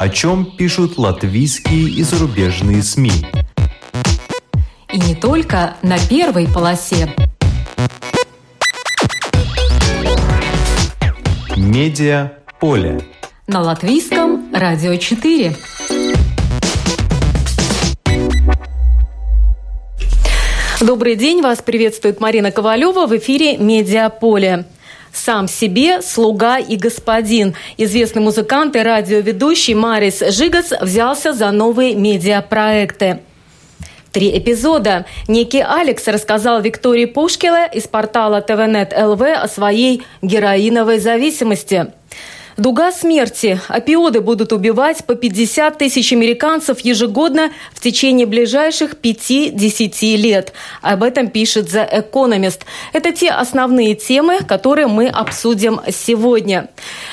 о 0.00 0.08
чем 0.08 0.46
пишут 0.56 0.96
латвийские 0.96 1.90
и 1.90 2.02
зарубежные 2.02 2.82
СМИ. 2.82 3.12
И 4.94 4.98
не 4.98 5.14
только 5.14 5.76
на 5.82 5.98
первой 5.98 6.48
полосе. 6.48 7.14
Медиа 11.54 12.32
поле. 12.58 13.02
На 13.46 13.60
латвийском 13.60 14.50
радио 14.54 14.96
4. 14.96 15.54
Добрый 20.80 21.14
день, 21.14 21.42
вас 21.42 21.60
приветствует 21.60 22.20
Марина 22.20 22.50
Ковалева 22.50 23.06
в 23.06 23.14
эфире 23.18 23.58
«Медиаполе». 23.58 24.64
«Сам 25.12 25.48
себе, 25.48 26.02
слуга 26.02 26.58
и 26.58 26.76
господин». 26.76 27.54
Известный 27.76 28.22
музыкант 28.22 28.76
и 28.76 28.80
радиоведущий 28.80 29.74
Марис 29.74 30.20
Жигац 30.20 30.72
взялся 30.80 31.32
за 31.32 31.50
новые 31.50 31.94
медиапроекты. 31.94 33.20
Три 34.12 34.36
эпизода. 34.36 35.06
Некий 35.28 35.60
Алекс 35.60 36.06
рассказал 36.08 36.60
Виктории 36.60 37.04
Пушкиле 37.04 37.70
из 37.72 37.86
портала 37.86 38.40
ТВНет 38.40 38.92
ЛВ 38.96 39.22
о 39.22 39.46
своей 39.46 40.02
героиновой 40.22 40.98
зависимости– 40.98 41.92
Дуга 42.60 42.92
смерти. 42.92 43.58
Опиоды 43.68 44.20
будут 44.20 44.52
убивать 44.52 45.06
по 45.06 45.14
50 45.14 45.78
тысяч 45.78 46.12
американцев 46.12 46.80
ежегодно 46.80 47.52
в 47.72 47.80
течение 47.80 48.26
ближайших 48.26 48.96
5-10 49.02 50.16
лет. 50.16 50.52
Об 50.82 51.02
этом 51.02 51.28
пишет 51.28 51.68
The 51.68 51.90
Economist. 51.90 52.60
Это 52.92 53.12
те 53.12 53.30
основные 53.30 53.94
темы, 53.94 54.40
которые 54.46 54.88
мы 54.88 55.08
обсудим 55.08 55.80
сегодня. 55.90 56.68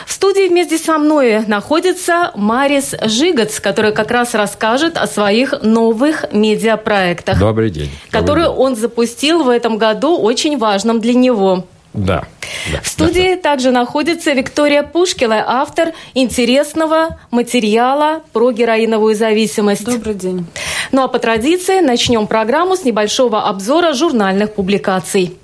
В 0.06 0.12
студии 0.12 0.50
вместе 0.50 0.78
со 0.78 0.98
мной 0.98 1.46
находится 1.48 2.34
Марис 2.36 2.94
Жигац, 3.06 3.62
который 3.62 3.94
как 3.94 4.12
раз 4.12 4.34
расскажет 4.34 4.98
о 4.98 5.08
своих 5.08 5.54
новых 5.62 6.26
медиапроектах. 6.34 7.40
Добрый 7.40 7.70
день. 7.70 7.90
Которые 8.12 8.48
Добрый 8.48 8.66
день. 8.66 8.66
он 8.66 8.76
запустил 8.76 9.44
в 9.44 9.50
этом 9.50 9.78
году, 9.78 10.18
очень 10.18 10.58
важном 10.58 11.00
для 11.00 11.14
него. 11.14 11.64
Да. 11.98 12.26
да 12.72 12.82
в 12.82 12.88
студии 12.88 13.34
да. 13.34 13.42
также 13.42 13.72
находится 13.72 14.32
Виктория 14.32 14.84
Пушкила, 14.84 15.44
автор 15.48 15.94
интересного 16.14 17.18
материала 17.32 18.22
про 18.34 18.52
героиновую 18.52 19.16
зависимость. 19.16 19.84
Добрый 19.84 20.14
день. 20.14 20.46
Ну 20.92 21.02
а 21.02 21.08
по 21.08 21.18
традиции 21.18 21.80
начнем 21.80 22.28
программу 22.28 22.76
с 22.76 22.84
небольшого 22.84 23.48
обзора 23.50 23.94
журнальных 23.94 24.54
публикаций. 24.54 25.36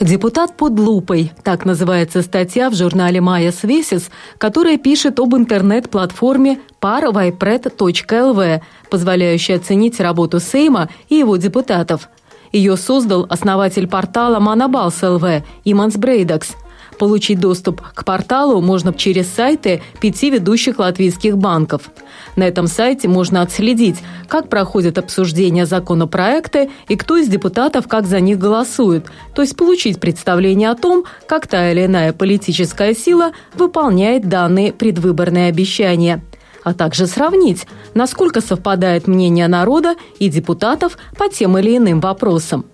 Депутат 0.00 0.54
под 0.56 0.78
лупой– 0.78 1.32
так 1.42 1.64
называется 1.64 2.20
статья 2.20 2.68
в 2.68 2.74
журнале 2.74 3.22
«Майя 3.22 3.50
Свесис», 3.50 4.10
которая 4.36 4.76
пишет 4.76 5.18
об 5.18 5.34
интернет-платформе 5.34 6.60
parvipred.lv, 6.82 8.60
позволяющей 8.90 9.54
оценить 9.54 9.98
работу 9.98 10.38
Сейма 10.38 10.90
и 11.08 11.14
его 11.14 11.38
депутатов. 11.38 12.10
Ее 12.52 12.76
создал 12.76 13.26
основатель 13.30 13.88
портала 13.88 14.38
Манабалс 14.38 15.02
ЛВ 15.02 15.42
Иманс 15.64 15.96
Брейдакс– 15.96 16.50
Получить 16.98 17.40
доступ 17.40 17.82
к 17.94 18.04
порталу 18.04 18.60
можно 18.60 18.92
через 18.92 19.28
сайты 19.28 19.82
пяти 20.00 20.30
ведущих 20.30 20.78
латвийских 20.78 21.36
банков. 21.36 21.90
На 22.36 22.44
этом 22.44 22.66
сайте 22.66 23.08
можно 23.08 23.42
отследить, 23.42 23.98
как 24.28 24.48
проходят 24.48 24.98
обсуждения 24.98 25.66
законопроекта 25.66 26.68
и 26.88 26.96
кто 26.96 27.16
из 27.16 27.28
депутатов 27.28 27.86
как 27.88 28.06
за 28.06 28.20
них 28.20 28.38
голосует, 28.38 29.06
то 29.34 29.42
есть 29.42 29.56
получить 29.56 30.00
представление 30.00 30.70
о 30.70 30.74
том, 30.74 31.04
как 31.26 31.46
та 31.46 31.70
или 31.70 31.84
иная 31.84 32.12
политическая 32.12 32.94
сила 32.94 33.32
выполняет 33.54 34.28
данные 34.28 34.72
предвыборные 34.72 35.48
обещания 35.48 36.22
а 36.66 36.74
также 36.74 37.06
сравнить, 37.06 37.64
насколько 37.94 38.40
совпадает 38.40 39.06
мнение 39.06 39.46
народа 39.46 39.94
и 40.18 40.28
депутатов 40.28 40.98
по 41.16 41.28
тем 41.28 41.56
или 41.56 41.76
иным 41.76 42.00
вопросам. 42.00 42.66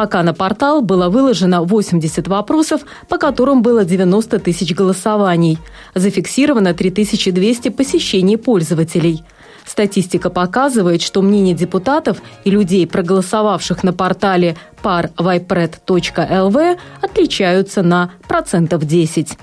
Пока 0.00 0.22
на 0.22 0.32
портал 0.32 0.80
было 0.80 1.10
выложено 1.10 1.62
80 1.62 2.26
вопросов, 2.26 2.86
по 3.06 3.18
которым 3.18 3.60
было 3.60 3.84
90 3.84 4.38
тысяч 4.38 4.74
голосований. 4.74 5.58
Зафиксировано 5.94 6.72
3200 6.72 7.68
посещений 7.68 8.38
пользователей. 8.38 9.22
Статистика 9.66 10.30
показывает, 10.30 11.02
что 11.02 11.20
мнение 11.20 11.54
депутатов 11.54 12.22
и 12.44 12.50
людей, 12.50 12.86
проголосовавших 12.86 13.84
на 13.84 13.92
портале 13.92 14.56
parvipred.lv, 14.82 16.78
отличаются 17.02 17.82
на 17.82 18.12
процентов 18.26 18.86
10. 18.86 19.36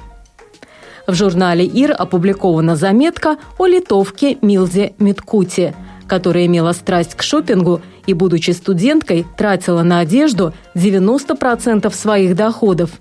В 1.05 1.13
журнале 1.13 1.67
ИР 1.67 1.93
опубликована 1.95 2.75
заметка 2.75 3.37
о 3.59 3.67
литовке 3.67 4.39
Милзе 4.41 4.95
Миткути, 4.97 5.75
которая 6.07 6.45
имела 6.45 6.71
страсть 6.73 7.15
к 7.15 7.21
шопингу 7.21 7.81
и, 8.05 8.13
будучи 8.13 8.51
студенткой, 8.51 9.25
тратила 9.37 9.83
на 9.83 9.99
одежду 9.99 10.53
90% 10.75 11.93
своих 11.93 12.35
доходов. 12.35 12.91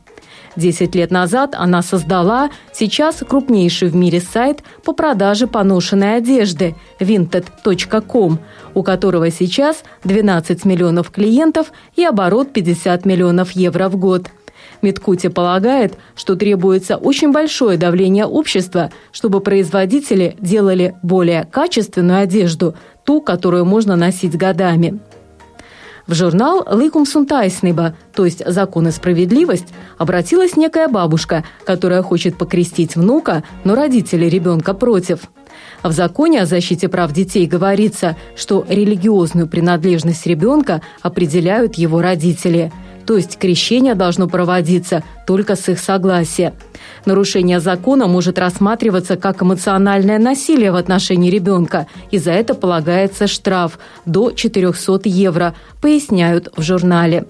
Десять 0.56 0.94
лет 0.94 1.10
назад 1.10 1.54
она 1.54 1.82
создала 1.82 2.48
сейчас 2.72 3.16
крупнейший 3.16 3.88
в 3.88 3.94
мире 3.94 4.20
сайт 4.20 4.62
по 4.84 4.94
продаже 4.94 5.46
поношенной 5.46 6.16
одежды 6.16 6.74
vinted.com, 6.98 8.38
у 8.72 8.82
которого 8.82 9.30
сейчас 9.30 9.84
12 10.04 10.64
миллионов 10.64 11.10
клиентов 11.10 11.72
и 11.94 12.04
оборот 12.04 12.54
50 12.54 13.04
миллионов 13.04 13.50
евро 13.52 13.90
в 13.90 13.96
год. 13.96 14.30
Медкути 14.82 15.28
полагает, 15.28 15.98
что 16.14 16.36
требуется 16.36 16.96
очень 16.96 17.32
большое 17.32 17.76
давление 17.76 18.26
общества, 18.26 18.90
чтобы 19.12 19.40
производители 19.40 20.36
делали 20.40 20.94
более 21.02 21.44
качественную 21.44 22.20
одежду, 22.20 22.74
ту, 23.06 23.22
которую 23.22 23.64
можно 23.64 23.96
носить 23.96 24.36
годами. 24.36 24.98
В 26.06 26.14
журнал 26.14 26.64
«Лыкум 26.70 27.04
Сунтайснеба», 27.04 27.96
то 28.14 28.24
есть 28.24 28.42
«Закон 28.46 28.88
и 28.88 28.90
справедливость», 28.90 29.68
обратилась 29.98 30.56
некая 30.56 30.86
бабушка, 30.86 31.44
которая 31.64 32.02
хочет 32.02 32.36
покрестить 32.36 32.94
внука, 32.94 33.42
но 33.64 33.74
родители 33.74 34.26
ребенка 34.26 34.72
против. 34.72 35.20
В 35.82 35.90
законе 35.90 36.42
о 36.42 36.46
защите 36.46 36.88
прав 36.88 37.12
детей 37.12 37.46
говорится, 37.46 38.16
что 38.36 38.64
религиозную 38.68 39.48
принадлежность 39.48 40.26
ребенка 40.26 40.82
определяют 41.02 41.76
его 41.76 42.00
родители– 42.00 42.72
то 43.06 43.16
есть 43.16 43.38
крещение 43.38 43.94
должно 43.94 44.28
проводиться 44.28 45.04
только 45.26 45.56
с 45.56 45.68
их 45.68 45.78
согласия. 45.78 46.54
Нарушение 47.04 47.60
закона 47.60 48.06
может 48.06 48.38
рассматриваться 48.38 49.16
как 49.16 49.42
эмоциональное 49.42 50.18
насилие 50.18 50.72
в 50.72 50.76
отношении 50.76 51.30
ребенка, 51.30 51.86
и 52.10 52.18
за 52.18 52.32
это 52.32 52.54
полагается 52.54 53.26
штраф 53.26 53.78
до 54.04 54.32
400 54.32 55.02
евро, 55.04 55.54
поясняют 55.80 56.52
в 56.56 56.62
журнале. 56.62 57.26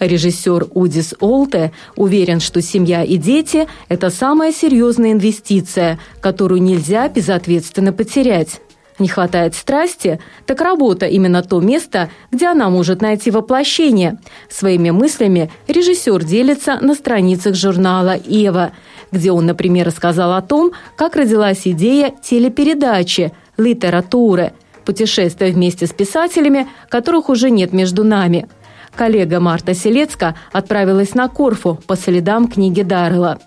Режиссер 0.00 0.68
Удис 0.74 1.14
Олте 1.20 1.72
уверен, 1.96 2.40
что 2.40 2.60
семья 2.60 3.04
и 3.04 3.16
дети– 3.16 3.68
это 3.88 4.10
самая 4.10 4.52
серьезная 4.52 5.12
инвестиция, 5.12 5.98
которую 6.20 6.62
нельзя 6.62 7.08
безответственно 7.08 7.92
потерять. 7.92 8.60
Не 8.98 9.08
хватает 9.08 9.54
страсти, 9.54 10.20
так 10.46 10.60
работа 10.60 11.06
именно 11.06 11.42
то 11.42 11.60
место, 11.60 12.10
где 12.30 12.46
она 12.46 12.70
может 12.70 13.02
найти 13.02 13.30
воплощение. 13.30 14.18
Своими 14.48 14.90
мыслями 14.90 15.50
режиссер 15.66 16.22
делится 16.24 16.78
на 16.80 16.94
страницах 16.94 17.56
журнала 17.56 18.16
«Ева», 18.24 18.72
где 19.10 19.32
он, 19.32 19.46
например, 19.46 19.86
рассказал 19.86 20.32
о 20.32 20.42
том, 20.42 20.72
как 20.96 21.16
родилась 21.16 21.66
идея 21.66 22.12
телепередачи 22.22 23.32
«Литературы», 23.56 24.52
путешествия 24.84 25.50
вместе 25.50 25.86
с 25.86 25.92
писателями, 25.92 26.68
которых 26.88 27.28
уже 27.28 27.50
нет 27.50 27.72
между 27.72 28.04
нами– 28.04 28.46
Коллега 28.96 29.40
Марта 29.40 29.74
Селецка 29.74 30.36
отправилась 30.52 31.14
на 31.14 31.28
Корфу 31.28 31.80
по 31.86 31.96
следам 31.96 32.48
книги 32.48 32.82
Даррелла. 32.82 33.38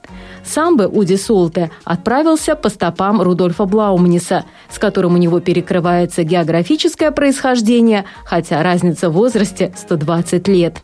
Сам 0.48 0.78
бы 0.78 0.88
Уди 0.88 1.18
Солте 1.18 1.72
отправился 1.84 2.56
по 2.56 2.70
стопам 2.70 3.22
Рудольфа 3.22 3.66
Блаумниса, 3.66 4.46
с 4.70 4.80
которым 4.80 5.16
у 5.16 5.18
него 5.18 5.40
перекрывается 5.40 6.24
географическое 6.24 7.12
происхождение, 7.12 8.06
хотя 8.24 8.64
разница 8.64 9.10
в 9.10 9.14
возрасте 9.14 9.74
120 9.76 10.48
лет. 10.48 10.82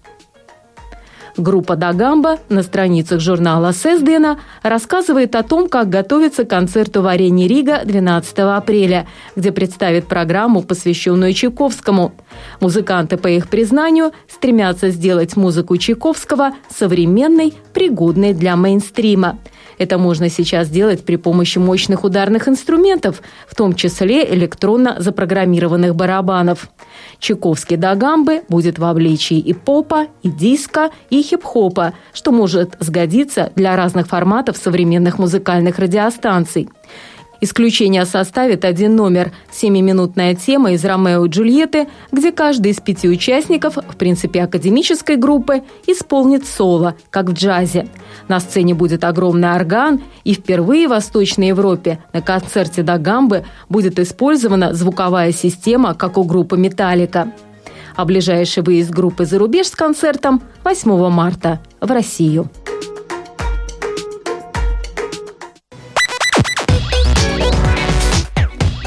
Группа 1.36 1.76
Дагамба 1.76 2.38
на 2.50 2.62
страницах 2.62 3.20
журнала 3.20 3.74
Сездена 3.74 4.40
рассказывает 4.62 5.36
о 5.36 5.42
том, 5.42 5.68
как 5.68 5.90
готовится 5.90 6.44
к 6.44 6.50
концерту 6.50 7.02
в 7.02 7.08
арене 7.08 7.48
Рига 7.48 7.82
12 7.84 8.40
апреля, 8.40 9.08
где 9.36 9.52
представит 9.52 10.06
программу, 10.06 10.62
посвященную 10.62 11.34
Чайковскому. 11.34 12.14
Музыканты, 12.60 13.18
по 13.18 13.28
их 13.28 13.50
признанию, 13.50 14.12
стремятся 14.30 14.90
сделать 14.90 15.36
музыку 15.36 15.76
Чайковского 15.76 16.52
современной, 16.70 17.54
пригодной 17.74 18.34
для 18.34 18.56
мейнстрима. 18.56 19.40
Это 19.78 19.98
можно 19.98 20.30
сейчас 20.30 20.70
делать 20.70 21.06
при 21.06 21.16
помощи 21.16 21.58
мощных 21.58 22.04
ударных 22.04 22.48
инструментов, 22.48 23.22
в 23.48 23.56
том 23.56 23.74
числе 23.74 24.32
электронно 24.34 24.96
запрограммированных 25.00 25.96
барабанов. 25.96 26.70
Чайковский 27.20 27.78
до 27.78 27.96
гамбы 27.96 28.44
будет 28.50 28.80
в 28.80 28.86
обличии 28.86 29.38
и 29.38 29.54
попа, 29.54 30.08
и 30.22 30.30
диска, 30.30 30.92
и 31.10 31.22
хип-хопа, 31.22 31.94
что 32.14 32.32
может 32.32 32.76
сгодиться 32.80 33.52
для 33.56 33.76
разных 33.76 34.08
форматов 34.08 34.58
современных 34.58 35.20
музыкальных 35.20 35.80
радиостанций. 35.80 36.70
Исключение 37.44 38.06
составит 38.06 38.64
один 38.64 38.96
номер– 38.96 39.34
семиминутная 39.52 40.34
тема 40.34 40.72
из 40.72 40.86
«Ромео 40.86 41.26
и 41.26 41.28
Джульетты», 41.28 41.90
где 42.10 42.32
каждый 42.32 42.72
из 42.72 42.80
пяти 42.80 43.10
участников, 43.10 43.76
в 43.76 43.98
принципе 43.98 44.44
академической 44.44 45.18
группы, 45.18 45.62
исполнит 45.86 46.48
соло, 46.48 46.96
как 47.10 47.32
в 47.32 47.34
джазе. 47.34 47.90
На 48.28 48.40
сцене 48.40 48.74
будет 48.74 49.04
огромный 49.04 49.54
орган, 49.54 50.02
и 50.24 50.34
впервые 50.34 50.88
в 50.88 50.92
Восточной 50.92 51.50
Европе 51.50 52.00
на 52.14 52.22
концерте 52.22 52.84
до 52.84 52.98
гамбы 52.98 53.46
будет 53.70 54.00
использована 54.00 54.74
звуковая 54.74 55.32
система, 55.32 55.94
как 55.94 56.18
у 56.18 56.24
группы 56.24 56.58
«Металлика». 56.58 57.32
А 57.96 58.06
ближайший 58.06 58.64
выезд 58.64 58.90
группы 58.90 59.26
за 59.26 59.38
рубеж 59.38 59.68
с 59.68 59.76
концертом 59.76 60.42
8 60.64 61.10
марта 61.10 61.60
в 61.80 61.92
Россию. 61.92 62.50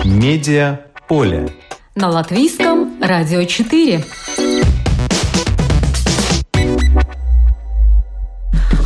Медиа 0.04 0.80
поле. 1.08 1.52
На 1.94 2.08
латвийском 2.08 3.00
радио 3.00 3.44
4. 3.44 4.04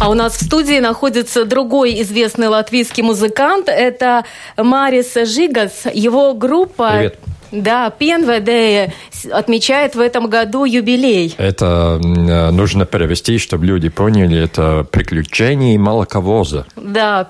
А 0.00 0.08
у 0.08 0.14
нас 0.14 0.38
в 0.38 0.44
студии 0.47 0.79
находится 0.79 1.44
другой 1.44 2.00
известный 2.00 2.49
латвийский 2.49 3.02
музыкант. 3.02 3.69
Это 3.69 4.25
Марис 4.56 5.12
Жигас. 5.14 5.85
Его 5.93 6.32
группа... 6.32 6.91
Привет. 6.93 7.19
Да, 7.52 7.91
ПНВД 7.91 8.93
отмечает 9.32 9.94
в 9.94 10.00
этом 10.00 10.29
году 10.29 10.64
юбилей. 10.64 11.35
Это 11.37 12.00
э, 12.02 12.50
нужно 12.50 12.87
перевести, 12.87 13.38
чтобы 13.38 13.67
люди 13.67 13.88
поняли, 13.88 14.43
это 14.43 14.87
приключение 14.91 15.79
молоковоза. 15.79 16.67
Да, 16.91 17.26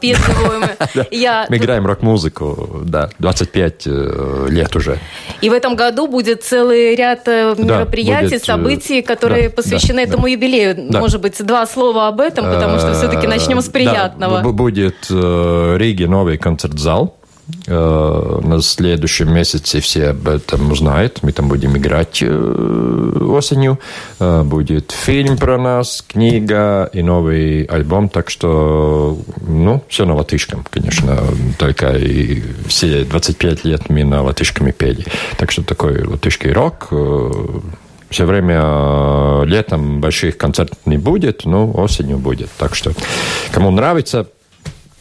я... 1.10 1.46
Мы 1.48 1.58
играем 1.58 1.86
рок-музыку, 1.86 2.80
да, 2.84 3.10
25 3.18 3.82
э, 3.86 4.46
лет 4.48 4.74
уже. 4.74 4.98
И 5.40 5.50
в 5.50 5.52
этом 5.52 5.76
году 5.76 6.06
будет 6.06 6.42
целый 6.42 6.94
ряд 6.94 7.28
э, 7.28 7.54
мероприятий, 7.58 8.30
будет, 8.30 8.44
событий, 8.44 9.02
которые 9.02 9.50
посвящены 9.50 10.00
этому 10.00 10.26
юбилею. 10.26 10.90
Может 10.90 11.20
быть, 11.20 11.44
два 11.44 11.66
слова 11.66 12.08
об 12.08 12.20
этом, 12.20 12.46
потому 12.46 12.78
что 12.78 12.94
все-таки 12.94 13.26
начнем 13.26 13.60
с 13.60 13.68
приятного. 13.68 14.40
Будет 14.50 15.08
в 15.08 15.76
Риге 15.76 16.08
новый 16.08 16.38
концерт-зал 16.38 17.19
Э, 17.19 17.19
на 17.66 18.60
следующем 18.62 19.32
месяце 19.32 19.80
все 19.80 20.08
об 20.08 20.28
этом 20.28 20.70
узнают. 20.72 21.22
Мы 21.22 21.32
там 21.32 21.48
будем 21.48 21.76
играть 21.76 22.22
э, 22.22 23.18
осенью. 23.20 23.78
Э, 24.18 24.42
будет 24.42 24.92
фильм 24.92 25.36
про 25.36 25.58
нас, 25.58 26.04
книга 26.06 26.90
и 26.92 27.02
новый 27.02 27.64
альбом. 27.64 28.08
Так 28.08 28.30
что, 28.30 29.18
ну, 29.46 29.82
все 29.88 30.04
на 30.04 30.14
латышском, 30.14 30.64
конечно. 30.68 31.18
Только 31.58 31.96
и 31.96 32.42
все 32.66 33.04
25 33.04 33.64
лет 33.64 33.88
мы 33.88 34.04
на 34.04 34.22
латышском 34.22 34.70
пели. 34.72 35.04
Так 35.36 35.50
что 35.50 35.62
такой 35.62 36.04
латышский 36.04 36.52
рок 36.52 36.88
все 38.10 38.24
время 38.26 39.44
летом 39.44 40.00
больших 40.00 40.36
концертов 40.36 40.78
не 40.84 40.98
будет, 40.98 41.44
но 41.44 41.70
осенью 41.70 42.18
будет. 42.18 42.50
Так 42.58 42.74
что, 42.74 42.92
кому 43.52 43.70
нравится, 43.70 44.26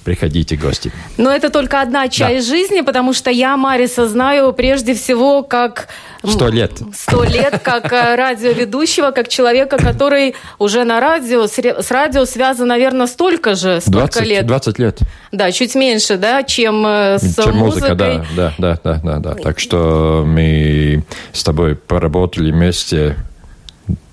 приходите 0.10 0.56
гости. 0.56 0.92
Но 1.18 1.32
это 1.32 1.52
только 1.52 1.82
одна 1.82 2.08
часть 2.08 2.48
да. 2.48 2.56
жизни, 2.56 2.82
потому 2.82 3.14
что 3.14 3.30
я 3.30 3.56
Мариса 3.58 4.08
знаю 4.08 4.54
прежде 4.54 4.96
всего 4.96 5.44
как... 5.44 5.88
Сто 6.24 6.48
лет. 6.50 6.82
Сто 6.96 7.24
лет, 7.24 7.60
как 7.64 7.94
э, 7.94 8.16
радиоведущего, 8.16 9.12
как 9.12 9.28
человека, 9.28 9.78
который 9.78 10.34
уже 10.58 10.84
на 10.84 11.00
радио, 11.00 11.46
с 11.46 11.92
радио 11.92 12.26
связан, 12.26 12.70
наверное, 12.70 13.06
столько 13.06 13.54
же, 13.54 13.82
столько 13.82 14.20
20, 14.20 14.26
лет. 14.26 14.48
20 14.48 14.80
лет. 14.80 15.00
Да, 15.32 15.52
чуть 15.52 15.76
меньше, 15.76 16.18
да, 16.18 16.42
чем 16.42 16.88
э, 16.88 17.20
с 17.20 17.36
чем 17.36 17.56
музыкой. 17.56 17.92
музыка, 17.92 17.96
да, 17.96 18.26
да, 18.36 18.54
да, 18.58 18.80
да, 18.84 19.02
да, 19.04 19.20
да. 19.20 19.36
Так 19.36 19.60
что 19.60 20.24
мы 20.26 21.04
с 21.34 21.44
тобой 21.44 21.76
поработали 21.76 22.52
вместе 22.52 23.16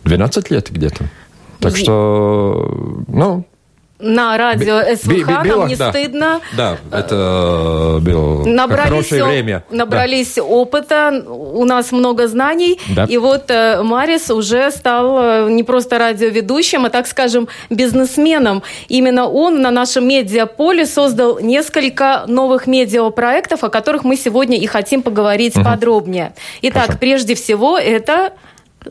12 0.04 0.50
лет 0.50 0.70
где-то. 0.70 1.06
Так 1.58 1.74
что, 1.74 3.02
ну, 3.08 3.46
на 3.98 4.36
радио 4.36 4.80
СВХ, 4.94 5.44
нам 5.44 5.68
не 5.68 5.76
да. 5.76 5.90
стыдно. 5.90 6.40
Да, 6.56 6.76
это 6.92 7.98
было 8.00 8.44
набрались, 8.44 8.88
хорошее 8.88 9.24
время. 9.24 9.64
Набрались 9.70 10.34
да. 10.34 10.42
опыта, 10.42 11.24
у 11.26 11.64
нас 11.64 11.92
много 11.92 12.28
знаний, 12.28 12.78
да. 12.88 13.06
и 13.08 13.16
вот 13.16 13.50
э, 13.50 13.82
Марис 13.82 14.30
уже 14.30 14.70
стал 14.70 15.18
э, 15.20 15.50
не 15.50 15.62
просто 15.62 15.98
радиоведущим, 15.98 16.84
а, 16.84 16.90
так 16.90 17.06
скажем, 17.06 17.48
бизнесменом. 17.70 18.62
Именно 18.88 19.28
он 19.28 19.62
на 19.62 19.70
нашем 19.70 20.06
медиаполе 20.06 20.84
создал 20.86 21.38
несколько 21.40 22.24
новых 22.26 22.66
медиапроектов, 22.66 23.64
о 23.64 23.70
которых 23.70 24.04
мы 24.04 24.16
сегодня 24.16 24.58
и 24.58 24.66
хотим 24.66 25.02
поговорить 25.02 25.56
угу. 25.56 25.64
подробнее. 25.64 26.34
Итак, 26.62 26.82
Хорошо. 26.82 26.98
прежде 26.98 27.34
всего, 27.34 27.78
это 27.78 28.32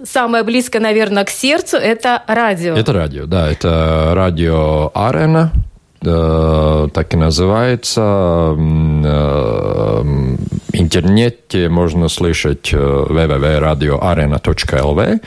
самое 0.04 0.44
близкое, 0.44 0.80
наверное, 0.80 1.26
к 1.26 1.30
сердцу, 1.30 1.78
это 1.78 2.24
радио. 2.28 2.76
Это 2.76 2.94
радио, 2.94 3.26
да. 3.26 3.50
Это 3.50 4.12
радио 4.16 4.92
Арена, 4.94 5.52
э, 6.02 6.88
так 6.94 7.14
и 7.14 7.18
называется. 7.18 8.54
В 8.56 9.04
э, 9.06 10.04
интернете 10.74 11.70
можно 11.70 12.10
слышать 12.10 12.74
э, 12.74 12.78
www.radioarena.lv. 12.78 15.22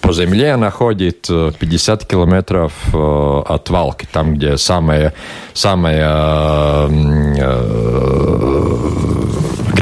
По 0.00 0.12
земле 0.12 0.56
находит 0.56 1.26
50 1.26 2.06
километров 2.06 2.72
от 2.94 3.70
Валки, 3.70 4.06
там, 4.12 4.34
где 4.34 4.56
самая, 4.56 5.12
самая 5.52 6.88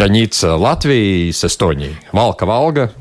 граница 0.05 0.57
Латвии 0.57 1.31
с 1.31 1.45
Эстонией. 1.45 1.97
Валка-Валга, 2.13 2.93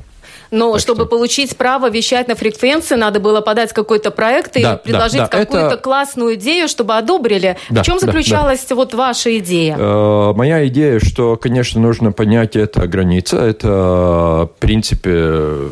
но 0.52 0.74
так 0.74 0.82
чтобы 0.82 1.02
что... 1.02 1.10
получить 1.10 1.58
право 1.58 1.90
вещать 1.90 2.28
на 2.28 2.36
фреквенции, 2.36 2.96
надо 2.96 3.20
было 3.20 3.42
подать 3.42 3.74
какой-то 3.74 4.12
проект 4.12 4.56
и 4.56 4.62
да, 4.62 4.78
предложить 4.78 5.18
да, 5.18 5.28
да, 5.28 5.40
какую-то 5.40 5.68
это... 5.74 5.78
классную 5.78 6.36
идею, 6.36 6.68
чтобы 6.68 6.96
одобрили. 6.96 7.58
Да, 7.72 7.82
в 7.82 7.86
чем 7.86 8.00
заключалась 8.00 8.62
да, 8.62 8.68
да. 8.70 8.76
вот 8.76 8.94
ваша 8.94 9.38
идея? 9.40 9.76
Э, 9.78 10.34
моя 10.34 10.66
идея, 10.68 11.00
что, 11.00 11.36
конечно, 11.38 11.82
нужно 11.82 12.12
понять, 12.12 12.56
это 12.56 12.88
граница. 12.88 13.38
Это, 13.38 13.68
в 13.68 14.60
принципе, 14.60 15.72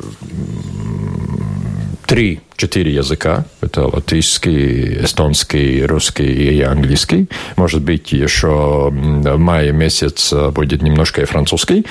три 2.11 2.41
четыре 2.57 2.93
языка. 2.93 3.45
Это 3.61 3.87
латышский, 3.87 5.01
эстонский, 5.01 5.85
русский 5.85 6.57
и 6.57 6.61
английский. 6.61 7.29
Может 7.55 7.81
быть, 7.81 8.11
еще 8.11 8.89
в 8.91 9.37
мае 9.37 9.71
месяц 9.71 10.33
будет 10.51 10.81
немножко 10.81 11.21
и 11.21 11.25
французский. 11.25 11.85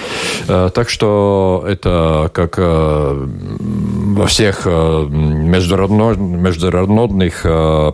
Э, 0.47 0.69
так 0.75 0.91
что 0.91 1.65
это 1.67 2.31
как 2.35 2.57
э, 2.59 3.29
всех 4.27 4.63
э, 4.65 5.07
международных 5.11 7.43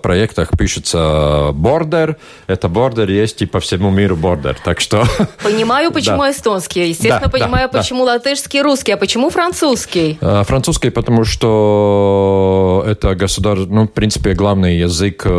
проектах 0.02 0.50
пишется 0.56 1.50
бордер. 1.52 2.16
Это 2.46 2.68
бордер 2.68 3.10
есть 3.10 3.42
и 3.42 3.46
по 3.46 3.60
всему 3.60 3.90
миру 3.90 4.16
бордер. 4.16 4.56
Так 4.64 4.80
что... 4.80 5.04
Понимаю, 5.42 5.92
почему 5.92 6.22
да. 6.22 6.30
эстонский. 6.30 6.88
Естественно, 6.88 7.26
да, 7.26 7.30
понимаю, 7.30 7.68
да, 7.72 7.78
почему 7.78 8.04
да. 8.04 8.14
латышский, 8.14 8.62
русский. 8.62 8.92
А 8.92 8.96
почему 8.96 9.30
французский? 9.30 10.18
Французский, 10.20 10.90
потому 10.90 11.24
что 11.24 12.84
это 12.86 13.14
государство, 13.14 13.66
ну, 13.66 13.84
в 13.84 13.92
принципе, 13.92 14.34
главный 14.34 14.78
язык 14.78 15.22
э, 15.24 15.30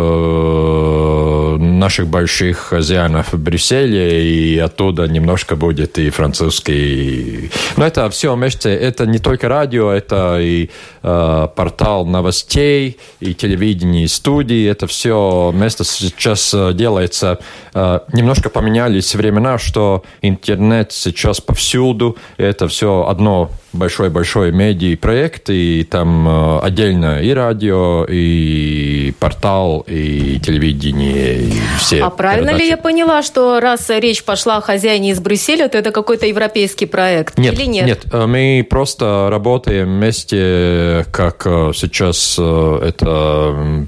наших 1.57 2.07
больших 2.07 2.57
хозяинов 2.57 3.33
в 3.33 3.37
Брюсселе, 3.37 4.25
и 4.25 4.57
оттуда 4.57 5.07
немножко 5.07 5.55
будет 5.55 5.97
и 5.97 6.09
французский. 6.09 7.51
Но 7.77 7.85
это 7.85 8.09
все 8.09 8.35
вместе, 8.35 8.69
это 8.73 9.05
не 9.05 9.19
только 9.19 9.47
радио, 9.47 9.91
это 9.91 10.39
и 10.39 10.69
э, 11.03 11.47
портал 11.55 12.05
новостей, 12.05 12.97
и 13.19 13.33
телевидение, 13.33 14.05
и 14.05 14.07
студии, 14.07 14.67
это 14.67 14.87
все 14.87 15.51
вместе 15.53 15.83
сейчас 15.83 16.55
делается. 16.73 17.39
Э, 17.73 17.99
немножко 18.13 18.49
поменялись 18.49 19.15
времена, 19.15 19.57
что 19.57 20.03
интернет 20.21 20.91
сейчас 20.91 21.39
повсюду, 21.39 22.17
это 22.37 22.67
все 22.67 23.05
одно 23.07 23.51
большой-большой 23.77 24.51
медиа-проект, 24.51 25.49
и 25.49 25.83
там 25.89 26.27
э, 26.27 26.59
отдельно 26.59 27.21
и 27.21 27.31
радио, 27.31 28.05
и 28.09 29.13
портал, 29.19 29.85
и 29.87 30.39
телевидение, 30.39 31.41
и 31.41 31.53
все 31.79 32.03
А 32.03 32.09
правильно 32.09 32.49
передачи. 32.49 32.63
ли 32.63 32.69
я 32.69 32.77
поняла, 32.77 33.21
что 33.21 33.59
раз 33.59 33.89
речь 33.89 34.23
пошла 34.23 34.57
о 34.57 34.61
хозяине 34.61 35.11
из 35.11 35.19
Брюсселя, 35.19 35.67
то 35.69 35.77
это 35.77 35.91
какой-то 35.91 36.25
европейский 36.25 36.85
проект? 36.85 37.37
Нет, 37.37 37.53
или 37.53 37.65
нет? 37.65 37.85
Нет, 37.85 38.05
э, 38.11 38.25
мы 38.25 38.65
просто 38.69 39.27
работаем 39.29 39.87
вместе, 39.87 41.05
как 41.11 41.43
э, 41.45 41.71
сейчас 41.73 42.37
это 42.37 43.87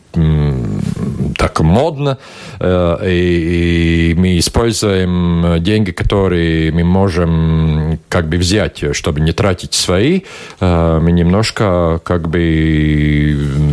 так 1.39 1.61
модно, 1.61 2.17
и, 2.61 4.11
и 4.11 4.13
мы 4.19 4.37
используем 4.39 5.63
деньги, 5.63 5.91
которые 5.91 6.69
мы 6.73 6.83
можем 6.83 7.97
как 8.09 8.27
бы 8.27 8.35
взять, 8.35 8.83
чтобы 8.93 9.21
не 9.21 9.31
тратить 9.31 9.73
свои, 9.73 10.21
мы 10.59 11.11
немножко 11.13 12.01
как 12.03 12.27
бы 12.27 13.28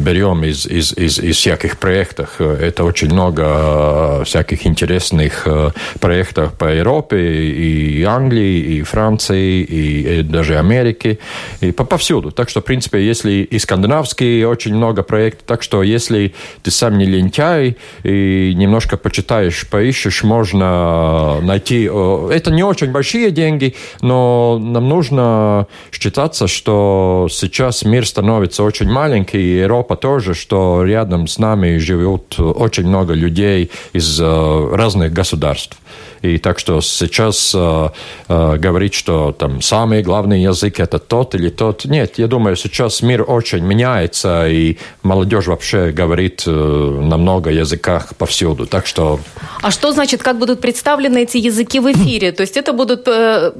берем 0.06 0.44
из, 0.44 0.66
из, 0.66 0.92
из, 0.96 1.18
из 1.18 1.36
всяких 1.36 1.78
проектов. 1.78 2.40
Это 2.40 2.84
очень 2.84 3.12
много 3.12 4.22
всяких 4.24 4.66
интересных 4.66 5.46
проектов 6.00 6.54
по 6.54 6.72
Европе, 6.72 7.18
и 7.18 8.02
Англии, 8.04 8.76
и 8.76 8.82
Франции, 8.82 9.62
и, 9.62 10.22
даже 10.22 10.58
Америки, 10.58 11.18
и 11.60 11.72
повсюду. 11.72 12.30
Так 12.30 12.48
что, 12.48 12.60
в 12.60 12.64
принципе, 12.64 13.04
если 13.04 13.32
и 13.54 13.58
скандинавские 13.58 14.46
очень 14.46 14.74
много 14.74 15.02
проектов, 15.02 15.42
так 15.46 15.62
что 15.62 15.82
если 15.82 16.34
ты 16.62 16.70
сам 16.70 16.98
не 16.98 17.06
лентяй 17.06 17.76
и 18.04 18.54
немножко 18.54 18.96
почитаешь, 18.96 19.66
поищешь, 19.68 20.22
можно 20.22 21.40
найти. 21.40 21.90
Это 22.30 22.50
не 22.50 22.62
очень 22.62 22.92
большие 22.92 23.30
деньги, 23.30 23.74
но 24.02 24.58
нам 24.60 24.88
нужно 24.88 25.66
считаться, 25.90 26.46
что 26.46 27.26
сейчас 27.30 27.84
мир 27.84 28.06
становится 28.06 28.62
очень 28.62 28.88
маленький, 28.88 29.38
и 29.38 29.58
Европа 29.58 29.95
тоже, 29.96 30.34
что 30.34 30.84
рядом 30.84 31.26
с 31.26 31.38
нами 31.38 31.78
живут 31.78 32.38
очень 32.38 32.86
много 32.86 33.14
людей 33.14 33.70
из 33.92 34.20
э, 34.20 34.68
разных 34.72 35.12
государств. 35.12 35.76
И 36.22 36.38
так 36.38 36.58
что 36.58 36.80
сейчас 36.80 37.52
э, 37.54 37.88
э, 38.28 38.56
говорить, 38.56 38.94
что 38.94 39.32
там 39.32 39.60
самый 39.60 40.02
главный 40.02 40.42
язык 40.42 40.80
это 40.80 40.98
тот 40.98 41.34
или 41.34 41.50
тот, 41.50 41.84
нет, 41.84 42.18
я 42.18 42.26
думаю, 42.26 42.56
сейчас 42.56 43.02
мир 43.02 43.24
очень 43.26 43.64
меняется, 43.64 44.48
и 44.48 44.78
молодежь 45.02 45.46
вообще 45.46 45.90
говорит 45.90 46.44
э, 46.46 46.50
на 46.50 47.16
много 47.16 47.50
языках 47.50 48.14
повсюду. 48.16 48.66
Так 48.66 48.86
что... 48.86 49.20
А 49.62 49.70
что 49.70 49.92
значит, 49.92 50.22
как 50.22 50.38
будут 50.38 50.60
представлены 50.60 51.22
эти 51.22 51.38
языки 51.38 51.80
в 51.80 51.90
эфире? 51.92 52.32
То 52.32 52.42
есть 52.42 52.56
это 52.56 52.72
будут 52.72 53.06
э, 53.08 53.52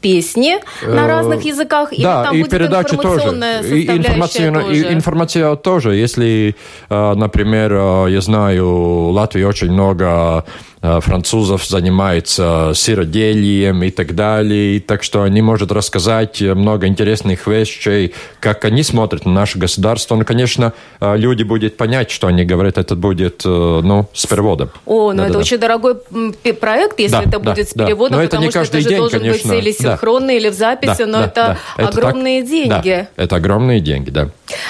песни 0.00 0.56
на 0.82 1.04
э, 1.04 1.06
разных 1.06 1.44
языках, 1.44 1.92
или 1.92 2.02
да, 2.02 2.24
там 2.24 2.34
и 2.34 2.38
будет 2.40 2.50
передача 2.50 2.94
информационная 2.94 3.62
тоже. 3.62 3.80
И 3.80 3.86
информация, 3.86 4.52
тоже? 4.52 4.92
Информация 4.92 5.56
тоже. 5.56 5.94
Если, 5.94 6.54
э, 6.90 7.14
например, 7.14 7.72
я 8.08 8.20
знаю, 8.20 8.66
в 8.66 9.10
Латвии 9.10 9.44
очень 9.44 9.72
много 9.72 10.04
Э, 10.14 10.42
французов 11.00 11.66
занимается 11.66 12.72
сыроделием 12.74 13.82
и 13.82 13.90
так 13.90 14.14
далее. 14.14 14.80
Так 14.80 15.02
что 15.02 15.22
они 15.22 15.40
могут 15.40 15.72
рассказать 15.72 16.40
много 16.40 16.86
интересных 16.86 17.46
вещей, 17.46 18.14
как 18.40 18.64
они 18.64 18.82
смотрят 18.82 19.24
на 19.24 19.32
наше 19.32 19.58
государство. 19.58 20.16
Ну, 20.16 20.24
конечно, 20.24 20.72
э, 21.00 21.16
люди 21.16 21.42
будут 21.42 21.76
понять, 21.76 22.10
что 22.10 22.26
они 22.26 22.44
говорят, 22.44 22.78
это 22.78 22.94
будет, 22.96 23.42
э, 23.44 23.48
ну, 23.48 24.08
с 24.12 24.26
переводом. 24.26 24.70
О, 24.84 25.12
ну 25.12 25.18
да, 25.18 25.24
это 25.24 25.32
да, 25.34 25.38
очень 25.38 25.58
да. 25.58 25.68
дорогой 25.68 25.96
проект, 26.60 26.98
если 27.00 27.16
да, 27.16 27.22
это 27.22 27.38
будет 27.38 27.56
да, 27.56 27.64
с 27.64 27.72
переводом, 27.72 28.18
да. 28.18 28.24
потому 28.24 28.48
это 28.48 28.64
что 28.64 28.76
это 28.76 28.80
же 28.80 28.88
день, 28.88 28.98
должен 28.98 29.20
конечно. 29.20 29.50
быть 29.50 29.62
или 29.62 29.72
синхронный, 29.72 30.34
да. 30.34 30.40
или 30.40 30.48
в 30.50 30.54
записи, 30.54 30.98
да, 30.98 31.06
но 31.06 31.18
да, 31.18 31.24
это 31.24 31.58
да. 31.78 31.88
огромные 31.88 32.40
это 32.40 32.50
деньги. 32.50 33.08
Да, 33.16 33.22
это 33.22 33.36
огромные 33.36 33.80
деньги, 33.80 34.10
да. 34.10 34.28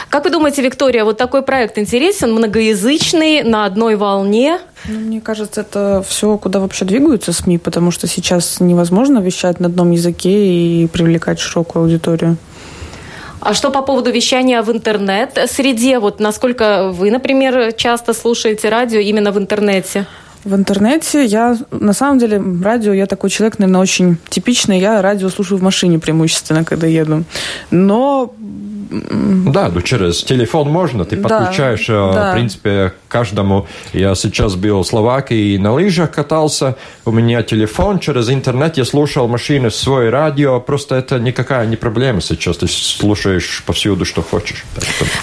Как 0.09 0.25
вы 0.25 0.31
думаете, 0.31 0.63
Виктория, 0.63 1.05
вот 1.05 1.19
такой 1.19 1.43
проект 1.43 1.79
интересен, 1.79 2.33
многоязычный, 2.33 3.43
на 3.43 3.65
одной 3.65 3.97
волне? 3.97 4.61
Ну, 4.87 5.01
мне 5.01 5.21
кажется, 5.21 5.63
это 5.63 6.05
все, 6.07 6.37
куда 6.37 6.61
вообще 6.61 6.85
двигаются 6.85 7.33
СМИ, 7.33 7.59
потому 7.59 7.91
что 7.91 8.07
сейчас 8.07 8.61
невозможно 8.61 9.19
вещать 9.19 9.61
на 9.61 9.69
одном 9.69 9.93
языке 9.93 10.47
и 10.47 10.87
привлекать 10.87 11.41
широкую 11.41 11.85
аудиторию. 11.85 12.37
А 13.41 13.53
что 13.53 13.71
по 13.71 13.83
поводу 13.83 14.11
вещания 14.11 14.63
в 14.63 14.71
интернет-среде? 14.71 15.99
Вот 15.99 16.21
насколько 16.21 16.91
вы, 16.91 17.11
например, 17.11 17.73
часто 17.75 18.15
слушаете 18.15 18.69
радио 18.69 19.01
именно 19.01 19.33
в 19.33 19.39
интернете? 19.39 20.07
В 20.45 20.55
интернете 20.55 21.25
я, 21.25 21.57
на 21.71 21.93
самом 21.95 22.19
деле, 22.19 22.43
радио, 22.63 22.93
я 22.93 23.07
такой 23.07 23.31
человек, 23.31 23.59
наверное, 23.59 23.81
очень 23.81 24.19
типичный. 24.29 24.79
Я 24.79 25.01
радио 25.01 25.31
слушаю 25.31 25.59
в 25.59 25.63
машине 25.63 25.99
преимущественно, 25.99 26.65
когда 26.65 26.87
еду. 26.87 27.25
Но 27.71 28.35
да, 28.91 29.71
ну 29.73 29.81
через 29.81 30.23
телефон 30.23 30.69
можно, 30.69 31.05
ты 31.05 31.17
да, 31.17 31.29
подключаешь, 31.29 31.89
э, 31.89 31.93
да. 31.93 32.31
в 32.31 32.35
принципе, 32.35 32.93
каждому. 33.09 33.67
Я 33.93 34.15
сейчас 34.15 34.55
был 34.55 34.83
в 34.83 34.87
Словакии 34.87 35.55
и 35.55 35.59
на 35.59 35.73
лыжах 35.73 36.11
катался, 36.11 36.77
у 37.05 37.11
меня 37.11 37.43
телефон, 37.43 37.99
через 37.99 38.31
интернет 38.31 38.77
я 38.77 38.85
слушал 38.85 39.29
машины, 39.29 39.71
свое 39.71 40.11
радио, 40.11 40.61
просто 40.61 40.97
это 40.97 41.19
никакая 41.19 41.67
не 41.67 41.77
проблема 41.77 42.21
сейчас, 42.21 42.59
ты 42.59 42.67
слушаешь 42.69 43.63
повсюду, 43.67 44.05
что 44.05 44.23
хочешь. 44.23 44.65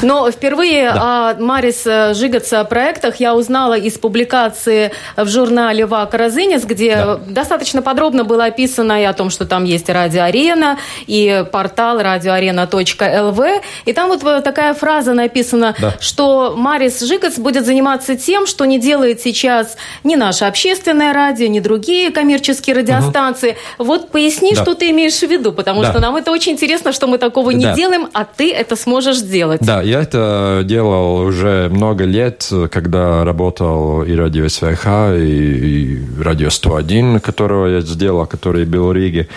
Но 0.01 0.29
впервые 0.31 0.91
да. 0.93 1.31
о 1.31 1.39
Марис 1.39 1.85
э, 1.85 2.13
Жигаца 2.13 2.63
проектах 2.63 3.17
я 3.19 3.35
узнала 3.35 3.77
из 3.77 3.97
публикации 3.97 4.91
в 5.18 5.27
журнале 5.27 5.86
«Вак 5.86 6.13
Розынец», 6.13 6.63
где 6.63 6.96
да. 6.96 7.20
достаточно 7.27 7.82
подробно 7.82 8.24
было 8.24 8.46
описано 8.46 9.01
и 9.01 9.03
о 9.03 9.13
том, 9.13 9.30
что 9.30 9.46
там 9.46 9.63
есть 9.63 9.89
радиоарена 9.89 10.77
и 11.08 11.46
портал 11.51 12.00
радиоарена.лв, 12.01 13.39
и 13.86 13.94
там 13.94 14.10
вот 14.10 14.24
э, 14.24 14.41
такая 14.41 14.74
фраза 14.74 15.13
написана, 15.13 15.75
да. 15.80 15.96
что 16.00 16.53
Марис 16.56 17.01
Жигац 17.01 17.38
будет 17.38 17.65
заниматься 17.65 18.15
тем, 18.15 18.48
что 18.48 18.65
не 18.65 18.80
делает 18.80 19.22
сейчас 19.22 19.77
ни 20.03 20.15
наше 20.15 20.46
общественное 20.46 21.13
радио, 21.13 21.48
ни 21.48 21.60
другие 21.60 22.12
коммерческие 22.12 22.75
радиостанции. 22.75 23.58
Угу. 23.77 23.88
Вот 23.88 24.12
поясни, 24.12 24.53
да. 24.53 24.62
что 24.62 24.75
ты 24.75 24.89
имеешь 24.91 25.20
в 25.20 25.27
виду, 25.27 25.51
потому 25.51 25.82
да. 25.82 25.91
что 25.91 26.00
нам 26.00 26.15
это 26.15 26.32
очень 26.32 26.53
интересно, 26.53 26.94
что 26.94 27.08
мы 27.08 27.18
такого 27.18 27.51
не 27.51 27.65
да. 27.65 27.75
делаем, 27.75 28.10
а 28.13 28.25
ты 28.25 28.51
это 28.51 28.75
сможешь 28.75 29.18
сделать. 29.18 29.62
Да, 29.62 29.82
я 29.82 30.01
это 30.01 30.62
делал 30.63 31.18
уже 31.18 31.70
много 31.70 32.06
лет, 32.06 32.48
когда 32.72 33.24
работал 33.24 34.03
и 34.03 34.15
радио 34.15 34.48
СВХ, 34.48 34.86
и, 35.15 35.96
и 35.96 36.00
радио 36.22 36.50
101, 36.50 37.20
которого 37.20 37.67
я 37.67 37.81
сделал, 37.81 38.25
который 38.25 38.65
был 38.65 38.88
в 38.88 38.93
Риге. 38.93 39.27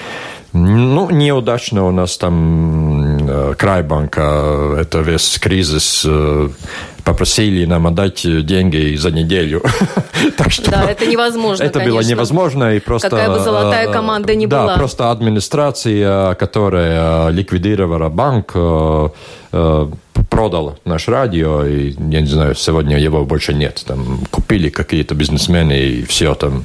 Ну, 0.57 1.11
неудачно 1.11 1.85
у 1.85 1.91
нас 1.91 2.17
там 2.17 3.29
э, 3.29 3.55
Крайбанка, 3.59 4.77
это 4.79 5.01
весь 5.01 5.37
кризис, 5.41 6.05
э, 6.07 6.49
попросили 7.03 7.65
нам 7.67 7.89
отдать 7.89 8.23
деньги 8.47 8.95
за 8.95 9.11
неделю. 9.11 9.63
так 10.37 10.53
что 10.53 10.71
да, 10.71 10.85
это 10.85 11.07
невозможно, 11.07 11.65
Это 11.65 11.81
конечно. 11.81 12.01
было 12.01 12.09
невозможно. 12.09 12.77
И 12.77 12.79
просто, 12.79 13.11
Какая 13.11 13.31
бы 13.31 13.41
золотая 13.41 13.89
э, 13.89 13.93
команда 13.93 14.37
ни 14.37 14.47
да, 14.47 14.61
была. 14.61 14.73
Да, 14.75 14.79
просто 14.79 15.11
администрация, 15.11 16.35
которая 16.37 17.31
ликвидировала 17.31 18.09
банк, 18.09 18.55
продала 20.35 20.75
наш 20.85 21.07
радио, 21.07 21.65
и, 21.65 21.93
я 22.11 22.21
не 22.21 22.27
знаю, 22.27 22.57
сегодня 22.57 22.99
его 22.99 23.25
больше 23.25 23.55
нет. 23.55 23.85
Там 23.87 24.19
купили 24.33 24.69
какие-то 24.69 25.15
бизнесмены, 25.15 25.79
и 25.79 26.05
все 26.05 26.35
там 26.35 26.65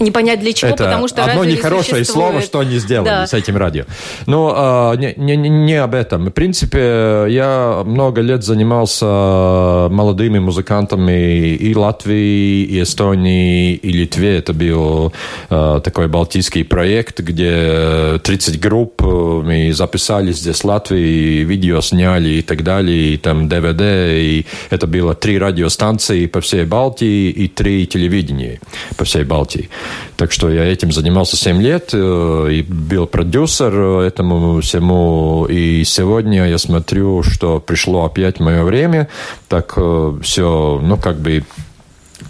не 0.00 0.10
понять 0.10 0.40
для 0.40 0.52
чего, 0.52 0.72
это 0.72 0.84
потому 0.84 1.08
что 1.08 1.24
одно 1.24 1.44
нехорошее 1.44 2.00
не 2.00 2.04
слово, 2.04 2.40
что 2.40 2.60
они 2.60 2.78
сделали 2.78 3.08
да. 3.08 3.26
с 3.26 3.34
этим 3.34 3.56
радио. 3.56 3.84
Но 4.26 4.52
а, 4.56 4.94
не, 4.96 5.14
не, 5.16 5.36
не 5.36 5.74
об 5.74 5.94
этом. 5.94 6.26
В 6.26 6.30
принципе, 6.30 7.26
я 7.28 7.82
много 7.84 8.20
лет 8.20 8.42
занимался 8.42 9.88
молодыми 9.90 10.38
музыкантами 10.38 11.54
и 11.54 11.74
Латвии, 11.74 12.64
и 12.64 12.82
Эстонии, 12.82 13.74
и 13.74 13.92
Литве. 13.92 14.38
Это 14.38 14.52
был 14.52 15.12
а, 15.48 15.80
такой 15.80 16.08
балтийский 16.08 16.64
проект, 16.64 17.20
где 17.20 18.18
30 18.22 18.60
групп 18.60 19.02
мы 19.02 19.72
записали 19.72 20.32
здесь 20.32 20.60
в 20.60 20.64
Латвии, 20.64 21.44
видео 21.44 21.80
сняли 21.80 22.30
и 22.30 22.42
так 22.42 22.62
далее, 22.62 23.14
и 23.14 23.16
там 23.16 23.48
DVD, 23.48 24.20
и 24.20 24.46
это 24.70 24.86
было 24.86 25.14
три 25.14 25.38
радиостанции 25.38 26.26
по 26.26 26.40
всей 26.40 26.64
Балтии 26.64 27.30
и 27.30 27.48
три 27.48 27.86
телевидения 27.86 28.60
по 28.96 29.04
всей 29.04 29.24
Балтии. 29.24 29.68
Так 30.16 30.32
что 30.32 30.50
я 30.50 30.64
этим 30.64 30.92
занимался 30.92 31.36
7 31.36 31.60
лет 31.62 31.90
э, 31.92 32.48
и 32.50 32.62
был 32.62 33.06
продюсер 33.06 33.74
этому 34.00 34.60
всему. 34.60 35.46
И 35.46 35.84
сегодня 35.84 36.48
я 36.48 36.58
смотрю, 36.58 37.22
что 37.22 37.60
пришло 37.60 38.04
опять 38.04 38.40
мое 38.40 38.62
время. 38.64 39.08
Так 39.48 39.74
э, 39.76 40.18
все, 40.22 40.80
ну, 40.82 40.96
как 40.96 41.18
бы 41.18 41.44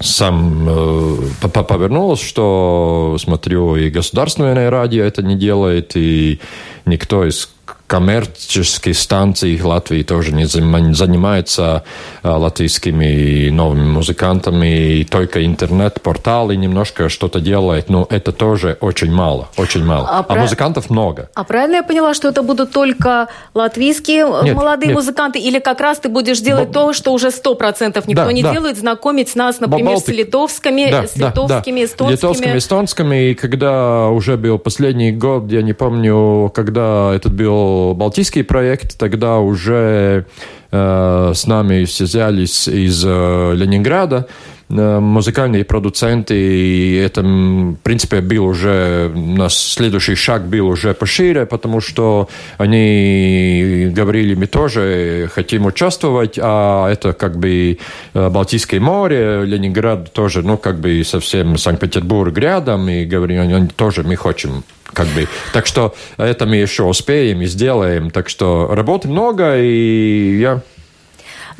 сам 0.00 0.67
э, 0.69 1.17
повернулось, 1.50 2.23
что 2.23 3.17
смотрю, 3.19 3.76
и 3.76 3.90
государственное 3.90 4.71
радио 4.71 5.05
это 5.05 5.23
не 5.23 5.37
делает, 5.37 5.93
и 5.95 6.40
никто 6.87 7.26
из 7.26 7.50
коммерческие 7.90 8.94
станции 8.94 9.61
Латвии 9.61 10.04
тоже 10.04 10.32
не 10.32 10.44
занимаются 10.44 11.82
а, 12.23 12.37
латвийскими 12.38 13.49
новыми 13.50 13.85
музыкантами, 13.85 15.00
и 15.00 15.04
только 15.04 15.44
интернет-порталы 15.44 16.54
немножко 16.54 17.09
что-то 17.09 17.40
делает, 17.40 17.90
но 17.90 18.06
это 18.09 18.30
тоже 18.30 18.78
очень 18.80 19.12
мало, 19.12 19.49
очень 19.56 19.85
мало. 19.85 20.06
А, 20.09 20.18
а 20.20 20.23
прав... 20.23 20.42
музыкантов 20.42 20.88
много. 20.88 21.30
А 21.35 21.42
правильно 21.42 21.76
я 21.76 21.82
поняла, 21.82 22.14
что 22.14 22.28
это 22.28 22.44
будут 22.44 22.70
только 22.70 23.26
латвийские 23.54 24.25
э, 24.25 24.44
нет, 24.44 24.54
молодые 24.54 24.90
нет. 24.90 24.97
музыканты, 24.97 25.40
или 25.40 25.59
как 25.59 25.80
раз 25.80 25.99
ты 25.99 26.09
будешь 26.09 26.38
делать 26.38 26.68
Б... 26.68 26.73
то, 26.73 26.92
что 26.92 27.12
уже 27.12 27.32
сто 27.32 27.56
процентов 27.56 28.06
никто 28.06 28.26
да, 28.26 28.32
не 28.32 28.44
да. 28.44 28.52
делает, 28.52 28.78
знакомить 28.78 29.35
нас, 29.35 29.59
например, 29.59 29.94
Балтик. 29.94 30.14
с 30.14 30.16
литовскими, 30.16 30.90
да, 30.92 31.09
с 31.09 31.16
литовскими, 31.16 31.80
да, 31.80 31.87
эстонскими? 31.87 32.12
Литовскими, 32.12 32.59
эстонскими, 32.59 33.30
и 33.30 33.35
когда 33.35 34.06
уже 34.11 34.37
был 34.37 34.61
последний 34.61 35.11
год, 35.11 35.50
я 35.50 35.62
не 35.62 35.73
помню, 35.73 36.52
когда 36.54 37.12
этот 37.12 37.32
был 37.35 37.80
Балтийский 37.95 38.45
проект, 38.45 38.99
тогда 38.99 39.39
уже 39.39 40.27
э, 40.71 41.33
с 41.35 41.47
нами 41.47 41.85
связались 41.85 42.69
из 42.69 43.05
э, 43.05 43.53
Ленинграда, 43.55 44.27
Э, 44.71 45.01
музыкальные 45.01 45.65
продуценты, 45.65 46.37
и 46.37 46.95
это, 46.95 47.23
в 47.23 47.77
принципе, 47.83 48.21
был 48.21 48.47
уже, 48.47 49.11
наш 49.15 49.55
следующий 49.55 50.15
шаг 50.15 50.47
был 50.47 50.69
уже 50.69 50.95
пошире, 50.95 51.45
потому 51.45 51.81
что 51.81 52.29
они 52.57 53.91
говорили, 53.93 54.35
мы 54.35 54.47
тоже 54.47 55.29
хотим 55.35 55.67
участвовать, 55.67 56.39
а 56.41 56.89
это 56.89 57.13
как 57.15 57.37
бы 57.37 57.79
Балтийское 58.15 58.81
море, 58.81 59.45
Ленинград 59.45 60.13
тоже, 60.13 60.43
ну, 60.43 60.57
как 60.57 60.79
бы 60.79 61.03
совсем 61.05 61.59
Санкт-Петербург 61.59 62.37
рядом, 62.39 62.89
и 62.89 63.05
говорили, 63.05 63.39
они 63.39 63.69
тоже, 63.69 64.05
мы 64.05 64.15
хотим 64.15 64.63
как 64.92 65.06
бы. 65.09 65.28
Так 65.52 65.66
что 65.66 65.94
это 66.16 66.47
мы 66.47 66.56
еще 66.56 66.85
успеем 66.85 67.42
и 67.42 67.47
сделаем. 67.47 68.11
Так 68.11 68.28
что 68.28 68.68
работы 68.73 69.09
много, 69.09 69.59
и 69.59 70.38
я 70.38 70.62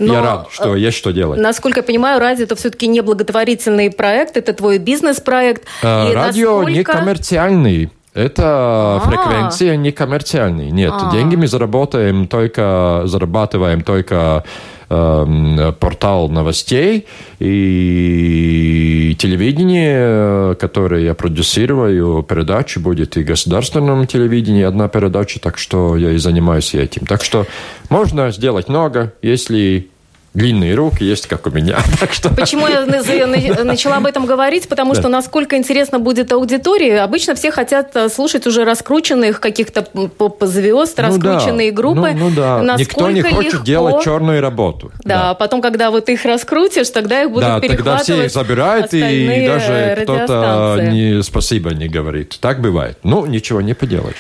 но, 0.01 0.15
я 0.15 0.23
рад, 0.23 0.49
что 0.51 0.75
есть 0.77 0.97
что 0.97 1.11
делать. 1.11 1.39
Насколько 1.39 1.81
я 1.81 1.83
понимаю, 1.83 2.21
радио 2.21 2.45
это 2.45 2.57
все-таки 2.57 2.87
не 2.87 3.03
благотворительный 3.03 3.91
проект, 3.91 4.37
это 4.37 4.55
твой 4.55 4.79
бизнес-проект. 4.79 5.65
А, 5.83 6.13
радио 6.13 6.59
насколько... 6.59 6.73
не 6.73 6.85
коммерциальный. 6.85 7.91
Это 8.13 8.43
А-а-а. 8.45 9.09
фреквенция. 9.09 9.77
Нет, 10.71 10.93
А-а-а. 10.93 11.13
деньги 11.13 11.37
мы 11.37 11.47
заработаем 11.47 12.27
только, 12.27 13.03
зарабатываем 13.05 13.83
только 13.83 14.45
э, 14.89 15.73
портал 15.79 16.29
новостей 16.29 17.07
и 17.39 19.17
телевидение, 19.19 20.57
которое 20.57 21.05
я 21.05 21.15
продюсирую, 21.15 22.25
передачи 22.25 22.81
будет 22.81 23.17
и 23.17 23.23
государственном 23.23 24.07
телевидении 24.07 24.65
одна 24.65 24.89
передача, 24.89 25.39
так 25.39 25.57
что 25.57 25.97
я 25.97 26.11
и 26.11 26.19
занимаюсь 26.19 26.75
этим. 26.75 27.07
Так 27.07 27.23
что 27.23 27.47
можно 27.91 28.33
сделать 28.33 28.69
много, 28.69 29.13
если 29.23 29.89
длинные 30.35 30.75
руки 30.75 31.05
есть, 31.05 31.27
как 31.27 31.47
у 31.47 31.51
меня. 31.51 31.79
Так 32.01 32.13
что... 32.13 32.31
Почему 32.31 32.67
я 32.67 32.85
начала 33.65 33.97
об 33.97 34.07
этом 34.07 34.25
говорить? 34.25 34.69
Потому 34.69 34.95
что 34.95 35.09
насколько 35.09 35.57
интересно 35.57 35.99
будет 35.99 36.33
аудитории, 36.33 36.93
обычно 36.97 37.35
все 37.35 37.51
хотят 37.51 37.95
э, 37.95 38.09
слушать 38.09 38.47
уже 38.47 38.65
раскрученных 38.65 39.41
каких-то 39.41 39.83
поп-звезд, 39.83 40.97
ну, 40.97 41.05
раскрученные 41.05 41.71
да. 41.71 41.77
группы. 41.77 42.13
Ну, 42.13 42.29
ну 42.29 42.35
да, 42.35 42.63
насколько 42.63 43.11
никто 43.11 43.11
не 43.11 43.23
хочет 43.23 43.53
легко... 43.53 43.67
делать 43.67 44.05
черную 44.05 44.41
работу. 44.41 44.93
Да, 45.05 45.31
да, 45.31 45.35
потом, 45.35 45.61
когда 45.61 45.91
вот 45.91 46.09
их 46.09 46.25
раскрутишь, 46.25 46.89
тогда 46.91 47.23
их 47.23 47.31
будут 47.31 47.49
да, 47.49 47.61
перехватывать 47.61 47.85
тогда 47.85 48.03
все 48.03 48.25
их 48.25 48.31
забирают, 48.31 48.95
и 48.95 49.47
даже 49.47 49.99
кто-то 50.03 50.79
не, 50.91 51.23
спасибо 51.23 51.71
не 51.71 51.89
говорит. 51.89 52.39
Так 52.41 52.61
бывает. 52.61 52.99
Ну, 53.03 53.27
ничего 53.27 53.61
не 53.61 53.75
поделать. 53.75 54.17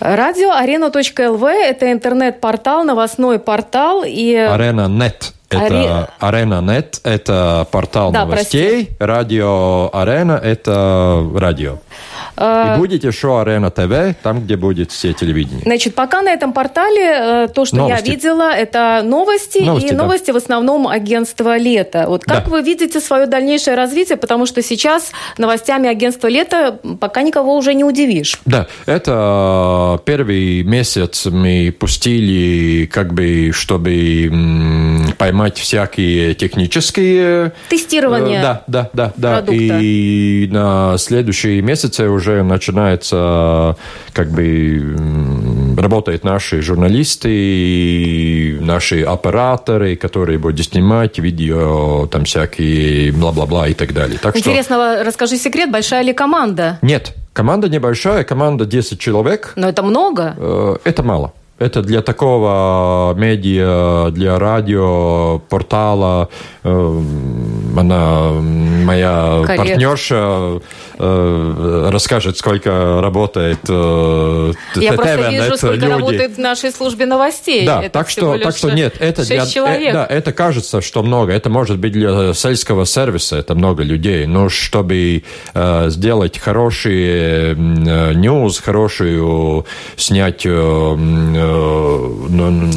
Радио 0.00 0.52
арена.лв– 0.52 1.42
это 1.44 1.92
интернет-портал, 1.92 2.84
новостной 2.84 3.38
портал. 3.38 4.04
И... 4.06 4.34
Арена.нет. 4.34 5.32
Это 5.50 6.10
Арена.нет, 6.18 7.00
это 7.04 7.66
портал 7.70 8.12
да, 8.12 8.24
новостей. 8.24 8.86
Прости. 8.86 8.96
Радио 8.98 9.90
Арена– 9.92 10.32
это 10.42 11.26
радио. 11.34 11.78
И 12.38 12.78
будет 12.78 13.04
еще 13.04 13.40
Арена 13.40 13.70
ТВ, 13.70 14.16
там, 14.22 14.42
где 14.42 14.56
будет 14.56 14.92
все 14.92 15.12
телевидение. 15.12 15.62
Значит, 15.64 15.94
пока 15.94 16.22
на 16.22 16.30
этом 16.30 16.52
портале 16.52 17.44
э, 17.44 17.48
то, 17.52 17.64
что 17.64 17.76
новости. 17.76 18.06
я 18.06 18.14
видела, 18.14 18.52
это 18.52 19.02
новости, 19.04 19.58
новости 19.58 19.88
и 19.88 19.90
да. 19.90 19.96
новости 19.96 20.30
в 20.30 20.36
основном 20.36 20.86
агентства 20.86 21.56
«Лето». 21.56 22.04
Вот 22.08 22.24
как 22.24 22.44
да. 22.44 22.50
вы 22.50 22.62
видите 22.62 23.00
свое 23.00 23.26
дальнейшее 23.26 23.76
развитие? 23.76 24.16
Потому 24.16 24.46
что 24.46 24.62
сейчас 24.62 25.12
новостями 25.36 25.88
агентства 25.88 26.28
«Лето» 26.28 26.78
пока 27.00 27.22
никого 27.22 27.56
уже 27.56 27.74
не 27.74 27.84
удивишь. 27.84 28.38
Да, 28.44 28.66
это 28.86 30.00
первый 30.04 30.62
месяц 30.62 31.26
мы 31.26 31.74
пустили, 31.76 32.86
как 32.86 33.12
бы, 33.14 33.50
чтобы 33.52 35.12
поймать 35.18 35.58
всякие 35.58 36.34
технические... 36.34 37.52
Тестирование. 37.68 38.40
Да, 38.42 38.64
да, 38.66 38.90
да, 38.92 39.12
да. 39.16 39.32
Продукта. 39.36 39.78
И 39.80 40.48
на 40.50 40.96
следующие 40.98 41.62
месяцы 41.62 42.08
уже 42.08 42.27
уже 42.28 42.42
начинается, 42.42 43.76
как 44.12 44.30
бы, 44.30 44.96
работают 45.76 46.24
наши 46.24 46.60
журналисты, 46.62 48.58
наши 48.60 49.02
операторы, 49.02 49.96
которые 49.96 50.38
будут 50.38 50.64
снимать 50.64 51.18
видео, 51.18 52.06
там 52.06 52.24
всякие 52.24 53.12
бла-бла-бла 53.12 53.68
и 53.68 53.74
так 53.74 53.92
далее. 53.92 54.18
Так 54.18 54.36
Интересно, 54.36 54.76
что... 54.76 55.04
расскажи 55.04 55.36
секрет, 55.36 55.70
большая 55.70 56.02
ли 56.02 56.12
команда? 56.12 56.78
Нет, 56.82 57.14
команда 57.32 57.68
небольшая, 57.68 58.24
команда 58.24 58.64
10 58.66 58.98
человек. 58.98 59.52
Но 59.56 59.68
это 59.68 59.82
много? 59.82 60.34
Э, 60.36 60.76
это 60.84 61.02
мало. 61.02 61.32
Это 61.58 61.82
для 61.82 62.02
такого 62.02 63.14
медиа, 63.16 64.10
для 64.12 64.38
радио, 64.38 65.40
портала. 65.48 66.28
Э, 66.62 67.02
она, 67.76 68.30
моя 68.84 69.42
Карьер. 69.46 69.66
партнерша, 69.66 70.60
э, 70.98 71.88
расскажет, 71.92 72.36
сколько 72.38 73.00
работает 73.00 73.58
э, 73.68 74.52
Я 74.76 74.92
просто 74.92 75.30
вижу, 75.30 75.56
сколько 75.56 75.74
люди. 75.74 75.86
работает 75.86 76.36
в 76.36 76.38
нашей 76.38 76.70
службе 76.72 77.06
новостей. 77.06 77.66
Да, 77.66 77.82
это 77.82 77.90
так 77.90 78.10
что, 78.10 78.38
так 78.38 78.56
что 78.56 78.70
нет, 78.70 78.96
это 78.98 79.24
для, 79.24 79.46
человек. 79.46 79.92
да, 79.92 80.06
это 80.06 80.32
кажется, 80.32 80.80
что 80.80 81.02
много. 81.02 81.32
Это 81.32 81.50
может 81.50 81.78
быть 81.78 81.92
для 81.92 82.32
сельского 82.34 82.84
сервиса, 82.84 83.36
это 83.36 83.54
много 83.54 83.82
людей. 83.82 84.26
Но 84.26 84.48
чтобы 84.48 85.22
сделать 85.54 86.38
хороший 86.38 87.54
ньюс, 87.54 88.58
хорошую 88.60 89.66
снять 89.96 90.42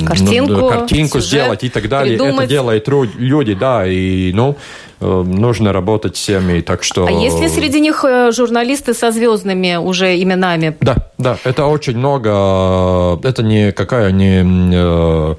картинку, 0.06 0.70
картинку 0.70 1.20
сделать 1.20 1.64
и 1.64 1.70
так 1.70 1.88
далее. 1.90 2.18
Придумать. 2.18 2.46
Это 2.46 2.50
делают 2.50 2.88
люди, 3.18 3.54
да, 3.54 3.86
и 3.88 4.32
ну 4.34 4.58
нужно 5.02 5.74
работать 5.74 6.16
всеми, 6.16 6.62
так 6.62 6.84
что... 6.84 7.06
А 7.08 7.12
есть 7.12 7.40
ли 7.40 7.50
среди 7.50 7.80
них 7.80 8.04
э, 8.04 8.32
журналисты 8.32 8.94
со 8.94 9.12
звездными 9.12 9.76
уже 9.76 10.22
именами? 10.22 10.76
Да, 10.80 11.10
да, 11.18 11.38
это 11.44 11.66
очень 11.66 11.98
много. 11.98 13.20
Это 13.24 13.44
не 13.44 13.72
какая 13.72 14.12
не 14.12 14.44
э, 14.74 15.36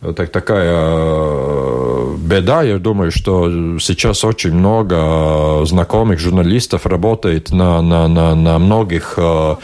так, 0.00 0.30
такая 0.30 0.74
э, 0.76 2.14
беда. 2.18 2.62
Я 2.62 2.78
думаю, 2.78 3.10
что 3.10 3.78
сейчас 3.80 4.24
очень 4.24 4.52
много 4.52 5.64
знакомых 5.64 6.20
журналистов 6.20 6.86
работает 6.86 7.50
на, 7.50 7.82
на, 7.82 8.06
на, 8.06 8.36
на 8.36 8.58
многих... 8.60 9.14
Э, 9.16 9.56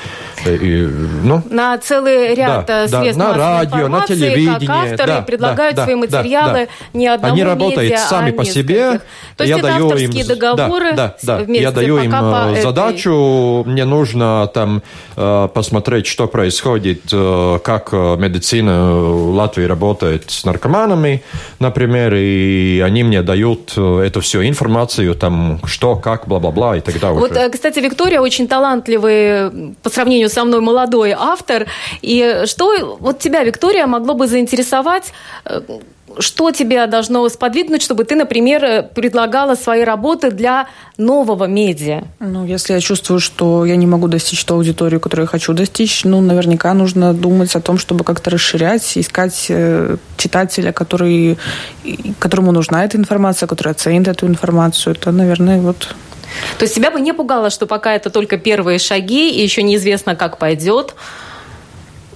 и, 0.45 0.91
ну, 1.23 1.41
на 1.49 1.79
целый 1.79 2.35
ряд 2.35 2.67
да, 2.67 2.89
средств 2.89 3.19
да, 3.19 3.33
на 3.33 3.39
радио, 3.39 3.89
на 3.89 4.07
телевидении. 4.07 4.67
Как 4.67 4.91
авторы 4.91 5.07
да, 5.07 5.23
предлагают 5.23 5.77
да, 5.77 5.85
свои 5.85 5.95
материалы 5.95 6.69
да, 6.93 6.99
не 6.99 7.07
одному 7.07 7.33
Они 7.33 7.45
работают 7.45 7.93
медиа, 7.93 7.99
сами 7.99 8.31
а 8.31 8.35
по 8.35 8.45
себе. 8.45 9.01
То 9.37 9.45
есть 9.45 9.51
я 9.51 9.59
это 9.59 9.69
даю 9.69 9.87
авторские 9.87 10.23
им, 10.23 10.27
договоры 10.27 10.93
да, 10.95 11.17
да, 11.23 11.39
да. 11.39 11.53
Я 11.53 11.71
даю 11.71 11.99
им 11.99 12.13
э, 12.13 12.61
задачу. 12.61 13.61
Этой... 13.61 13.73
Мне 13.73 13.85
нужно 13.85 14.51
там 14.53 14.83
посмотреть, 15.15 16.07
что 16.07 16.27
происходит, 16.27 17.05
как 17.11 17.93
медицина 17.93 18.99
Латвии 19.31 19.65
работает 19.65 20.24
с 20.31 20.45
наркоманами, 20.45 21.23
например, 21.59 22.15
и 22.15 22.81
они 22.85 23.03
мне 23.03 23.23
дают 23.23 23.75
э, 23.77 24.03
эту 24.07 24.21
всю 24.21 24.47
информацию, 24.47 25.15
там, 25.15 25.61
что, 25.65 25.97
как, 25.97 26.27
бла-бла-бла, 26.29 26.77
и 26.77 26.81
вот, 27.15 27.31
уже... 27.31 27.41
Вот, 27.41 27.53
кстати, 27.53 27.81
Виктория 27.81 28.21
очень 28.21 28.49
талантливый, 28.49 29.75
по 29.83 29.91
сравнению 29.91 30.29
со 30.29 30.45
мной, 30.45 30.61
молодой 30.61 31.13
автор. 31.13 31.67
И 32.03 32.43
что 32.47 32.97
вот 33.01 33.19
тебя, 33.19 33.43
Виктория, 33.45 33.87
могло 33.87 34.15
бы 34.15 34.27
заинтересовать 34.27 35.13
э, 35.45 35.61
что 36.19 36.51
тебя 36.51 36.87
должно 36.87 37.29
сподвигнуть, 37.29 37.83
чтобы 37.83 38.05
ты, 38.05 38.15
например, 38.15 38.89
предлагала 38.95 39.55
свои 39.55 39.85
работы 39.85 40.31
для 40.31 40.69
нового 40.99 41.45
медиа? 41.45 42.05
Ну, 42.21 42.45
если 42.45 42.75
я 42.75 42.81
чувствую, 42.81 43.21
что 43.21 43.65
я 43.65 43.77
не 43.77 43.87
могу 43.87 44.09
достичь 44.09 44.45
ту 44.45 44.55
аудиторию, 44.55 45.01
которую 45.01 45.25
я 45.25 45.29
хочу 45.29 45.53
достичь, 45.53 46.05
ну, 46.05 46.21
наверняка 46.21 46.75
нужно 46.75 47.13
думать 47.13 47.55
о 47.57 47.61
том, 47.61 47.79
чтобы 47.79 48.05
как-то 48.05 48.31
расширять, 48.31 48.97
искать 48.97 49.47
э, 49.49 49.97
читателя, 50.17 50.73
который, 50.73 51.39
которому 52.19 52.53
нужна 52.53 52.85
эта 52.85 52.97
информация, 52.97 53.47
который 53.47 53.73
оценит 53.73 54.09
эту 54.09 54.27
информацию. 54.27 54.95
Это, 54.95 55.13
наверное, 55.13 55.61
вот 55.61 55.95
то 56.59 56.65
есть 56.65 56.75
тебя 56.75 56.91
бы 56.91 57.01
не 57.01 57.13
пугало, 57.13 57.51
что 57.51 57.67
пока 57.67 57.95
это 57.95 58.11
только 58.11 58.39
первые 58.39 58.79
шаги, 58.79 59.31
и 59.31 59.43
еще 59.43 59.63
неизвестно, 59.63 60.17
как 60.17 60.39
пойдет? 60.39 60.95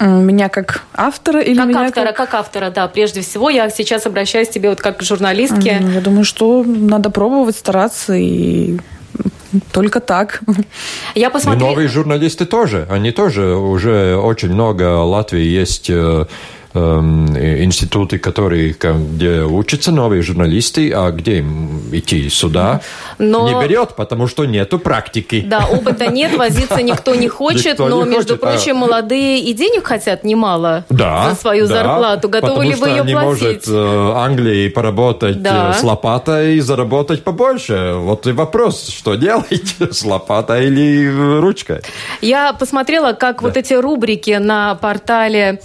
Меня 0.00 0.48
как 0.48 0.82
автора 0.94 1.40
или 1.40 1.56
как 1.56 1.66
меня 1.66 1.86
автора, 1.86 2.06
как... 2.06 2.16
как 2.16 2.34
автора, 2.34 2.70
да. 2.70 2.88
Прежде 2.88 3.20
всего, 3.20 3.50
я 3.50 3.68
сейчас 3.70 4.06
обращаюсь 4.06 4.48
к 4.48 4.52
тебе 4.52 4.70
вот 4.70 4.80
как 4.80 4.98
к 4.98 5.02
журналистке. 5.02 5.82
Я 5.94 6.00
думаю, 6.00 6.24
что 6.24 6.64
надо 6.64 7.10
пробовать, 7.10 7.56
стараться 7.56 8.14
и 8.14 8.78
только 9.72 10.00
так. 10.00 10.40
Я 11.14 11.30
посмотрела... 11.30 11.68
И 11.68 11.70
новые 11.70 11.88
журналисты 11.88 12.44
тоже. 12.44 12.86
Они 12.90 13.10
тоже 13.10 13.54
уже 13.54 14.16
очень 14.16 14.52
много 14.52 14.98
Латвии 14.98 15.42
есть 15.42 15.88
э, 15.88 16.26
институты, 16.78 18.18
которые, 18.18 18.74
где 18.74 19.42
учатся 19.42 19.92
новые 19.92 20.22
журналисты, 20.22 20.92
а 20.92 21.10
где 21.10 21.38
им 21.38 21.80
идти 21.92 22.28
сюда, 22.28 22.80
но... 23.18 23.48
не 23.48 23.66
берет, 23.66 23.94
потому 23.96 24.26
что 24.26 24.44
нету 24.44 24.78
практики. 24.78 25.44
Да, 25.46 25.66
опыта 25.70 26.06
нет, 26.10 26.36
возиться 26.36 26.82
никто 26.82 27.14
не 27.14 27.28
хочет, 27.28 27.72
никто 27.72 27.88
но, 27.88 28.04
не 28.04 28.10
между 28.10 28.38
хочет, 28.38 28.40
прочим, 28.40 28.76
а... 28.76 28.86
молодые 28.86 29.40
и 29.40 29.52
денег 29.52 29.86
хотят 29.86 30.24
немало 30.24 30.84
да, 30.88 31.30
за 31.30 31.36
свою 31.36 31.66
да, 31.66 31.74
зарплату. 31.74 32.28
Готовы 32.28 32.66
ли 32.66 32.74
вы 32.74 32.88
ее 32.88 33.04
не 33.04 33.12
платить? 33.12 33.66
может 33.66 33.68
э, 33.68 34.12
Англии 34.16 34.68
поработать 34.68 35.42
да. 35.42 35.70
Э, 35.70 35.78
с 35.78 35.82
лопатой 35.82 36.56
и 36.56 36.60
заработать 36.60 37.24
побольше. 37.24 37.94
Вот 37.96 38.26
и 38.26 38.32
вопрос, 38.32 38.88
что 38.88 39.14
делать, 39.14 39.76
с 39.90 40.04
лопатой 40.04 40.66
или 40.66 41.40
ручкой? 41.40 41.80
Я 42.20 42.52
посмотрела, 42.52 43.12
как 43.12 43.40
да. 43.40 43.48
вот 43.48 43.56
эти 43.56 43.74
рубрики 43.74 44.32
на 44.32 44.74
портале 44.74 45.60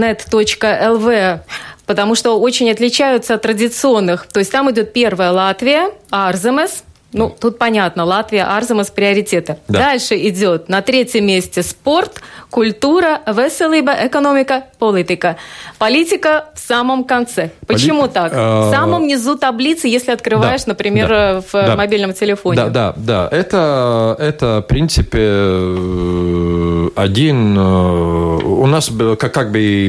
arenanet.lv 0.00 1.40
потому 1.86 2.14
что 2.14 2.38
очень 2.38 2.70
отличаются 2.70 3.34
от 3.34 3.42
традиционных. 3.42 4.28
То 4.28 4.38
есть 4.38 4.52
там 4.52 4.70
идет 4.70 4.92
первая 4.92 5.32
Латвия, 5.32 5.90
Арземес, 6.10 6.84
ну, 7.12 7.34
тут 7.40 7.58
понятно, 7.58 8.04
Латвия, 8.04 8.44
Арзамас 8.44 8.90
приоритеты. 8.90 9.56
Да. 9.66 9.80
Дальше 9.80 10.16
идет 10.28 10.68
на 10.68 10.80
третьем 10.80 11.26
месте 11.26 11.62
спорт, 11.64 12.20
культура, 12.50 13.20
веселиба, 13.26 13.92
экономика, 14.06 14.66
политика. 14.78 15.36
Политика 15.78 16.50
в 16.54 16.60
самом 16.60 17.02
конце. 17.02 17.50
Почему 17.66 18.02
Поли... 18.02 18.12
так? 18.12 18.32
В 18.32 18.36
а, 18.36 18.70
самом 18.70 19.08
низу 19.08 19.36
таблицы, 19.36 19.88
если 19.88 20.12
открываешь, 20.12 20.64
да. 20.64 20.70
например, 20.70 21.08
да. 21.08 21.40
в 21.40 21.52
да. 21.52 21.76
мобильном 21.76 22.12
телефоне. 22.12 22.56
Да, 22.56 22.68
да, 22.68 22.94
да. 22.96 23.28
Это, 23.32 24.16
это 24.18 24.62
в 24.64 24.68
принципе, 24.68 25.18
э, 25.20 26.88
один... 26.94 27.58
Э, 27.58 28.20
у 28.44 28.66
нас 28.66 28.90
как, 29.18 29.32
как 29.32 29.50
бы 29.50 29.88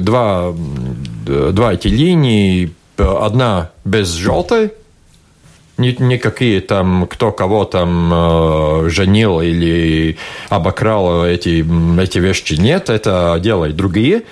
два, 0.00 0.52
два 1.24 1.72
эти 1.72 1.88
линии. 1.88 2.74
Одна 2.98 3.70
без 3.84 4.08
желтой, 4.08 4.72
никакие 5.78 6.60
там, 6.60 7.06
кто 7.06 7.32
кого 7.32 7.64
там 7.64 8.10
э, 8.12 8.88
женил 8.90 9.40
или 9.40 10.16
обокрал 10.48 11.24
эти, 11.24 11.64
эти 12.00 12.18
вещи 12.18 12.54
нет, 12.54 12.90
это 12.90 13.38
делают 13.40 13.76
другие. 13.76 14.24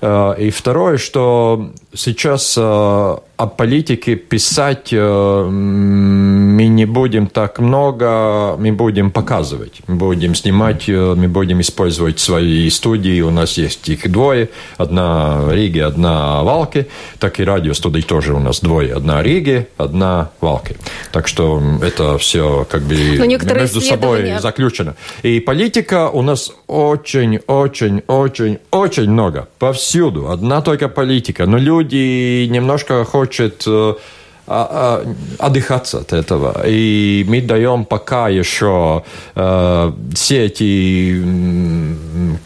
Э, 0.00 0.34
и 0.38 0.50
второе, 0.50 0.96
что 0.96 1.70
сейчас 1.94 2.54
э, 2.58 3.16
о 3.44 3.46
политике 3.46 4.16
писать 4.16 4.88
э, 4.92 5.48
мы 5.48 6.66
не 6.66 6.86
будем 6.86 7.26
так 7.26 7.58
много, 7.58 8.56
мы 8.58 8.72
будем 8.72 9.10
показывать, 9.10 9.82
мы 9.86 9.96
будем 9.96 10.34
снимать, 10.34 10.88
э, 10.88 11.14
мы 11.14 11.28
будем 11.28 11.60
использовать 11.60 12.18
свои 12.20 12.70
студии, 12.70 13.20
у 13.20 13.30
нас 13.30 13.58
есть 13.58 13.88
их 13.88 14.10
двое, 14.10 14.48
одна 14.78 15.40
в 15.42 15.52
Риге, 15.52 15.84
одна 15.84 16.42
в 16.42 16.46
Валке, 16.46 16.86
так 17.18 17.40
и 17.40 17.44
радиостудии 17.44 18.00
тоже 18.00 18.32
у 18.32 18.38
нас 18.38 18.60
двое, 18.60 18.94
одна 18.94 19.18
в 19.18 19.22
Риге, 19.22 19.68
одна 19.76 20.30
в 20.40 20.44
Валке. 20.44 20.76
Так 21.12 21.28
что 21.28 21.62
это 21.82 22.16
все 22.18 22.66
как 22.70 22.82
бы 22.82 22.94
между 22.94 23.80
собой 23.80 24.38
заключено. 24.40 24.94
И 25.22 25.40
политика 25.40 26.08
у 26.08 26.22
нас 26.22 26.50
очень, 26.66 27.40
очень, 27.46 28.02
очень, 28.06 28.58
очень 28.70 29.10
много, 29.10 29.48
повсюду, 29.58 30.30
одна 30.30 30.62
только 30.62 30.88
политика, 30.88 31.46
но 31.46 31.58
люди 31.58 32.46
немножко 32.46 33.04
хотят 33.04 33.33
хочет 33.34 33.64
э, 33.66 33.70
а, 33.70 33.96
а, 33.96 33.98
отдыхаться 34.46 35.98
от 35.98 36.12
этого. 36.12 36.66
И 36.66 37.24
мы 37.26 37.40
даем 37.40 37.86
пока 37.86 38.28
еще 38.28 39.02
э, 39.34 39.92
все 40.14 40.44
эти 40.44 41.22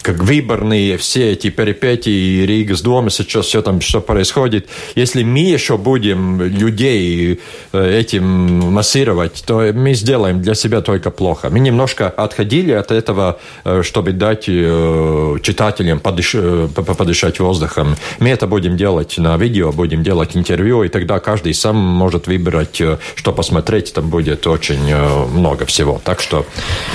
как 0.03 0.23
выборные, 0.23 0.97
все 0.97 1.33
эти 1.33 1.51
перипетии 1.51 2.47
Рига 2.47 2.77
с 2.77 2.83
дома 2.83 3.11
сейчас 3.11 3.47
все 3.47 3.63
там, 3.63 3.81
что 3.81 4.01
происходит. 4.01 4.69
Если 4.95 5.25
мы 5.25 5.41
еще 5.41 5.77
будем 5.77 6.41
людей 6.41 7.41
э, 7.73 7.99
этим 7.99 8.73
массировать, 8.73 9.43
то 9.45 9.73
мы 9.75 9.95
сделаем 9.95 10.41
для 10.41 10.55
себя 10.55 10.83
только 10.83 11.11
плохо. 11.11 11.51
Мы 11.51 11.59
немножко 11.59 12.09
отходили 12.09 12.73
от 12.73 12.93
этого, 12.93 13.41
э, 13.65 13.83
чтобы 13.83 14.13
дать 14.13 14.45
читателям 14.45 15.99
подыш... 15.99 16.37
подышать 16.75 17.41
воздухом. 17.41 17.97
Мы 18.21 18.29
это 18.29 18.47
будем 18.47 18.77
делать 18.77 19.19
на 19.19 19.37
видео, 19.37 19.73
будем 19.73 20.05
делать 20.05 20.37
интервью, 20.37 20.85
и 20.85 20.89
тогда 20.89 21.19
каждый 21.19 21.55
сам 21.55 21.88
может 21.89 22.27
выбирать, 22.27 22.81
э, 22.81 22.99
что 23.15 23.33
посмотреть, 23.33 23.93
там 23.93 24.09
будет 24.09 24.47
очень 24.47 24.91
э, 24.91 25.27
много 25.27 25.67
всего. 25.67 26.01
Так 26.05 26.21
что... 26.21 26.45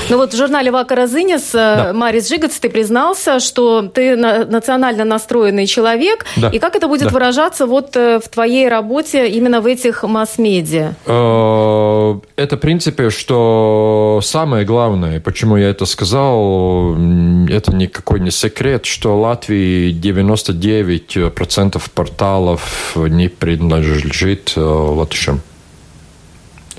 Ну 0.10 0.18
вот 0.18 0.34
в 0.34 0.38
журнале 0.38 0.72
«Вака 0.72 0.96
Розынис» 0.96 1.50
э, 1.54 1.58
да. 1.58 1.94
Марис 1.94 2.30
Жигац, 2.30 2.58
ты 2.58 2.70
признался, 2.70 3.40
что 3.40 3.82
ты 3.84 4.16
национально 4.16 5.06
настроенный 5.06 5.66
человек, 5.68 6.26
да. 6.36 6.50
и 6.50 6.60
как 6.60 6.76
это 6.76 6.88
будет 6.88 7.08
да. 7.08 7.10
выражаться 7.10 7.66
вот 7.66 7.96
в 7.96 8.24
твоей 8.32 8.68
работе 8.68 9.28
именно 9.30 9.62
в 9.62 9.68
этих 9.68 10.04
масс-медиа? 10.04 10.94
Это, 11.06 12.58
в 12.58 12.60
принципе, 12.60 13.10
что 13.10 14.20
самое 14.24 14.66
главное, 14.66 15.20
почему 15.20 15.58
я 15.58 15.70
это 15.70 15.86
сказал, 15.86 16.96
это 16.96 17.76
никакой 17.76 18.20
не 18.20 18.32
секрет, 18.32 18.86
что 18.86 19.20
Латвии 19.20 19.94
99% 19.94 21.82
порталов 21.94 22.96
не 22.96 23.30
принадлежит 23.30 24.54
латышам, 24.92 25.42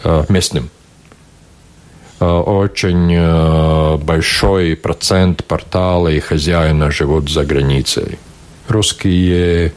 э, 0.02 0.24
местным. 0.28 0.70
Э, 2.20 2.26
очень 2.26 3.12
э, 3.12 3.96
большой 3.96 4.76
процент 4.76 5.44
портала 5.44 6.08
и 6.08 6.20
хозяина 6.20 6.90
живут 6.90 7.30
за 7.30 7.44
границей. 7.44 8.18
Русские, 8.68 9.72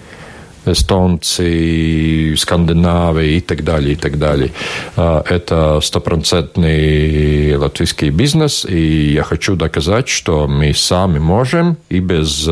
эстонцы, 0.65 2.35
скандинавы 2.37 3.37
и 3.37 3.41
так 3.41 3.63
далее, 3.63 3.93
и 3.93 3.95
так 3.95 4.17
далее. 4.17 4.51
Это 4.95 5.79
стопроцентный 5.81 7.55
латвийский 7.55 8.09
бизнес, 8.09 8.65
и 8.65 9.13
я 9.13 9.23
хочу 9.23 9.55
доказать, 9.55 10.09
что 10.09 10.45
мы 10.47 10.73
сами 10.73 11.19
можем 11.19 11.77
и 11.89 11.99
без 11.99 12.49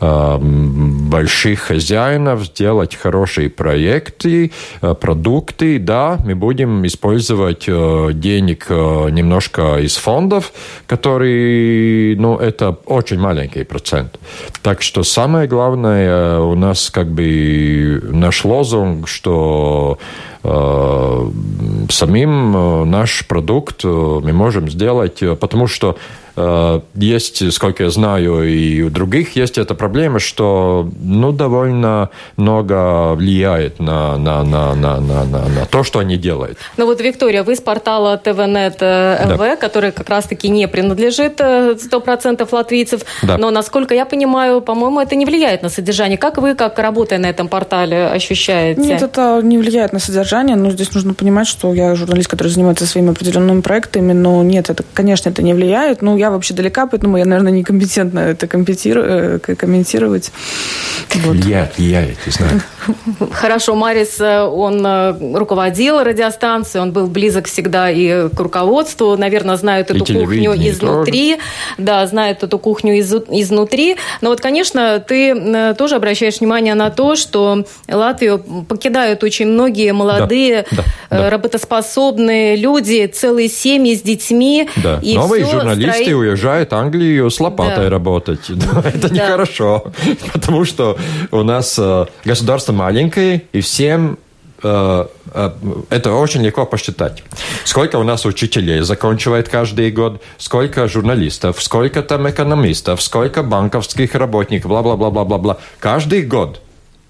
больших 0.00 1.60
хозяинов, 1.60 2.44
сделать 2.44 2.94
хорошие 2.94 3.50
проекты, 3.50 4.52
э, 4.80 4.94
продукты. 4.94 5.78
Да, 5.78 6.18
мы 6.24 6.34
будем 6.34 6.86
использовать 6.86 7.64
э, 7.66 8.10
денег 8.12 8.66
э, 8.68 9.10
немножко 9.10 9.78
из 9.78 9.96
фондов, 9.96 10.52
которые, 10.86 12.16
ну, 12.16 12.36
это 12.36 12.76
очень 12.86 13.18
маленький 13.18 13.64
процент. 13.64 14.18
Так 14.62 14.82
что 14.82 15.02
самое 15.02 15.48
главное 15.48 16.38
у 16.38 16.54
нас 16.54 16.90
как 16.90 17.08
бы 17.08 18.00
наш 18.12 18.44
лозунг, 18.44 19.08
что 19.08 19.98
самим 21.90 22.90
наш 22.90 23.26
продукт 23.26 23.84
мы 23.84 24.32
можем 24.32 24.70
сделать, 24.70 25.22
потому 25.40 25.66
что 25.66 25.96
есть, 26.94 27.52
сколько 27.52 27.84
я 27.84 27.90
знаю, 27.90 28.42
и 28.42 28.82
у 28.82 28.90
других 28.90 29.36
есть 29.36 29.58
эта 29.58 29.74
проблема, 29.74 30.18
что 30.18 30.88
ну, 31.00 31.32
довольно 31.32 32.10
много 32.36 33.14
влияет 33.14 33.80
на, 33.80 34.16
на, 34.16 34.44
на, 34.44 34.74
на, 34.74 35.00
на, 35.00 35.24
на, 35.24 35.48
на 35.48 35.66
то, 35.70 35.82
что 35.84 35.98
они 35.98 36.16
делают. 36.16 36.58
Ну 36.76 36.86
вот, 36.86 37.00
Виктория, 37.00 37.42
вы 37.42 37.56
с 37.56 37.60
портала 37.60 38.16
ТВНет 38.16 38.80
ЛВ, 38.80 39.38
да. 39.38 39.56
который 39.56 39.92
как 39.92 40.08
раз-таки 40.08 40.48
не 40.48 40.68
принадлежит 40.68 41.40
100% 41.40 42.40
э, 42.40 42.46
латвийцев, 42.50 43.02
да. 43.22 43.38
но, 43.38 43.50
насколько 43.50 43.94
я 43.94 44.04
понимаю, 44.04 44.60
по-моему, 44.60 45.00
это 45.00 45.16
не 45.16 45.26
влияет 45.26 45.62
на 45.62 45.68
содержание. 45.68 46.18
Как 46.18 46.38
вы, 46.38 46.54
как 46.54 46.78
работая 46.78 47.18
на 47.18 47.26
этом 47.26 47.48
портале, 47.48 48.06
ощущаете? 48.06 48.80
Нет, 48.80 49.02
это 49.02 49.40
не 49.42 49.58
влияет 49.58 49.92
на 49.92 49.98
содержание, 49.98 50.56
но 50.56 50.70
здесь 50.70 50.92
нужно 50.94 51.14
понимать, 51.14 51.46
что 51.46 51.74
я 51.74 51.94
журналист, 51.94 52.28
который 52.28 52.48
занимается 52.48 52.86
своими 52.86 53.10
определенными 53.10 53.60
проектами, 53.60 54.12
но 54.12 54.42
нет, 54.42 54.70
это, 54.70 54.84
конечно, 54.94 55.28
это 55.28 55.42
не 55.42 55.54
влияет. 55.54 56.02
Ну, 56.02 56.16
я 56.16 56.27
вообще 56.30 56.54
далека, 56.54 56.86
поэтому 56.86 57.16
я, 57.16 57.24
наверное, 57.24 57.52
некомпетентна 57.52 58.20
это 58.20 58.46
э, 58.46 59.38
комментировать. 59.38 60.32
Вот. 61.14 61.36
Влияет, 61.36 61.78
влияет, 61.78 62.18
я 62.26 62.32
знаю. 62.32 62.62
Хорошо, 63.32 63.74
Марис, 63.74 64.20
э, 64.20 64.42
он 64.42 64.84
э, 64.84 65.36
руководил 65.36 66.02
радиостанцией, 66.02 66.82
он 66.82 66.92
был 66.92 67.06
близок 67.06 67.46
всегда 67.46 67.90
и 67.90 68.28
к 68.28 68.40
руководству, 68.40 69.16
наверное, 69.16 69.56
знает 69.56 69.90
эту 69.90 70.04
кухню 70.04 70.54
изнутри. 70.54 71.34
Тоже. 71.34 71.44
Да, 71.78 72.06
знает 72.06 72.42
эту 72.42 72.58
кухню 72.58 72.98
из, 72.98 73.12
изнутри. 73.12 73.96
Но 74.20 74.30
вот, 74.30 74.40
конечно, 74.40 75.02
ты 75.06 75.74
тоже 75.76 75.96
обращаешь 75.96 76.40
внимание 76.40 76.74
на 76.74 76.90
то, 76.90 77.16
что 77.16 77.64
Латвию 77.88 78.38
покидают 78.38 79.22
очень 79.22 79.46
многие 79.46 79.92
молодые, 79.92 80.66
да, 80.70 80.84
да, 81.10 81.18
да. 81.18 81.30
работоспособные 81.30 82.56
люди, 82.56 83.06
целые 83.06 83.48
семьи 83.48 83.94
с 83.94 84.02
детьми. 84.02 84.68
Да. 84.76 84.98
И 85.02 85.14
Новые 85.14 85.44
журналисты 85.44 86.07
строить... 86.10 86.30
уезжают 86.30 86.70
в 86.70 86.74
Англию 86.74 87.30
с 87.30 87.40
лопатой 87.40 87.84
да. 87.84 87.90
работать. 87.90 88.50
Это 88.84 89.12
нехорошо, 89.12 89.92
потому 90.32 90.64
что 90.64 90.98
у 91.30 91.42
нас 91.42 91.78
э, 91.78 92.06
государство 92.24 92.72
маленькое, 92.72 93.42
и 93.52 93.60
всем 93.60 94.18
э, 94.62 95.06
э, 95.34 95.50
это 95.90 96.12
очень 96.12 96.42
легко 96.42 96.66
посчитать. 96.66 97.22
Сколько 97.64 97.96
у 97.96 98.02
нас 98.02 98.26
учителей 98.26 98.80
заканчивает 98.80 99.48
каждый 99.48 99.90
год, 99.90 100.22
сколько 100.38 100.88
журналистов, 100.88 101.62
сколько 101.62 102.02
там 102.02 102.28
экономистов, 102.28 103.02
сколько 103.02 103.42
банковских 103.42 104.14
работников, 104.14 104.70
бла-бла-бла-бла-бла-бла. 104.70 105.58
Каждый 105.80 106.22
год 106.22 106.60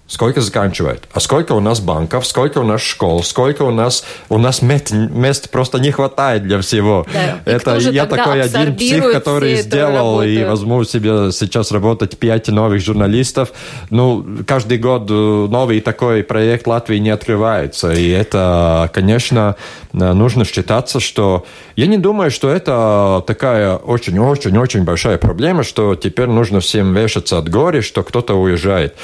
сколько 0.09 0.40
заканчивает, 0.40 1.05
а 1.12 1.21
сколько 1.21 1.53
у 1.53 1.61
нас 1.61 1.81
банков, 1.81 2.27
сколько 2.27 2.59
у 2.59 2.64
нас 2.64 2.81
школ, 2.81 3.23
сколько 3.23 3.62
у 3.62 3.71
нас 3.71 4.05
у 4.31 4.38
нас 4.38 4.62
мест, 4.62 4.90
мест 4.90 5.51
просто 5.51 5.79
не 5.79 5.90
хватает 5.90 6.44
для 6.44 6.61
всего. 6.61 7.07
Да. 7.12 7.40
Это 7.44 7.77
я 7.77 8.07
такой 8.07 8.42
один 8.42 8.75
псих, 8.75 9.12
который 9.12 9.57
сделал 9.57 10.23
и 10.23 10.42
возьму 10.44 10.83
себе 10.85 11.31
сейчас 11.31 11.71
работать 11.73 12.18
пять 12.18 12.49
новых 12.49 12.81
журналистов. 12.81 13.53
Ну, 13.90 14.27
каждый 14.47 14.79
год 14.79 15.11
новый 15.11 15.81
такой 15.81 16.25
проект 16.25 16.66
Латвии 16.66 16.97
не 16.97 17.11
открывается, 17.11 17.92
и 17.92 18.09
это, 18.09 18.90
конечно, 18.94 19.57
нужно 19.92 20.44
считаться, 20.47 21.01
что 21.01 21.44
я 21.77 21.87
не 21.87 21.99
думаю, 21.99 22.31
что 22.31 22.49
это 22.49 23.23
такая 23.27 23.77
очень-очень-очень 23.77 24.85
большая 24.85 25.18
проблема, 25.18 25.64
что 25.64 25.94
теперь 25.94 26.29
нужно 26.29 26.61
всем 26.61 26.94
вешаться 26.94 27.37
от 27.37 27.51
горя, 27.51 27.83
что 27.83 28.03
кто-то 28.03 28.35
уезжает. 28.35 28.97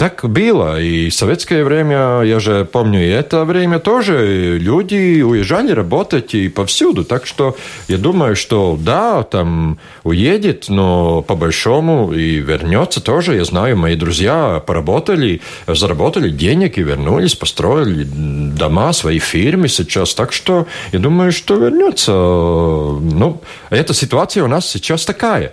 Так 0.00 0.24
было. 0.24 0.80
И 0.80 1.10
в 1.10 1.14
советское 1.14 1.62
время, 1.62 2.22
я 2.22 2.40
же 2.40 2.64
помню, 2.64 3.04
и 3.04 3.10
это 3.10 3.44
время 3.44 3.78
тоже 3.78 4.56
люди 4.58 5.20
уезжали 5.20 5.72
работать 5.72 6.34
и 6.34 6.48
повсюду. 6.48 7.04
Так 7.04 7.26
что 7.26 7.54
я 7.86 7.98
думаю, 7.98 8.34
что 8.34 8.78
да, 8.80 9.22
там 9.24 9.78
уедет, 10.02 10.70
но 10.70 11.20
по 11.20 11.34
большому 11.34 12.14
и 12.14 12.36
вернется 12.36 13.02
тоже. 13.02 13.36
Я 13.36 13.44
знаю, 13.44 13.76
мои 13.76 13.94
друзья 13.94 14.62
поработали, 14.66 15.42
заработали 15.66 16.30
денег 16.30 16.78
и 16.78 16.82
вернулись, 16.82 17.34
построили 17.34 18.04
дома, 18.04 18.94
свои 18.94 19.18
фирмы 19.18 19.68
сейчас. 19.68 20.14
Так 20.14 20.32
что 20.32 20.66
я 20.92 20.98
думаю, 20.98 21.30
что 21.30 21.56
вернется. 21.56 22.12
Ну, 22.12 23.42
эта 23.68 23.92
ситуация 23.92 24.44
у 24.44 24.48
нас 24.48 24.66
сейчас 24.66 25.04
такая. 25.04 25.52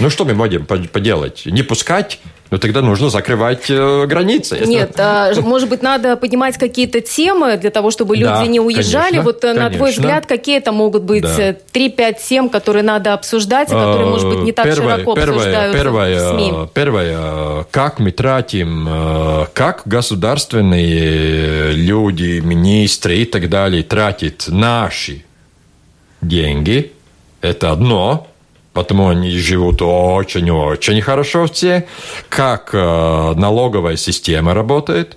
Ну, 0.00 0.08
что 0.08 0.24
мы 0.24 0.32
можем 0.32 0.64
поделать? 0.64 1.42
Не 1.44 1.62
пускать 1.62 2.18
ну 2.50 2.58
тогда 2.58 2.82
нужно 2.82 3.08
закрывать 3.08 3.68
э, 3.68 4.06
границы. 4.06 4.60
Нет, 4.64 4.92
а, 4.98 5.32
может 5.40 5.68
быть, 5.68 5.82
надо 5.82 6.16
поднимать 6.16 6.58
какие-то 6.58 7.00
темы 7.00 7.56
для 7.56 7.70
того, 7.70 7.90
чтобы 7.90 8.16
люди 8.16 8.30
да, 8.30 8.46
не 8.46 8.60
уезжали. 8.60 9.04
Конечно, 9.04 9.22
вот 9.22 9.40
конечно. 9.40 9.60
Э, 9.60 9.62
на 9.64 9.70
твой 9.70 9.90
взгляд, 9.92 10.26
какие 10.26 10.58
это 10.58 10.72
могут 10.72 11.02
быть 11.02 11.22
да. 11.22 11.50
3-5 11.72 12.16
тем, 12.22 12.48
которые 12.48 12.82
надо 12.82 13.14
обсуждать, 13.14 13.68
и 13.70 13.72
которые, 13.72 14.06
может 14.06 14.28
быть, 14.28 14.38
не 14.40 14.52
так 14.52 14.66
первое, 14.66 14.96
широко 14.96 15.14
первое, 15.14 15.36
обсуждаются 15.36 15.78
первое, 15.78 16.16
в 16.16 16.36
СМИ? 16.36 16.52
Первое, 16.74 17.66
как 17.70 17.98
мы 17.98 18.12
тратим, 18.12 18.88
э, 18.88 19.46
как 19.52 19.82
государственные 19.86 21.72
люди, 21.72 22.40
министры 22.40 23.16
и 23.16 23.24
так 23.24 23.48
далее 23.48 23.82
тратят 23.82 24.44
наши 24.48 25.24
деньги, 26.20 26.92
это 27.40 27.72
одно– 27.72 28.28
потому 28.74 29.08
они 29.08 29.30
живут 29.30 29.80
очень-очень 29.80 31.00
хорошо 31.00 31.46
все, 31.46 31.86
как 32.28 32.70
э, 32.72 33.32
налоговая 33.36 33.96
система 33.96 34.52
работает. 34.52 35.16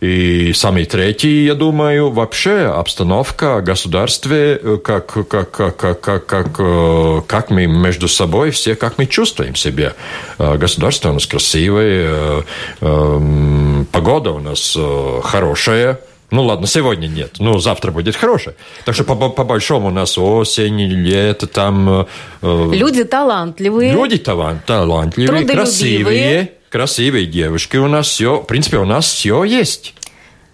И 0.00 0.52
самый 0.52 0.84
третий, 0.84 1.44
я 1.44 1.54
думаю, 1.54 2.10
вообще 2.10 2.62
обстановка 2.62 3.58
в 3.58 3.62
государстве, 3.62 4.58
э, 4.60 4.78
как, 4.82 5.06
как, 5.28 5.50
как, 5.52 5.76
как, 5.76 6.00
как, 6.00 6.26
как, 6.26 6.48
э, 6.58 7.22
как 7.28 7.50
мы 7.50 7.66
между 7.66 8.08
собой 8.08 8.50
все, 8.50 8.74
как 8.74 8.98
мы 8.98 9.06
чувствуем 9.06 9.54
себя. 9.54 9.94
Государство 10.38 11.10
у 11.10 11.14
нас 11.14 11.26
красивое, 11.26 12.44
погода 12.80 14.32
у 14.32 14.40
нас 14.40 14.76
хорошая, 15.22 16.00
ну 16.32 16.44
ладно, 16.44 16.66
сегодня 16.66 17.06
нет, 17.06 17.36
ну 17.38 17.58
завтра 17.58 17.92
будет 17.92 18.16
хорошее. 18.16 18.56
Так 18.86 18.94
что 18.94 19.04
по, 19.04 19.28
по 19.28 19.44
большому 19.44 19.88
у 19.88 19.90
нас 19.90 20.16
осень, 20.16 20.80
лето, 20.80 21.46
там... 21.46 22.06
Э, 22.40 22.70
люди 22.72 23.04
талантливые. 23.04 23.92
Люди 23.92 24.16
талант, 24.16 24.64
талантливые, 24.64 25.46
красивые, 25.46 26.52
красивые 26.70 27.26
девушки. 27.26 27.76
У 27.76 27.86
нас 27.86 28.08
все, 28.08 28.40
в 28.40 28.46
принципе, 28.46 28.78
у 28.78 28.86
нас 28.86 29.12
все 29.12 29.44
есть. 29.44 29.94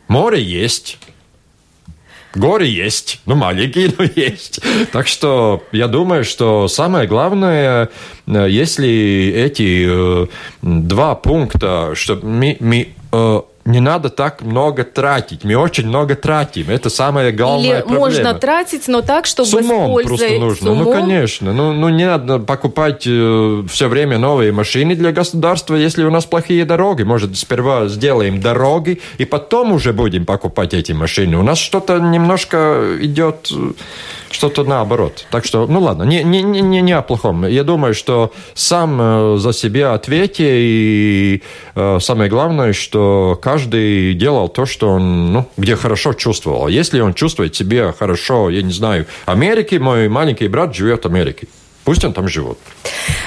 Море 0.09 0.43
есть. 0.43 0.99
Горы 2.35 2.67
есть, 2.67 3.21
ну 3.25 3.37
маленькие, 3.37 3.93
но 3.97 4.05
есть. 4.17 4.61
Так 4.93 5.07
что 5.07 5.63
я 5.73 5.87
думаю, 5.87 6.25
что 6.25 6.69
самое 6.69 7.07
главное, 7.07 7.89
э, 8.27 8.47
если 8.51 9.33
эти 9.35 9.87
э, 9.89 10.27
два 10.61 11.15
пункта, 11.15 11.93
что 11.95 12.17
мы, 12.17 12.57
мы 12.61 12.89
э, 13.13 13.41
не 13.69 13.81
надо 13.81 14.09
так 14.09 14.43
много 14.43 14.83
тратить. 14.83 15.45
Мы 15.45 15.55
очень 15.55 15.87
много 15.87 16.17
тратим. 16.17 16.71
Это 16.71 16.89
самая 16.89 17.33
главная 17.33 17.77
Или 17.77 17.81
проблема. 17.81 18.01
можно 18.01 18.35
тратить, 18.35 18.89
но 18.89 19.03
так, 19.03 19.27
чтобы 19.27 19.49
с 19.49 19.55
умом 19.55 19.95
просто 20.03 20.39
нужно. 20.39 20.67
Ну, 20.67 20.73
умом. 20.73 20.85
Ну, 20.85 20.93
конечно. 20.93 21.53
Ну, 21.53 21.73
ну, 21.73 21.89
не 21.91 22.07
надо 22.07 22.39
покупать 22.39 23.05
э, 23.07 23.63
все 23.71 23.89
время 23.89 24.19
новые 24.19 24.53
машины 24.53 24.95
для 24.95 25.13
государства, 25.13 25.75
если 25.75 26.03
у 26.05 26.11
нас 26.11 26.25
плохие 26.25 26.65
дороги. 26.65 27.03
Может, 27.03 27.37
сперва 27.37 27.89
сделаем 27.89 28.41
дороги, 28.41 29.01
и 29.19 29.27
потом 29.27 29.73
уже 29.73 29.93
будем 29.93 30.25
покупать 30.25 30.73
эти 30.73 30.93
машины. 30.93 31.37
У 31.37 31.43
нас 31.43 31.59
что-то 31.59 31.99
немножко 31.99 32.97
идет 33.01 33.51
э, 33.53 33.73
что-то 34.31 34.65
наоборот. 34.65 35.27
Так 35.31 35.45
что, 35.45 35.67
ну 35.67 35.81
ладно, 35.81 36.03
не, 36.03 36.23
не, 36.23 36.43
не, 36.43 36.61
не 36.61 36.93
о 36.93 37.03
плохом. 37.03 37.47
Я 37.47 37.65
думаю, 37.65 37.95
что 37.95 38.33
сам 38.55 38.99
э, 39.01 39.37
за 39.39 39.53
себя 39.53 39.95
ответьте, 39.95 40.47
и 40.49 41.43
э, 41.75 41.99
самое 42.01 42.31
главное, 42.31 42.73
что 42.73 43.39
каждый 43.41 44.15
делал 44.15 44.49
то, 44.49 44.67
что 44.67 44.91
он, 44.91 45.33
ну, 45.33 45.47
где 45.57 45.77
хорошо 45.77 46.13
чувствовал. 46.13 46.69
Если 46.69 47.01
он 47.01 47.15
чувствует 47.15 47.55
себя 47.55 47.93
хорошо, 47.99 48.51
я 48.51 48.63
не 48.63 48.73
знаю, 48.73 49.07
Америки, 49.27 49.77
мой 49.77 50.09
маленький 50.09 50.49
брат 50.49 50.75
живет 50.75 51.05
в 51.05 51.07
Америке. 51.07 51.49
Пусть 51.85 52.05
он 52.05 52.13
там 52.13 52.29
живет. 52.29 52.59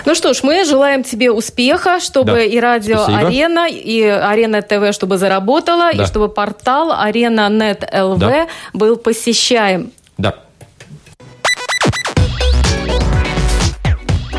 Ну 0.06 0.14
что 0.14 0.36
ж, 0.36 0.44
мы 0.44 0.64
желаем 0.66 1.04
тебе 1.04 1.32
успеха, 1.32 2.00
чтобы 2.00 2.34
да. 2.34 2.44
и 2.44 2.60
радио 2.60 2.98
Спасибо. 2.98 3.28
Арена, 3.28 3.68
и 3.68 4.04
Арена 4.04 4.62
ТВ, 4.62 4.94
чтобы 4.94 5.18
заработала, 5.18 5.92
да. 5.92 6.04
и 6.04 6.06
чтобы 6.06 6.30
портал 6.30 6.92
Арена 6.92 7.50
Нет 7.50 7.90
ЛВ 7.92 8.20
да. 8.20 8.48
был 8.74 8.98
посещаем. 8.98 9.92
Да. 10.20 10.36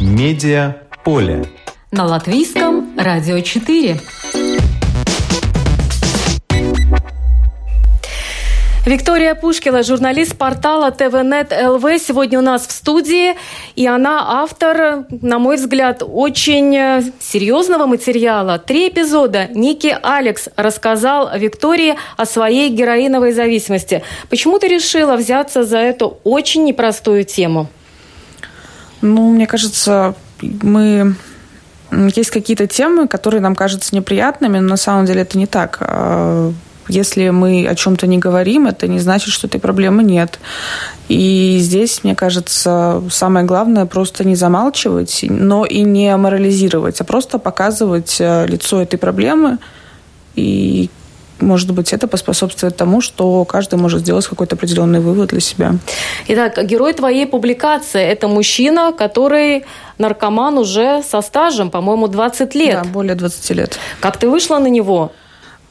Медиа 0.03 0.79
поле. 1.05 1.45
На 1.93 2.05
латвийском 2.05 2.91
радио 2.99 3.39
4. 3.39 4.01
Виктория 8.85 9.37
Пушкина, 9.37 9.85
журналист 9.85 10.37
портала 10.37 10.91
ТВНет 10.91 11.53
ЛВ, 11.53 11.85
сегодня 12.01 12.41
у 12.41 12.43
нас 12.43 12.67
в 12.67 12.73
студии. 12.73 13.37
И 13.77 13.87
она 13.87 14.43
автор, 14.43 15.07
на 15.09 15.39
мой 15.39 15.55
взгляд, 15.55 16.03
очень 16.05 16.77
э, 16.77 17.03
серьезного 17.21 17.87
материала. 17.87 18.59
Три 18.59 18.89
эпизода 18.89 19.47
Ники 19.55 19.97
Алекс 20.03 20.49
рассказал 20.57 21.31
Виктории 21.39 21.95
о 22.17 22.27
своей 22.27 22.71
героиновой 22.71 23.31
зависимости. 23.31 24.03
Почему 24.29 24.59
ты 24.59 24.67
решила 24.67 25.15
взяться 25.15 25.63
за 25.63 25.79
эту 25.79 26.19
очень 26.25 26.65
непростую 26.65 27.23
тему? 27.23 27.69
Ну, 29.03 29.31
мне 29.31 29.47
кажется, 29.47 30.15
мы 30.41 31.15
есть 31.91 32.31
какие-то 32.31 32.67
темы, 32.67 33.07
которые 33.07 33.41
нам 33.41 33.55
кажутся 33.55 33.95
неприятными, 33.95 34.59
но 34.59 34.71
на 34.71 34.77
самом 34.77 35.05
деле 35.05 35.23
это 35.23 35.37
не 35.37 35.47
так. 35.47 35.79
А, 35.81 36.53
если 36.89 37.31
мы 37.31 37.67
о 37.67 37.75
чем-то 37.75 38.07
не 38.07 38.19
говорим, 38.19 38.67
это 38.67 38.89
не 38.89 38.99
значит, 38.99 39.33
что 39.33 39.47
этой 39.47 39.61
проблемы 39.61 40.03
нет. 40.03 40.39
И 41.09 41.59
здесь, 41.61 42.03
мне 42.03 42.15
кажется, 42.15 43.03
самое 43.11 43.45
главное 43.45 43.87
просто 43.87 44.25
не 44.25 44.37
замалчивать, 44.37 45.25
но 45.29 45.65
и 45.65 45.83
не 45.83 46.17
морализировать, 46.17 47.01
а 47.01 47.05
просто 47.05 47.39
показывать 47.39 48.17
э, 48.21 48.47
лицо 48.47 48.81
этой 48.81 48.99
проблемы 48.99 49.59
и 50.35 50.91
может 51.41 51.73
быть, 51.73 51.93
это 51.93 52.07
поспособствует 52.07 52.77
тому, 52.77 53.01
что 53.01 53.45
каждый 53.45 53.79
может 53.79 54.01
сделать 54.01 54.27
какой-то 54.27 54.55
определенный 54.57 55.01
вывод 55.01 55.31
для 55.31 55.41
себя. 55.41 55.75
Итак, 56.29 56.65
герой 56.67 56.93
твоей 56.93 57.27
публикации– 57.27 58.03
это 58.03 58.29
мужчина, 58.29 58.93
который 58.93 59.65
наркоман 59.99 60.59
уже 60.59 61.03
со 61.03 61.21
стажем, 61.23 61.71
по-моему, 61.71 62.09
20 62.09 62.55
лет. 62.55 62.83
Да, 62.83 62.89
более 62.89 63.15
20 63.15 63.51
лет. 63.51 63.79
Как 64.01 64.17
ты 64.17 64.29
вышла 64.29 64.59
на 64.59 64.69
него? 64.69 65.13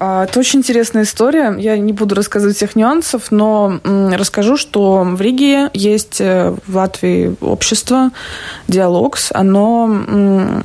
А, 0.03 0.23
это 0.23 0.39
очень 0.39 0.59
интересная 0.59 1.03
история. 1.03 1.55
Я 1.59 1.77
не 1.77 1.93
буду 1.93 2.15
рассказывать 2.15 2.55
всех 2.55 2.75
нюансов, 2.75 3.31
но 3.31 3.79
расскажу, 3.83 4.57
что 4.57 5.03
в 5.03 5.21
Риге 5.21 5.69
есть 5.73 6.19
э, 6.19 6.55
в 6.65 6.75
Латвии 6.75 7.35
общество 7.39 8.09
«Диалогс». 8.67 9.29
Оно 9.31 9.85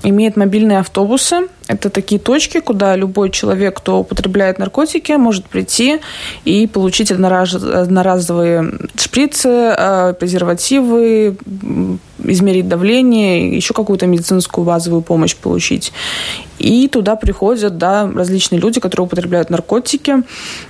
имеет 0.02 0.36
мобильные 0.38 0.78
автобусы. 0.78 1.48
Это 1.68 1.90
такие 1.90 2.20
точки, 2.20 2.60
куда 2.60 2.94
любой 2.94 3.30
человек, 3.30 3.78
кто 3.78 4.00
употребляет 4.00 4.58
наркотики, 4.58 5.12
может 5.12 5.46
прийти 5.46 6.00
и 6.44 6.66
получить 6.66 7.10
одноразовые 7.10 8.72
шприцы, 8.96 9.74
э, 9.76 10.14
презервативы, 10.18 11.36
измерить 12.22 12.68
давление, 12.68 13.54
еще 13.56 13.74
какую-то 13.74 14.06
медицинскую 14.06 14.64
базовую 14.64 15.02
помощь 15.02 15.34
получить. 15.34 15.92
И 16.58 16.88
туда 16.88 17.16
приходят 17.16 17.76
да, 17.78 18.10
различные 18.14 18.60
люди, 18.60 18.80
которые 18.80 19.06
употребляют 19.06 19.50
наркотики. 19.50 20.22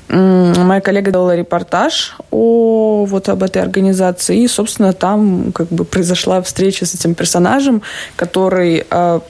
Моя 0.08 0.80
коллега 0.80 1.12
делала 1.12 1.36
репортаж 1.36 2.16
о, 2.30 3.04
вот 3.04 3.28
об 3.28 3.42
этой 3.42 3.62
организации. 3.62 4.42
И, 4.42 4.48
собственно, 4.48 4.92
там 4.92 5.52
как 5.52 5.68
бы 5.68 5.84
произошла 5.84 6.42
встреча 6.42 6.86
с 6.86 6.94
этим 6.94 7.14
персонажем, 7.14 7.82
который 8.16 8.84
а, 8.90 9.20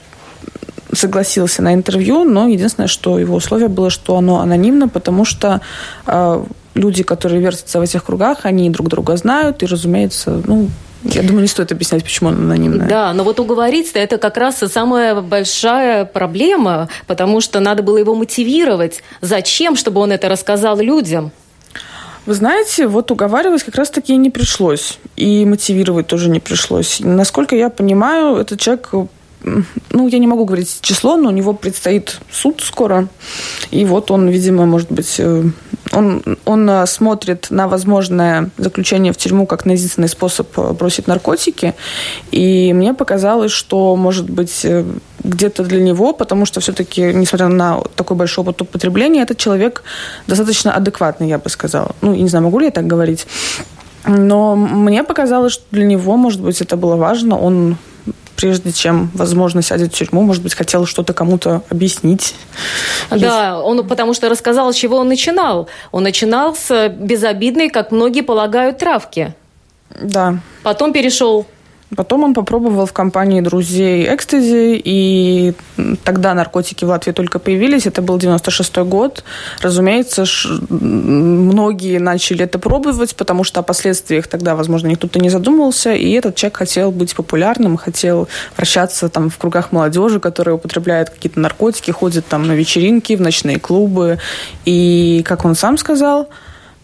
согласился 0.93 1.61
на 1.61 1.73
интервью, 1.73 2.23
но 2.23 2.47
единственное, 2.47 2.87
что 2.87 3.19
его 3.19 3.35
условие 3.35 3.67
было, 3.67 3.89
что 3.89 4.17
оно 4.17 4.39
анонимно, 4.39 4.87
потому 4.87 5.25
что 5.25 5.61
э, 6.05 6.43
люди, 6.75 7.03
которые 7.03 7.41
вертятся 7.41 7.79
в 7.79 7.81
этих 7.81 8.03
кругах, 8.03 8.45
они 8.45 8.69
друг 8.69 8.87
друга 8.87 9.17
знают, 9.17 9.63
и, 9.63 9.65
разумеется, 9.65 10.41
ну, 10.45 10.69
я 11.03 11.21
думаю, 11.21 11.41
не 11.41 11.47
стоит 11.47 11.71
объяснять, 11.71 12.03
почему 12.03 12.29
он 12.29 12.35
анонимный. 12.35 12.87
Да, 12.87 13.13
но 13.13 13.23
вот 13.23 13.39
уговориться 13.39 13.99
это 13.99 14.17
как 14.17 14.37
раз 14.37 14.57
самая 14.57 15.21
большая 15.21 16.05
проблема, 16.05 16.89
потому 17.05 17.41
что 17.41 17.59
надо 17.59 17.83
было 17.83 17.97
его 17.97 18.15
мотивировать. 18.15 19.03
Зачем, 19.21 19.75
чтобы 19.75 20.01
он 20.01 20.11
это 20.11 20.27
рассказал 20.27 20.77
людям? 20.79 21.31
Вы 22.25 22.33
знаете, 22.33 22.87
вот 22.87 23.09
уговаривать 23.09 23.63
как 23.63 23.75
раз-таки 23.75 24.15
не 24.17 24.29
пришлось. 24.29 24.99
И 25.15 25.45
мотивировать 25.45 26.07
тоже 26.07 26.29
не 26.29 26.41
пришлось. 26.41 26.99
Насколько 26.99 27.55
я 27.55 27.69
понимаю, 27.69 28.35
этот 28.35 28.59
человек 28.59 28.89
ну, 29.43 30.07
я 30.07 30.19
не 30.19 30.27
могу 30.27 30.45
говорить 30.45 30.79
число, 30.81 31.15
но 31.17 31.29
у 31.29 31.31
него 31.31 31.53
предстоит 31.53 32.19
суд 32.31 32.61
скоро. 32.61 33.07
И 33.71 33.85
вот 33.85 34.11
он, 34.11 34.29
видимо, 34.29 34.65
может 34.65 34.91
быть, 34.91 35.15
э, 35.19 35.43
он, 35.91 36.37
он 36.45 36.69
э, 36.69 36.85
смотрит 36.87 37.47
на 37.49 37.67
возможное 37.67 38.49
заключение 38.57 39.13
в 39.13 39.17
тюрьму 39.17 39.45
как 39.45 39.65
на 39.65 39.71
единственный 39.71 40.07
способ 40.07 40.47
э, 40.57 40.73
бросить 40.73 41.07
наркотики. 41.07 41.75
И 42.31 42.73
мне 42.73 42.93
показалось, 42.93 43.51
что, 43.51 43.95
может 43.95 44.29
быть, 44.29 44.65
где-то 45.23 45.63
для 45.63 45.81
него, 45.81 46.13
потому 46.13 46.45
что 46.45 46.59
все-таки, 46.59 47.01
несмотря 47.13 47.47
на 47.47 47.81
такой 47.95 48.17
большой 48.17 48.43
опыт 48.43 48.61
употребления, 48.61 49.21
этот 49.21 49.37
человек 49.37 49.83
достаточно 50.27 50.73
адекватный, 50.73 51.29
я 51.29 51.37
бы 51.37 51.49
сказала. 51.49 51.95
Ну, 52.01 52.13
не 52.15 52.27
знаю, 52.27 52.45
могу 52.45 52.59
ли 52.59 52.65
я 52.65 52.71
так 52.71 52.87
говорить. 52.87 53.27
Но 54.05 54.55
мне 54.55 55.03
показалось, 55.03 55.53
что 55.53 55.63
для 55.71 55.85
него, 55.85 56.15
может 56.17 56.41
быть, 56.41 56.61
это 56.61 56.77
было 56.77 56.95
важно. 56.95 57.37
Он 57.37 57.77
прежде 58.37 58.71
чем, 58.71 59.11
возможно, 59.13 59.61
сядет 59.61 59.93
в 59.93 59.97
тюрьму, 59.97 60.21
может 60.21 60.43
быть, 60.43 60.53
хотел 60.53 60.85
что-то 60.85 61.13
кому-то 61.13 61.63
объяснить. 61.69 62.35
Да, 63.09 63.59
он 63.59 63.85
потому 63.85 64.13
что 64.13 64.29
рассказал, 64.29 64.71
с 64.71 64.75
чего 64.75 64.97
он 64.97 65.09
начинал. 65.09 65.67
Он 65.91 66.03
начинал 66.03 66.55
с 66.55 66.87
безобидной, 66.89 67.69
как 67.69 67.91
многие 67.91 68.21
полагают, 68.21 68.77
травки. 68.77 69.33
Да. 69.89 70.39
Потом 70.63 70.93
перешел 70.93 71.45
Потом 71.95 72.23
он 72.25 72.33
попробовал 72.33 72.85
в 72.85 72.91
компании 72.91 73.39
друзей 73.39 74.13
экстази, 74.13 74.81
и 74.83 75.53
тогда 76.03 76.33
наркотики 76.33 76.83
в 76.83 76.89
Латвии 76.89 77.13
только 77.13 77.39
появились. 77.39 77.85
Это 77.85 78.01
был 78.01 78.17
96 78.17 78.77
год. 78.79 79.23
Разумеется, 79.61 80.25
многие 80.69 81.99
начали 81.99 82.43
это 82.43 82.59
пробовать, 82.59 83.15
потому 83.15 83.45
что 83.45 83.61
о 83.61 83.63
последствиях 83.63 84.27
тогда, 84.27 84.55
возможно, 84.55 84.87
никто-то 84.87 85.19
не 85.19 85.29
задумывался. 85.29 85.93
И 85.93 86.11
этот 86.11 86.35
человек 86.35 86.57
хотел 86.57 86.91
быть 86.91 87.15
популярным, 87.15 87.77
хотел 87.77 88.27
вращаться 88.57 89.07
там 89.07 89.29
в 89.29 89.37
кругах 89.37 89.71
молодежи, 89.71 90.19
которая 90.19 90.55
употребляет 90.55 91.09
какие-то 91.09 91.39
наркотики, 91.39 91.91
ходит 91.91 92.27
там 92.27 92.47
на 92.47 92.51
вечеринки, 92.51 93.15
в 93.15 93.21
ночные 93.21 93.59
клубы. 93.59 94.19
И, 94.65 95.23
как 95.25 95.45
он 95.45 95.55
сам 95.55 95.77
сказал, 95.77 96.27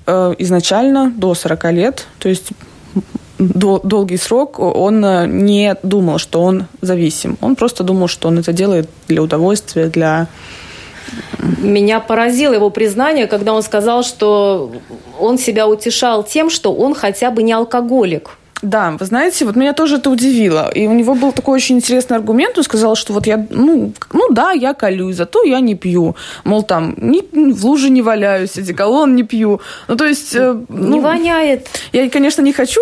э, 0.05 0.35
изначально 0.39 1.11
до 1.11 1.35
40 1.35 1.71
лет, 1.73 2.07
то 2.19 2.29
есть 2.29 2.51
долгий 3.39 4.17
срок 4.17 4.59
он 4.59 5.03
э, 5.03 5.27
не 5.27 5.75
думал, 5.83 6.17
что 6.17 6.41
он 6.41 6.65
зависим. 6.81 7.37
Он 7.41 7.55
просто 7.55 7.83
думал, 7.83 8.07
что 8.07 8.27
он 8.27 8.39
это 8.39 8.53
делает 8.53 8.89
для 9.07 9.21
удовольствия, 9.21 9.87
для... 9.87 10.27
Меня 11.59 11.99
поразило 11.99 12.53
его 12.53 12.69
признание, 12.69 13.27
когда 13.27 13.53
он 13.53 13.61
сказал, 13.61 14.03
что 14.03 14.71
он 15.19 15.37
себя 15.37 15.67
утешал 15.67 16.23
тем, 16.23 16.49
что 16.49 16.73
он 16.73 16.95
хотя 16.95 17.29
бы 17.29 17.43
не 17.43 17.53
алкоголик. 17.53 18.37
Да, 18.63 18.95
вы 18.97 19.05
знаете, 19.05 19.43
вот 19.43 19.57
меня 19.57 19.73
тоже 19.73 19.97
это 19.97 20.09
удивило. 20.09 20.71
И 20.73 20.87
у 20.87 20.93
него 20.93 21.15
был 21.15 21.33
такой 21.33 21.55
очень 21.55 21.75
интересный 21.75 22.15
аргумент. 22.15 22.57
Он 22.57 22.63
сказал, 22.63 22.95
что 22.95 23.11
вот 23.11 23.27
я, 23.27 23.45
ну, 23.49 23.91
ну 24.13 24.29
да, 24.29 24.51
я 24.51 24.73
колюсь, 24.73 25.17
зато 25.17 25.43
я 25.43 25.59
не 25.59 25.75
пью. 25.75 26.15
Мол, 26.45 26.63
там, 26.63 26.95
ни, 26.97 27.21
в 27.51 27.65
луже 27.65 27.89
не 27.89 28.01
валяюсь, 28.01 28.57
одеколон 28.57 29.15
не 29.15 29.23
пью. 29.23 29.59
Ну, 29.89 29.97
то 29.97 30.05
есть... 30.05 30.33
Э, 30.33 30.55
ну, 30.69 30.93
не 30.93 31.01
воняет. 31.01 31.67
Я, 31.91 32.09
конечно, 32.09 32.41
не 32.41 32.53
хочу 32.53 32.79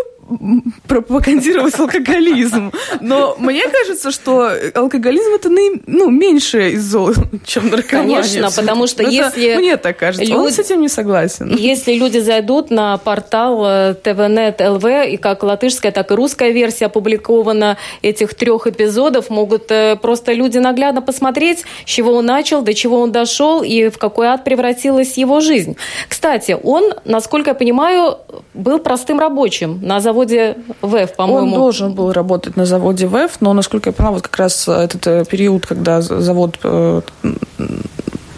пропагандировать 0.87 1.79
алкоголизм. 1.79 2.71
Но 2.99 3.35
мне 3.39 3.63
кажется, 3.67 4.11
что 4.11 4.51
алкоголизм 4.75 5.33
это 5.33 5.49
ну, 5.87 6.09
меньше 6.09 6.71
из 6.71 6.83
зол, 6.83 7.13
чем 7.45 7.69
наркомания. 7.69 8.21
Конечно, 8.21 8.51
потому 8.51 8.87
что 8.87 9.03
это, 9.03 9.11
если... 9.11 9.55
Мне 9.55 9.77
так 9.77 9.97
кажется. 9.97 10.23
Люди, 10.23 10.39
Он 10.39 10.51
с 10.51 10.59
этим 10.59 10.81
не 10.81 10.89
согласен. 10.89 11.55
Если 11.55 11.93
люди 11.93 12.19
зайдут 12.19 12.71
на 12.71 12.97
портал 12.97 13.63
э, 13.65 13.95
ТВНет 13.95 14.61
ЛВ, 14.61 14.85
и 14.85 15.17
как 15.17 15.43
латышская, 15.43 15.91
так 15.91 16.11
и 16.11 16.15
русская 16.15 16.51
версия 16.51 16.85
опубликована 16.85 17.77
этих 18.01 18.33
трех 18.33 18.67
эпизодов, 18.67 19.29
могут 19.29 19.71
э, 19.71 19.95
просто 20.01 20.33
люди 20.33 20.57
наглядно 20.57 21.01
посмотреть, 21.01 21.63
с 21.85 21.89
чего 21.89 22.13
он 22.13 22.25
начал, 22.25 22.61
до 22.61 22.73
чего 22.73 22.99
он 22.99 23.11
дошел 23.11 23.61
и 23.63 23.89
в 23.89 23.97
какой 23.97 24.27
ад 24.27 24.43
превратилась 24.43 25.17
его 25.17 25.39
жизнь. 25.39 25.77
Кстати, 26.07 26.57
он, 26.61 26.93
насколько 27.05 27.51
я 27.51 27.53
понимаю, 27.53 28.17
был 28.53 28.79
простым 28.79 29.19
рабочим 29.19 29.79
на 29.81 29.99
заводе 29.99 30.20
заводе 30.21 30.57
ВЭФ, 30.81 31.15
по-моему. 31.15 31.53
Он 31.53 31.53
должен 31.53 31.93
был 31.93 32.11
работать 32.11 32.57
на 32.57 32.65
заводе 32.65 33.07
ВЭФ, 33.07 33.41
но, 33.41 33.53
насколько 33.53 33.89
я 33.89 33.93
поняла, 33.93 34.13
вот 34.13 34.23
как 34.23 34.37
раз 34.37 34.67
этот 34.67 35.07
э, 35.07 35.25
период, 35.25 35.65
когда 35.65 36.01
завод 36.01 36.59
э, 36.63 37.01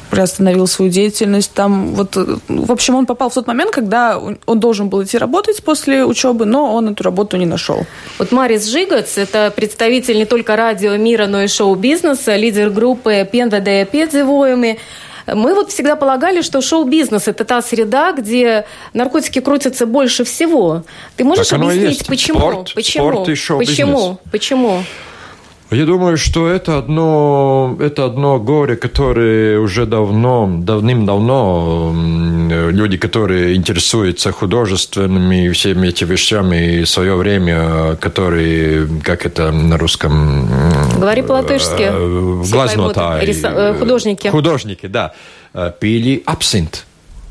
приостановил 0.10 0.68
свою 0.68 0.92
деятельность. 0.92 1.52
Там 1.54 1.94
вот, 1.96 2.16
э, 2.18 2.38
в 2.48 2.72
общем, 2.72 2.96
он 2.96 3.06
попал 3.06 3.30
в 3.30 3.34
тот 3.34 3.48
момент, 3.48 3.72
когда 3.72 4.20
он 4.46 4.60
должен 4.60 4.90
был 4.90 5.04
идти 5.04 5.18
работать 5.18 5.64
после 5.64 6.06
учебы, 6.06 6.46
но 6.46 6.74
он 6.76 6.90
эту 6.90 7.04
работу 7.04 7.38
не 7.38 7.46
нашел. 7.46 7.86
Вот 8.20 8.32
Марис 8.32 8.66
Жигац– 8.66 9.18
это 9.18 9.52
представитель 9.56 10.18
не 10.18 10.26
только 10.26 10.56
радио 10.56 10.96
мира, 10.98 11.28
но 11.28 11.42
и 11.42 11.48
шоу-бизнеса, 11.48 12.36
лидер 12.36 12.70
группы 12.70 13.28
«Пенведея 13.32 13.86
Педзевоями». 13.86 14.78
Мы 15.28 15.54
вот 15.56 15.72
всегда 15.72 15.96
полагали, 15.96 16.42
что 16.42 16.62
шоу-бизнес– 16.62 17.28
это 17.28 17.46
та 17.46 17.62
среда, 17.62 18.12
где 18.12 18.66
наркотики 18.94 19.40
крутятся 19.40 19.86
больше 19.86 20.24
всего. 20.24 20.84
Ты 21.16 21.24
можешь 21.24 21.48
так 21.48 21.60
объяснить, 21.60 22.06
почему? 22.08 22.40
Спорт, 22.40 22.74
почему? 22.74 23.12
Спорт 23.12 23.30
и 23.30 23.36
шоу-бизнес. 23.36 23.78
Почему? 23.78 24.20
Почему? 24.32 24.84
Я 25.74 25.86
думаю, 25.86 26.18
что 26.18 26.48
это 26.48 26.78
одно, 26.78 27.76
это 27.80 28.06
одно 28.06 28.40
горе, 28.40 28.76
которое 28.76 29.60
уже 29.60 29.86
давно, 29.86 30.48
давным-давно 30.60 31.94
люди, 32.70 32.98
которые 32.98 33.56
интересуются 33.56 34.32
художественными 34.32 35.50
всеми 35.50 35.88
этими 35.88 36.12
вещами, 36.12 36.82
и 36.82 36.86
свое 36.86 37.16
время, 37.16 37.96
которые, 37.96 38.88
как 39.04 39.26
это 39.26 39.52
на 39.52 39.78
русском? 39.78 40.48
Говори 41.00 41.24
по-латышски. 41.24 41.90
Э, 41.90 42.44
Глазнотай. 42.52 43.26
Э, 43.26 43.74
художники. 43.80 44.28
Художники, 44.28 44.86
да. 44.86 45.14
Э, 45.54 45.72
пили 45.80 46.22
абсинт. 46.26 46.86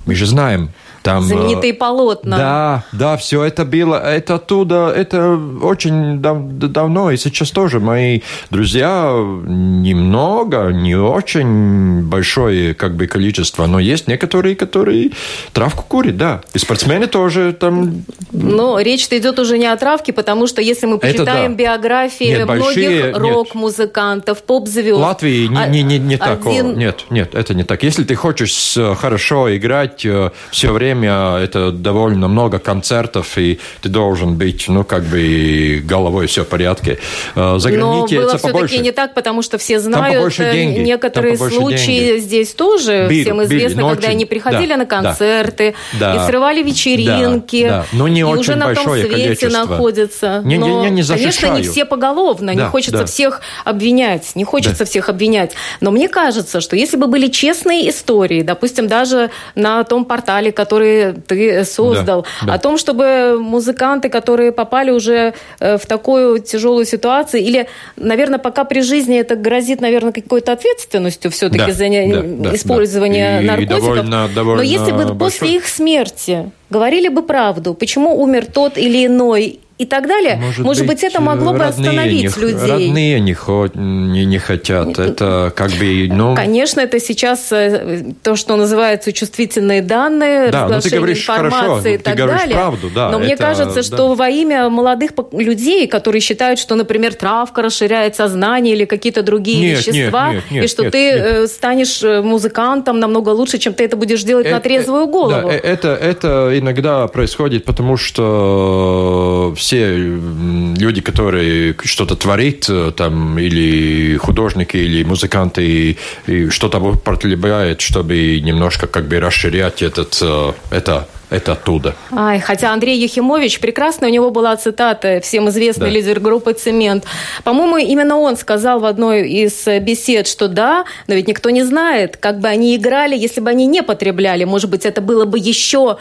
Мы 0.05 0.17
же 0.17 0.27
знаем, 0.27 0.71
там, 1.03 1.23
Знаменитые 1.23 1.75
полотна. 1.75 2.37
Да, 2.37 2.85
да, 2.93 3.17
все 3.17 3.43
это 3.43 3.65
было, 3.65 3.97
это 3.97 4.37
оттуда, 4.37 4.93
это 4.95 5.39
очень 5.63 6.21
дав 6.21 6.39
давно, 6.43 7.11
и 7.11 7.17
сейчас 7.17 7.51
тоже 7.51 7.81
мои 7.81 8.21
друзья 8.51 9.13
немного, 9.13 10.69
не 10.69 10.95
очень 10.95 12.03
большое 12.03 12.75
как 12.75 12.95
бы 12.95 13.07
количество, 13.07 13.67
но 13.67 13.81
есть 13.81 14.09
некоторые, 14.09 14.55
которые 14.55 15.11
травку 15.53 15.85
курят, 15.87 16.17
да. 16.17 16.41
И 16.55 16.59
спортсмены 16.59 17.07
тоже 17.07 17.53
там... 17.53 18.05
Но 18.31 18.79
речь-то 18.81 19.19
идет 19.19 19.39
уже 19.39 19.59
не 19.59 19.67
о 19.67 19.77
травке, 19.77 20.13
потому 20.13 20.47
что 20.47 20.63
если 20.63 20.87
мы 20.87 20.99
почитаем 20.99 21.57
да. 21.57 21.65
биографии 21.65 22.25
нет, 22.25 22.49
многих 22.49 23.17
рок-музыкантов, 23.17 24.43
поп-звезд... 24.43 24.99
Латвии 24.99 25.47
не, 25.47 25.83
не, 25.83 25.83
не, 25.83 25.99
не 25.99 26.15
один... 26.15 26.69
так. 26.69 26.77
Нет, 26.77 27.05
нет, 27.11 27.35
это 27.35 27.55
не 27.55 27.65
так. 27.65 27.83
Если 27.83 28.05
ты 28.05 28.15
хочешь 28.15 28.79
хорошо 28.97 29.55
играть 29.57 30.05
э, 30.05 30.31
все 30.51 30.73
время, 30.73 30.92
время 30.95 31.39
это 31.39 31.71
довольно 31.71 32.29
много 32.29 32.59
концертов, 32.59 33.39
и 33.39 33.59
ты 33.81 33.89
должен 33.89 34.37
быть, 34.37 34.69
ну, 34.69 34.85
как 34.85 35.03
бы 35.05 35.83
головой 35.85 36.27
все 36.27 36.45
в 36.45 36.49
порядке. 36.49 36.99
Э, 37.35 37.57
за 37.59 37.71
Но 37.71 38.07
было 38.07 38.39
все-таки 38.39 38.79
не 38.79 38.93
так, 38.93 39.15
потому 39.15 39.43
что 39.43 39.59
все 39.59 39.79
знают 39.79 40.39
э, 40.39 40.53
деньги. 40.53 40.81
некоторые 40.81 41.37
случаи 41.37 41.87
деньги. 41.87 42.21
здесь 42.21 42.55
тоже 42.55 43.07
били, 43.09 43.25
всем 43.25 43.43
известно, 43.45 43.81
били, 43.81 43.89
когда 43.89 44.07
очень, 44.07 44.11
они 44.11 44.25
приходили 44.27 44.69
да, 44.71 44.77
на 44.77 44.87
концерты 44.87 45.75
да, 45.99 46.15
и 46.15 46.27
срывали 46.27 46.63
вечеринки, 46.63 47.65
да, 47.65 47.69
да. 47.69 47.87
Но 47.93 48.09
не 48.09 48.21
и 48.21 48.23
очень 48.23 48.41
уже 48.41 48.55
на 48.57 48.75
том 48.75 48.93
свете 48.93 49.09
количество. 49.09 49.49
находятся. 49.49 50.43
Не, 50.45 50.59
Но, 50.59 50.85
не, 50.85 50.91
не 50.91 51.03
конечно, 51.03 51.47
не 51.49 51.63
все 51.63 51.85
поголовно, 51.85 52.55
да, 52.55 52.65
не 52.65 52.69
хочется 52.69 53.01
да. 53.01 53.07
всех 53.07 53.41
обвинять, 53.65 54.33
не 54.35 54.45
хочется 54.45 54.81
да. 54.81 54.85
всех 54.85 55.09
обвинять. 55.09 55.53
Но 55.81 55.91
мне 55.91 56.09
кажется, 56.09 56.61
что 56.61 56.77
если 56.77 56.97
бы 56.97 57.07
были 57.07 57.29
честные 57.29 57.89
истории, 57.91 58.43
допустим, 58.43 58.89
даже 58.89 59.31
на 59.55 59.85
том 59.85 60.05
портале, 60.05 60.53
который 60.53 60.82
которые 60.83 61.13
ты 61.13 61.65
создал, 61.65 62.23
да, 62.41 62.47
да. 62.47 62.55
о 62.55 62.59
том, 62.59 62.79
чтобы 62.79 63.39
музыканты, 63.41 64.09
которые 64.09 64.53
попали 64.53 64.91
уже 64.91 65.35
э, 65.61 65.79
в 65.79 65.87
такую 65.87 66.39
тяжелую 66.41 66.85
ситуацию, 66.85 67.43
или, 67.43 67.67
наверное, 67.97 68.39
пока 68.39 68.65
при 68.65 68.83
жизни 68.83 69.19
это 69.19 69.37
грозит, 69.37 69.81
наверное, 69.81 70.13
какой-то 70.13 70.53
ответственностью 70.53 71.31
все-таки 71.31 71.67
да, 71.67 71.73
за 71.73 71.89
да, 71.89 72.55
использование 72.55 73.41
да. 73.41 73.57
наркотиков. 73.57 73.79
И 73.79 73.81
довольно, 73.81 74.29
довольно 74.35 74.57
Но 74.57 74.63
если 74.63 74.93
бы 74.93 75.05
большой... 75.05 75.19
после 75.19 75.57
их 75.57 75.67
смерти 75.67 76.51
говорили 76.71 77.09
бы 77.09 77.23
правду, 77.23 77.75
почему 77.75 78.21
умер 78.21 78.47
тот 78.47 78.79
или 78.79 79.07
иной, 79.07 79.61
и 79.83 79.87
так 79.87 80.07
далее. 80.07 80.37
Может, 80.37 80.65
Может 80.65 80.87
быть, 80.87 81.03
это 81.03 81.21
могло 81.21 81.53
бы 81.53 81.65
остановить 81.65 82.37
не, 82.37 82.43
людей. 82.43 82.71
Родные 82.71 83.21
не, 83.21 83.37
не, 83.75 84.25
не 84.25 84.39
хотят. 84.39 84.99
Это 84.99 85.53
как 85.55 85.71
бы... 85.73 86.09
Ну... 86.11 86.37
Конечно, 86.37 86.81
это 86.81 87.01
сейчас 87.01 87.51
э, 87.51 88.15
то, 88.23 88.37
что 88.37 88.57
называется 88.57 89.13
чувствительные 89.13 89.83
данные, 89.83 90.51
да, 90.51 90.65
разглашение 90.65 90.91
ты 90.91 90.97
говоришь 90.97 91.23
информации 91.23 91.67
хорошо, 91.67 91.89
и 91.89 91.99
так 91.99 92.15
ты 92.15 92.23
говоришь 92.23 92.41
далее. 92.41 92.57
правду, 92.57 92.91
да. 92.95 93.11
Но 93.11 93.17
это, 93.17 93.27
мне 93.27 93.37
кажется, 93.37 93.75
да. 93.75 93.83
что 93.83 94.15
во 94.15 94.29
имя 94.29 94.69
молодых 94.69 95.11
людей, 95.33 95.89
которые 95.89 96.21
считают, 96.21 96.61
что, 96.61 96.77
например, 96.77 97.15
травка 97.15 97.63
расширяет 97.63 98.15
сознание 98.15 98.75
или 98.75 98.85
какие-то 98.85 99.23
другие 99.23 99.61
нет, 99.61 99.79
вещества, 99.79 100.35
нет, 100.35 100.45
нет, 100.51 100.65
и 100.65 100.69
что 100.69 100.83
нет, 100.85 100.93
ты 100.93 101.05
нет. 101.13 101.27
Э, 101.27 101.47
станешь 101.49 102.03
э, 102.05 102.23
музыкантом 102.23 103.01
намного 103.01 103.31
лучше, 103.31 103.59
чем 103.59 103.75
ты 103.75 103.85
это 103.85 103.97
будешь 103.97 104.23
делать 104.23 104.47
это, 104.47 104.57
на 104.57 104.61
трезвую 104.61 105.07
голову. 105.07 105.49
Да, 105.49 105.55
это, 105.55 105.89
это 105.89 106.57
иногда 106.57 107.09
происходит, 107.09 107.65
потому 107.65 107.97
что 107.97 109.55
все 109.57 109.72
все 109.73 109.97
люди, 109.97 111.01
которые 111.01 111.75
что-то 111.85 112.15
творят, 112.15 112.69
э, 112.69 112.93
там, 112.95 113.39
или 113.39 114.19
художники, 114.19 114.77
или 114.77 115.03
музыканты, 115.03 115.97
и 116.27 116.49
что-то 116.51 116.79
употребляют, 116.79 117.81
чтобы 117.81 118.41
немножко 118.41 118.87
как 118.87 119.09
бы 119.09 119.19
расширять 119.19 119.81
этот, 119.83 120.19
э, 120.21 120.53
это 120.71 121.09
это 121.33 121.53
оттуда. 121.53 121.95
Ай, 122.13 122.41
хотя 122.41 122.73
Андрей 122.73 122.99
Ехимович, 122.99 123.61
прекрасно, 123.61 124.07
у 124.07 124.11
него 124.11 124.31
была 124.31 124.55
цитата, 124.57 125.21
всем 125.23 125.49
известный 125.49 125.87
да. 125.87 125.93
лидер 125.93 126.21
группы 126.21 126.53
«Цемент». 126.53 127.05
По-моему, 127.43 127.79
именно 127.79 128.19
он 128.19 128.37
сказал 128.37 128.81
в 128.81 128.85
одной 128.85 129.29
из 129.29 129.67
бесед, 129.81 130.27
что 130.27 130.49
да, 130.49 130.85
но 131.07 131.15
ведь 131.15 131.29
никто 131.29 131.51
не 131.51 131.63
знает, 131.63 132.17
как 132.19 132.39
бы 132.39 132.49
они 132.49 132.77
играли, 132.77 133.17
если 133.17 133.41
бы 133.41 133.51
они 133.51 133.67
не 133.67 133.83
потребляли. 133.83 134.45
Может 134.45 134.69
быть, 134.71 134.85
это 134.85 135.01
было 135.01 135.25
бы 135.25 135.39
еще 135.39 135.99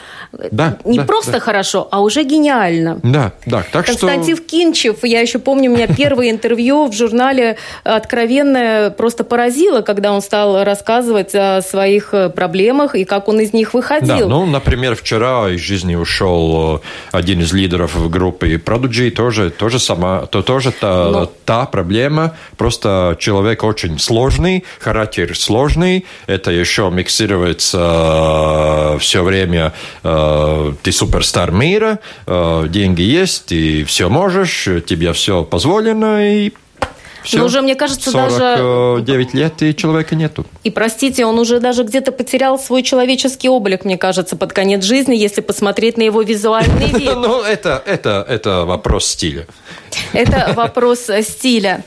да, 0.52 0.78
не 0.84 0.98
да, 0.98 1.06
просто 1.06 1.34
да. 1.34 1.40
хорошо, 1.40 1.88
а 1.92 2.02
уже 2.02 2.24
гениально. 2.24 3.00
Да, 3.02 3.32
да. 3.46 3.64
Так 3.72 3.86
Константин 3.86 4.36
что... 4.36 4.46
Кинчев, 4.46 5.04
я 5.04 5.22
еще 5.22 5.40
помню, 5.40 5.72
у 5.72 5.76
меня 5.76 5.88
первое 5.98 6.30
интервью 6.30 6.88
в 6.88 6.94
журнале 6.94 7.58
«Откровенное» 7.84 8.90
просто 8.90 9.24
поразило, 9.24 9.82
когда 9.82 10.12
он 10.12 10.22
стал 10.22 10.64
рассказывать 10.64 11.34
о 11.36 11.62
своих 11.62 12.14
проблемах 12.36 12.96
и 12.96 13.06
как 13.06 13.28
он 13.30 13.40
из 13.40 13.54
них 13.54 13.74
выходил. 13.74 14.28
Да, 14.28 14.28
ну, 14.28 14.46
например, 14.46 14.96
вчера 14.96 15.21
вчера 15.22 15.50
из 15.50 15.62
жизни 15.62 15.96
ушел 15.96 16.82
э, 16.84 16.88
один 17.12 17.42
из 17.42 17.54
лидеров 17.54 18.10
группы 18.10 18.56
Prodigy, 18.56 19.12
тоже, 19.12 19.52
тоже, 19.52 19.78
сама, 19.78 20.26
то, 20.26 20.42
тоже 20.42 20.72
та, 20.72 21.10
Но... 21.12 21.32
та 21.46 21.66
проблема, 21.66 22.36
просто 22.58 23.16
человек 23.20 23.64
очень 23.64 24.00
сложный, 24.00 24.64
характер 24.80 25.38
сложный, 25.38 26.06
это 26.26 26.50
еще 26.50 26.90
миксируется 26.92 28.96
э, 28.96 28.98
все 29.00 29.24
время, 29.24 29.74
э, 30.04 30.74
ты 30.82 30.92
суперстар 30.92 31.52
мира, 31.52 32.00
деньги 32.28 33.02
есть, 33.02 33.52
и 33.52 33.84
все 33.84 34.10
можешь, 34.10 34.68
тебе 34.88 35.14
все 35.14 35.44
позволено, 35.44 36.36
и 36.36 36.52
все. 37.24 37.38
Но 37.38 37.46
уже, 37.46 37.62
мне 37.62 37.76
кажется, 37.76 38.12
49 38.12 38.40
даже... 38.40 39.04
9 39.06 39.34
лет, 39.34 39.62
и 39.62 39.76
человека 39.76 40.16
нету. 40.16 40.46
И, 40.64 40.72
простите, 40.72 41.26
он 41.26 41.40
уже 41.40 41.60
даже 41.60 41.84
где-то 41.84 42.12
потерял 42.12 42.60
свой 42.60 42.84
человеческий 42.84 43.50
облик, 43.50 43.86
мне 43.86 43.98
кажется, 43.98 44.36
под 44.36 44.54
конец 44.54 44.84
жизни, 44.84 45.16
если 45.16 45.42
посмотреть 45.42 45.98
на 45.98 46.04
его 46.04 46.22
визуальный 46.22 46.88
вид. 47.00 47.12
Ну, 47.16 47.42
это, 47.42 47.82
это, 47.86 48.26
это 48.28 48.66
вопрос 48.66 49.06
стиля. 49.06 49.46
Это 50.14 50.54
вопрос 50.56 51.10
стиля. 51.22 51.84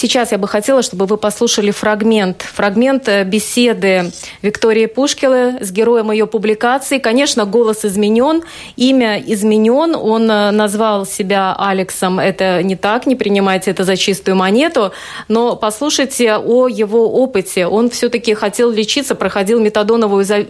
Сейчас 0.00 0.30
я 0.30 0.38
бы 0.38 0.46
хотела, 0.46 0.82
чтобы 0.82 1.06
вы 1.06 1.16
послушали 1.16 1.72
фрагмент, 1.72 2.42
фрагмент 2.42 3.08
э, 3.08 3.24
беседы 3.24 4.12
Виктории 4.42 4.86
Пушкилы 4.86 5.58
с 5.60 5.72
героем 5.72 6.12
ее 6.12 6.28
публикации. 6.28 6.98
Конечно, 6.98 7.46
голос 7.46 7.84
изменен, 7.84 8.44
имя 8.76 9.18
изменен. 9.18 9.96
Он 9.96 10.30
э, 10.30 10.52
назвал 10.52 11.04
себя 11.04 11.52
Алексом. 11.58 12.20
Это 12.20 12.62
не 12.62 12.76
так, 12.76 13.06
не 13.06 13.16
принимайте 13.16 13.72
это 13.72 13.82
за 13.82 13.96
чистую 13.96 14.36
монету. 14.36 14.92
Но 15.26 15.56
послушайте 15.56 16.36
о 16.36 16.68
его 16.68 17.12
опыте. 17.20 17.66
Он 17.66 17.90
все-таки 17.90 18.34
хотел 18.34 18.70
лечиться, 18.70 19.16
проходил 19.16 19.58
метадоновую 19.58 20.24
э, 20.30 20.44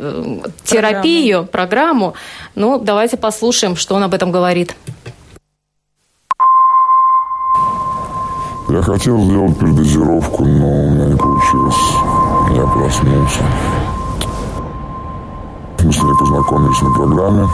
терапию, 0.62 1.46
программу. 1.46 2.12
программу. 2.12 2.14
Ну, 2.54 2.78
давайте 2.78 3.16
послушаем, 3.16 3.76
что 3.76 3.94
он 3.94 4.02
об 4.02 4.12
этом 4.12 4.30
говорит. 4.30 4.76
Я 8.70 8.82
хотел 8.82 9.24
сделать 9.24 9.58
передозировку, 9.58 10.44
но 10.44 10.66
у 10.68 10.90
меня 10.90 11.06
не 11.06 11.16
получилось. 11.16 11.74
Я 12.54 12.66
проснулся. 12.66 13.40
Мы 15.82 15.90
с 15.90 16.02
ней 16.02 16.12
познакомились 16.20 16.82
на 16.82 16.90
программе. 16.90 17.48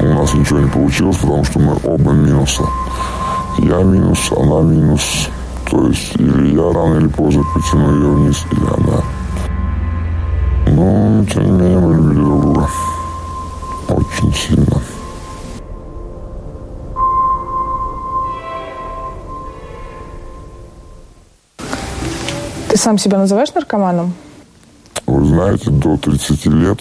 У 0.00 0.04
нас 0.04 0.34
ничего 0.34 0.58
не 0.58 0.68
получилось, 0.68 1.16
потому 1.16 1.44
что 1.44 1.60
мы 1.60 1.74
оба 1.82 2.12
минуса. 2.12 2.62
Я 3.56 3.82
минус, 3.82 4.18
она 4.32 4.60
минус. 4.60 5.30
То 5.70 5.86
есть 5.86 6.14
или 6.16 6.54
я 6.54 6.72
рано 6.74 6.96
или 6.96 7.08
поздно 7.08 7.42
потяну 7.54 7.94
ее 7.94 8.10
вниз, 8.10 8.44
или 8.52 8.66
она. 8.66 9.02
Но, 10.66 11.24
тем 11.24 11.44
не 11.44 11.52
менее, 11.52 11.78
мы 11.78 11.94
любили 11.94 12.22
друг 12.22 12.40
друга. 12.42 12.68
Очень 13.88 14.34
сильно. 14.34 14.93
Ты 22.74 22.78
сам 22.78 22.98
себя 22.98 23.18
называешь 23.18 23.54
наркоманом? 23.54 24.14
Вы 25.06 25.24
знаете, 25.26 25.70
до 25.70 25.96
30 25.96 26.46
лет 26.46 26.80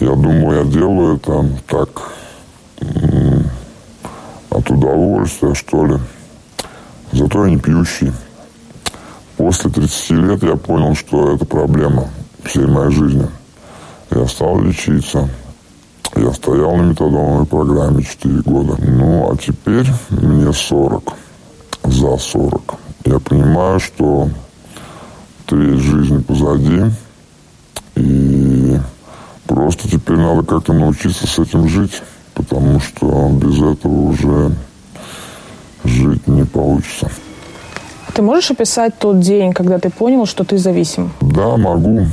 я 0.00 0.14
думаю, 0.14 0.60
я 0.60 0.64
делаю 0.64 1.16
это 1.16 1.46
так 1.68 1.88
от 4.48 4.70
удовольствия, 4.70 5.52
что 5.52 5.84
ли. 5.84 5.98
Зато 7.12 7.44
я 7.44 7.50
не 7.50 7.58
пьющий. 7.58 8.12
После 9.36 9.70
30 9.70 10.10
лет 10.12 10.42
я 10.42 10.56
понял, 10.56 10.94
что 10.94 11.34
это 11.34 11.44
проблема 11.44 12.08
всей 12.44 12.64
моей 12.64 12.92
жизни. 12.92 13.28
Я 14.10 14.26
стал 14.26 14.58
лечиться. 14.62 15.28
Я 16.16 16.32
стоял 16.32 16.76
на 16.76 16.82
метадоновой 16.84 17.44
программе 17.44 18.02
4 18.02 18.40
года. 18.40 18.74
Ну, 18.78 19.30
а 19.30 19.36
теперь 19.36 19.86
мне 20.08 20.50
40. 20.50 21.12
За 21.84 22.16
40 22.16 22.81
я 23.12 23.18
понимаю, 23.18 23.78
что 23.78 24.30
треть 25.46 25.80
жизни 25.80 26.22
позади, 26.22 26.84
и 27.94 28.78
просто 29.46 29.86
теперь 29.88 30.16
надо 30.16 30.42
как-то 30.44 30.72
научиться 30.72 31.26
с 31.26 31.38
этим 31.38 31.68
жить, 31.68 32.02
потому 32.32 32.80
что 32.80 33.28
без 33.32 33.56
этого 33.56 33.92
уже 33.92 34.52
жить 35.84 36.26
не 36.26 36.44
получится. 36.44 37.10
Ты 38.14 38.22
можешь 38.22 38.50
описать 38.50 38.98
тот 38.98 39.20
день, 39.20 39.52
когда 39.52 39.78
ты 39.78 39.90
понял, 39.90 40.24
что 40.24 40.44
ты 40.44 40.56
зависим? 40.56 41.12
Да, 41.20 41.56
могу. 41.58 42.06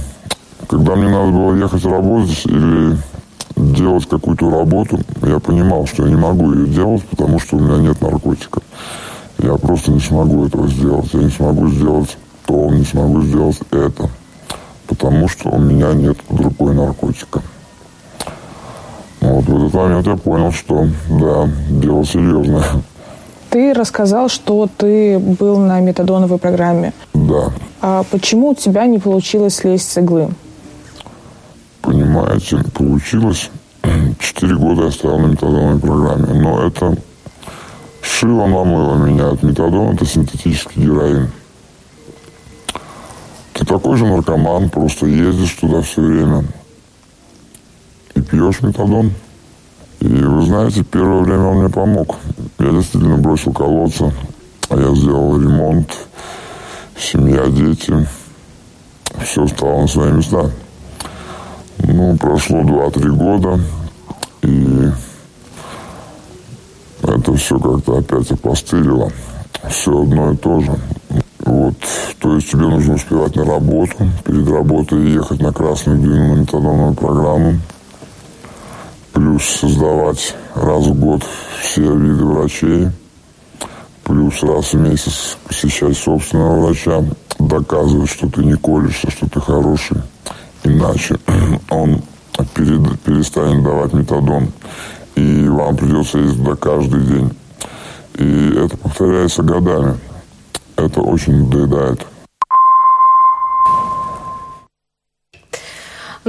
Когда 0.68 0.95
мне 0.95 1.10
надо 1.10 1.32
было 1.32 1.56
ехать 1.56 1.86
работать 1.86 2.45
или 2.45 2.97
делать 3.56 4.08
какую-то 4.08 4.50
работу, 4.50 5.00
я 5.22 5.39
понимал, 5.39 5.88
что 5.88 6.04
я 6.04 6.10
не 6.10 6.18
могу 6.18 6.54
ее 6.54 6.68
делать, 6.68 7.06
потому 7.06 7.39
что 7.39 7.56
у 7.56 7.60
меня 7.62 7.78
нет 7.78 8.02
наркотика. 8.02 8.62
Я 9.40 9.56
просто 9.56 9.92
не 9.92 10.00
смогу 10.00 10.46
этого 10.46 10.68
сделать. 10.68 11.10
Я 11.14 11.22
не 11.22 11.30
смогу 11.30 11.70
сделать 11.70 12.18
то, 12.46 12.70
не 12.72 12.84
смогу 12.84 13.22
сделать 13.22 13.58
это. 13.72 14.10
Потому 14.88 15.28
что 15.28 15.50
у 15.50 15.60
меня 15.60 15.94
нет 15.94 16.18
другой 16.30 16.76
наркотика. 16.76 17.42
Вот 19.22 19.46
в 19.46 19.58
этот 19.58 19.74
момент 19.74 20.08
я 20.08 20.16
понял, 20.16 20.52
что 20.52 20.88
да, 21.10 21.50
дело 21.70 22.06
серьезное. 22.06 22.64
Ты 23.50 23.74
рассказал, 23.74 24.30
что 24.30 24.70
ты 24.78 25.18
был 25.20 25.58
на 25.58 25.80
метадоновой 25.80 26.38
программе. 26.38 26.94
Да. 27.14 27.52
А 27.82 28.04
почему 28.12 28.50
у 28.50 28.56
тебя 28.56 28.86
не 28.86 29.00
получилось 29.00 29.56
слезть 29.56 29.90
с 29.90 29.98
иглы? 29.98 30.30
Понимаете, 31.82 32.58
получилось. 32.74 33.50
Четыре 34.20 34.56
года 34.56 34.86
я 34.86 34.92
стоял 34.92 35.20
на 35.20 35.28
метадоновой 35.28 35.80
программе. 35.80 36.42
Но 36.42 36.62
это 36.62 36.98
Шило 38.20 38.48
намыло 38.48 38.98
меня 38.98 39.30
от 39.30 39.44
метадона, 39.44 39.94
это 39.94 40.06
синтетический 40.06 40.84
героин. 40.84 41.32
Ты 43.54 43.66
такой 43.66 43.96
же 43.96 44.06
наркоман, 44.08 44.70
просто 44.70 45.06
ездишь 45.06 45.54
туда 45.54 45.82
все 45.82 46.02
время 46.02 46.44
и 48.16 48.22
пьешь 48.22 48.62
метадон. 48.62 49.14
И 50.02 50.08
вы 50.08 50.42
знаете, 50.42 50.84
первое 50.84 51.22
время 51.22 51.46
он 51.46 51.60
мне 51.60 51.70
помог. 51.70 52.18
Я 52.60 52.72
действительно 52.72 53.16
бросил 53.16 53.54
колодца, 53.54 54.14
а 54.68 54.76
я 54.76 54.94
сделал 54.96 55.42
ремонт, 55.42 55.90
семья, 56.98 57.48
дети. 57.48 58.06
Все 59.24 59.48
стало 59.48 59.84
на 59.84 59.88
свои 59.88 60.12
места. 60.12 60.52
Ну, 61.78 62.18
прошло 62.18 62.64
2-3 62.64 63.10
года, 63.12 63.62
и 64.42 64.90
все 67.40 67.58
как-то 67.58 67.98
опять 67.98 68.32
опостылило. 68.32 69.12
Все 69.70 70.02
одно 70.02 70.32
и 70.32 70.38
то 70.38 70.60
же. 70.62 70.72
Вот. 71.40 71.76
То 72.20 72.36
есть 72.36 72.52
тебе 72.52 72.68
нужно 72.68 72.96
успевать 72.96 73.36
на 73.36 73.46
работу, 73.46 73.96
перед 74.26 74.48
работой 74.48 75.12
ехать 75.12 75.42
на 75.42 75.52
красную 75.52 76.00
длину 76.00 76.36
на 76.36 76.40
метадоновую 76.42 76.94
программу, 76.94 77.60
плюс 79.14 79.44
создавать 79.44 80.36
раз 80.54 80.86
в 80.86 81.00
год 81.00 81.24
все 81.62 81.82
виды 81.82 82.26
врачей, 82.26 82.88
плюс 84.04 84.44
раз 84.44 84.74
в 84.74 84.80
месяц 84.80 85.38
посещать 85.48 85.98
собственного 85.98 86.60
врача, 86.60 87.04
доказывать, 87.40 88.10
что 88.10 88.30
ты 88.30 88.44
не 88.44 88.56
колешься, 88.56 89.10
что 89.10 89.30
ты 89.30 89.40
хороший. 89.40 89.98
Иначе 90.64 91.18
он 91.70 92.02
перед, 92.54 93.00
перестанет 93.02 93.64
давать 93.64 93.94
метадон. 93.94 94.52
И 95.20 95.50
вам 95.50 95.76
придется 95.76 96.18
ездить 96.18 96.38
туда 96.38 96.56
каждый 96.56 97.02
день. 97.02 97.32
И 98.16 98.54
это 98.56 98.78
повторяется 98.78 99.44
годами. 99.44 99.98
Это 100.78 101.02
очень 101.02 101.44
надоедает. 101.44 102.06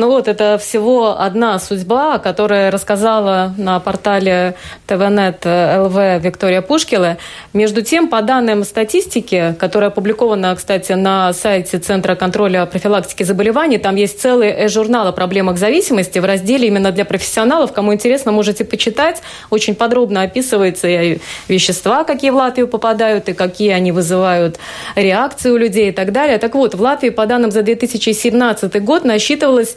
Ну 0.00 0.08
вот, 0.08 0.28
это 0.28 0.56
всего 0.56 1.20
одна 1.20 1.58
судьба, 1.58 2.18
которая 2.18 2.70
рассказала 2.70 3.52
на 3.58 3.78
портале 3.80 4.54
ТВНет 4.86 5.44
ЛВ 5.44 6.24
Виктория 6.24 6.62
Пушкила. 6.62 7.18
Между 7.52 7.82
тем, 7.82 8.08
по 8.08 8.22
данным 8.22 8.64
статистики, 8.64 9.54
которая 9.60 9.90
опубликована, 9.90 10.56
кстати, 10.56 10.92
на 10.92 11.34
сайте 11.34 11.76
Центра 11.76 12.14
контроля 12.14 12.64
профилактики 12.64 13.24
заболеваний, 13.24 13.76
там 13.76 13.96
есть 13.96 14.18
целый 14.18 14.68
журнал 14.68 15.06
о 15.06 15.12
проблемах 15.12 15.58
зависимости 15.58 16.18
в 16.18 16.24
разделе 16.24 16.68
именно 16.68 16.92
для 16.92 17.04
профессионалов. 17.04 17.74
Кому 17.74 17.92
интересно, 17.92 18.32
можете 18.32 18.64
почитать. 18.64 19.20
Очень 19.50 19.74
подробно 19.74 20.22
описывается 20.22 20.88
и 20.88 21.18
вещества, 21.46 22.04
какие 22.04 22.30
в 22.30 22.36
Латвию 22.36 22.68
попадают, 22.68 23.28
и 23.28 23.34
какие 23.34 23.72
они 23.72 23.92
вызывают 23.92 24.58
реакции 24.96 25.50
у 25.50 25.58
людей 25.58 25.90
и 25.90 25.92
так 25.92 26.12
далее. 26.12 26.38
Так 26.38 26.54
вот, 26.54 26.74
в 26.74 26.80
Латвии, 26.80 27.10
по 27.10 27.26
данным 27.26 27.50
за 27.50 27.60
2017 27.60 28.82
год, 28.82 29.04
насчитывалось 29.04 29.76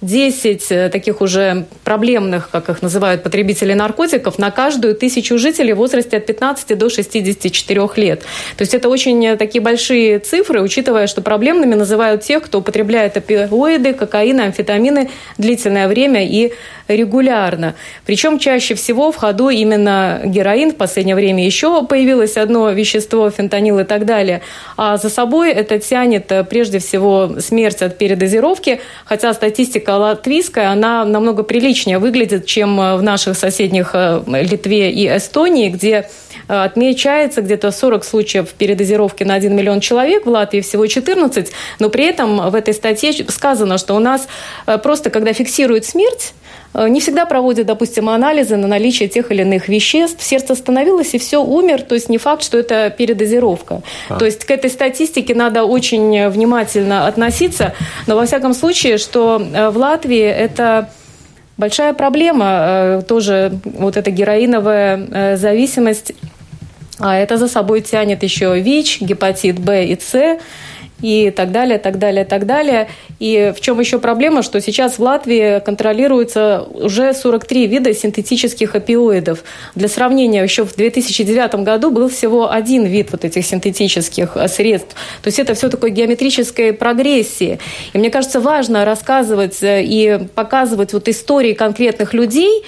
10 0.00 0.66
э, 0.70 0.88
таких 0.90 1.20
уже 1.20 1.66
проблемных, 1.84 2.50
как 2.50 2.68
их 2.68 2.82
называют 2.82 3.22
потребители 3.22 3.72
наркотиков, 3.72 4.38
на 4.38 4.50
каждую 4.50 4.94
тысячу 4.94 5.38
жителей 5.38 5.72
в 5.72 5.78
возрасте 5.78 6.18
от 6.18 6.26
15 6.26 6.78
до 6.78 6.88
64 6.88 7.88
лет. 7.96 8.20
То 8.56 8.62
есть 8.62 8.74
это 8.74 8.88
очень 8.88 9.26
э, 9.26 9.36
такие 9.36 9.60
большие 9.60 10.20
цифры, 10.20 10.62
учитывая, 10.62 11.08
что 11.08 11.20
проблемными 11.20 11.74
называют 11.74 12.22
тех, 12.22 12.44
кто 12.44 12.58
употребляет 12.58 13.16
опиоиды, 13.16 13.92
кокаин, 13.92 14.40
амфетамины 14.40 15.10
длительное 15.36 15.88
время 15.88 16.24
и 16.24 16.52
регулярно. 16.88 17.74
Причем 18.06 18.38
чаще 18.38 18.74
всего 18.74 19.12
в 19.12 19.16
ходу 19.16 19.50
именно 19.50 20.20
героин. 20.24 20.70
В 20.70 20.76
последнее 20.76 21.16
время 21.16 21.44
еще 21.44 21.84
появилось 21.84 22.36
одно 22.36 22.70
вещество, 22.70 23.30
фентанил 23.30 23.78
и 23.80 23.84
так 23.84 24.06
далее. 24.06 24.42
А 24.76 24.96
за 24.96 25.10
собой 25.10 25.50
это 25.50 25.78
тянет 25.78 26.30
э, 26.32 26.44
прежде 26.44 26.78
всего 26.78 27.40
смерть 27.40 27.82
от 27.82 27.98
передозировки, 27.98 28.80
хотя 29.04 29.34
статистика 29.34 29.87
латвийская, 29.96 30.70
она 30.70 31.04
намного 31.04 31.42
приличнее 31.42 31.98
выглядит, 31.98 32.46
чем 32.46 32.80
э, 32.80 32.96
в 32.96 33.02
наших 33.02 33.36
соседних 33.36 33.90
э, 33.94 34.22
Литве 34.26 34.90
и 34.90 35.08
Эстонии, 35.08 35.70
где 35.70 36.10
отмечается 36.46 37.42
где-то 37.42 37.70
40 37.70 38.04
случаев 38.04 38.48
передозировки 38.54 39.22
на 39.22 39.34
1 39.34 39.54
миллион 39.54 39.80
человек, 39.80 40.24
в 40.24 40.30
Латвии 40.30 40.62
всего 40.62 40.86
14, 40.86 41.50
но 41.78 41.90
при 41.90 42.06
этом 42.06 42.50
в 42.50 42.54
этой 42.54 42.72
статье 42.72 43.12
сказано, 43.28 43.76
что 43.76 43.94
у 43.94 43.98
нас 43.98 44.28
просто 44.82 45.10
когда 45.10 45.34
фиксируют 45.34 45.84
смерть, 45.84 46.32
Э, 46.47 46.47
не 46.74 47.00
всегда 47.00 47.26
проводят, 47.26 47.66
допустим, 47.66 48.08
анализы 48.08 48.56
на 48.56 48.68
наличие 48.68 49.08
тех 49.08 49.32
или 49.32 49.42
иных 49.42 49.68
веществ. 49.68 50.22
Сердце 50.22 50.52
остановилось, 50.52 51.14
и 51.14 51.18
все, 51.18 51.42
умер. 51.42 51.82
То 51.82 51.94
есть 51.94 52.08
не 52.08 52.18
факт, 52.18 52.42
что 52.42 52.58
это 52.58 52.90
передозировка. 52.90 53.82
А. 54.08 54.18
То 54.18 54.26
есть 54.26 54.44
к 54.44 54.50
этой 54.50 54.70
статистике 54.70 55.34
надо 55.34 55.64
очень 55.64 56.28
внимательно 56.28 57.06
относиться. 57.06 57.74
Но 58.06 58.16
во 58.16 58.26
всяком 58.26 58.54
случае, 58.54 58.98
что 58.98 59.42
э, 59.42 59.70
в 59.70 59.76
Латвии 59.76 60.22
это 60.22 60.90
большая 61.56 61.94
проблема, 61.94 62.46
э, 63.00 63.02
тоже 63.08 63.58
вот 63.64 63.96
эта 63.96 64.10
героиновая 64.10 65.36
зависимость. 65.36 66.12
А 67.00 67.16
это 67.16 67.36
за 67.36 67.48
собой 67.48 67.80
тянет 67.80 68.22
еще 68.22 68.58
ВИЧ, 68.58 69.02
гепатит 69.02 69.58
Б 69.58 69.86
и 69.86 69.98
С 69.98 70.38
и 71.00 71.30
так 71.30 71.52
далее, 71.52 71.78
так 71.78 71.98
далее, 71.98 72.24
так 72.24 72.46
далее. 72.46 72.88
И 73.18 73.52
в 73.56 73.60
чем 73.60 73.78
еще 73.80 73.98
проблема, 73.98 74.42
что 74.42 74.60
сейчас 74.60 74.98
в 74.98 75.02
Латвии 75.02 75.60
контролируется 75.60 76.66
уже 76.72 77.14
43 77.14 77.66
вида 77.66 77.94
синтетических 77.94 78.74
опиоидов. 78.74 79.44
Для 79.74 79.88
сравнения, 79.88 80.42
еще 80.42 80.64
в 80.64 80.74
2009 80.74 81.56
году 81.56 81.90
был 81.90 82.08
всего 82.08 82.50
один 82.50 82.84
вид 82.84 83.12
вот 83.12 83.24
этих 83.24 83.44
синтетических 83.44 84.36
средств. 84.48 84.94
То 85.22 85.28
есть 85.28 85.38
это 85.38 85.54
все 85.54 85.68
такое 85.68 85.90
геометрической 85.90 86.72
прогрессии. 86.72 87.58
И 87.92 87.98
мне 87.98 88.10
кажется, 88.10 88.40
важно 88.40 88.84
рассказывать 88.84 89.62
э, 89.62 89.82
и 89.84 90.18
показывать 90.34 90.92
вот 90.92 91.08
истории 91.08 91.52
конкретных 91.52 92.14
людей, 92.14 92.64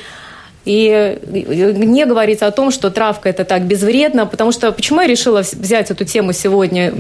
и 0.65 1.19
не 1.25 2.05
говорить 2.05 2.43
о 2.43 2.51
том, 2.51 2.71
что 2.71 2.91
травка 2.91 3.29
это 3.29 3.45
так 3.45 3.63
безвредно, 3.63 4.27
потому 4.27 4.53
что 4.53 4.73
почему 4.73 5.01
я 5.01 5.07
решила 5.07 5.41
взять 5.41 5.91
эту 5.91 6.05
тему 6.05 6.33
сегодня, 6.33 6.93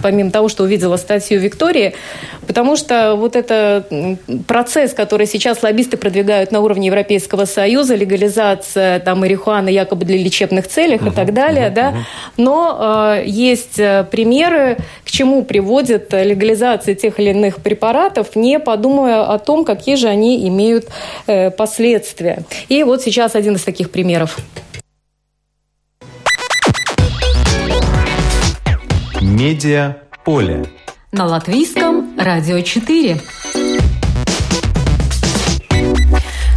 помимо 0.00 0.30
того, 0.30 0.48
что 0.48 0.62
увидела 0.62 0.96
статью 0.96 1.40
Виктории, 1.40 1.94
потому 2.46 2.76
что 2.76 3.14
вот 3.16 3.34
это 3.34 4.16
процесс, 4.46 4.94
который 4.94 5.26
сейчас 5.26 5.62
лоббисты 5.62 5.96
продвигают 5.96 6.52
на 6.52 6.60
уровне 6.60 6.86
Европейского 6.86 7.44
Союза, 7.44 7.96
легализация 7.96 9.00
там 9.00 9.20
марихуаны 9.20 9.68
якобы 9.68 10.04
для 10.04 10.18
лечебных 10.18 10.68
целях 10.68 11.02
uh-huh, 11.02 11.12
и 11.12 11.14
так 11.14 11.34
далее, 11.34 11.68
uh-huh, 11.68 11.74
да, 11.74 11.90
uh-huh. 11.90 12.32
но 12.36 13.16
э, 13.16 13.24
есть 13.26 13.78
э, 13.78 14.04
примеры, 14.10 14.76
к 15.04 15.10
чему 15.10 15.42
приводит 15.42 16.12
легализация 16.12 16.94
тех 16.94 17.18
или 17.18 17.30
иных 17.30 17.56
препаратов, 17.56 18.36
не 18.36 18.58
подумая 18.58 19.22
о 19.22 19.38
том, 19.38 19.64
какие 19.64 19.96
же 19.96 20.08
они 20.08 20.46
имеют 20.48 20.86
э, 21.26 21.50
последствия. 21.50 22.44
И 22.68 22.82
вот 22.92 23.00
сейчас 23.00 23.34
один 23.34 23.54
из 23.54 23.62
таких 23.62 23.90
примеров. 23.90 24.36
Медиа 29.22 29.96
поле. 30.26 30.66
На 31.10 31.24
латвийском 31.24 32.14
радио 32.18 32.60
4. 32.60 33.18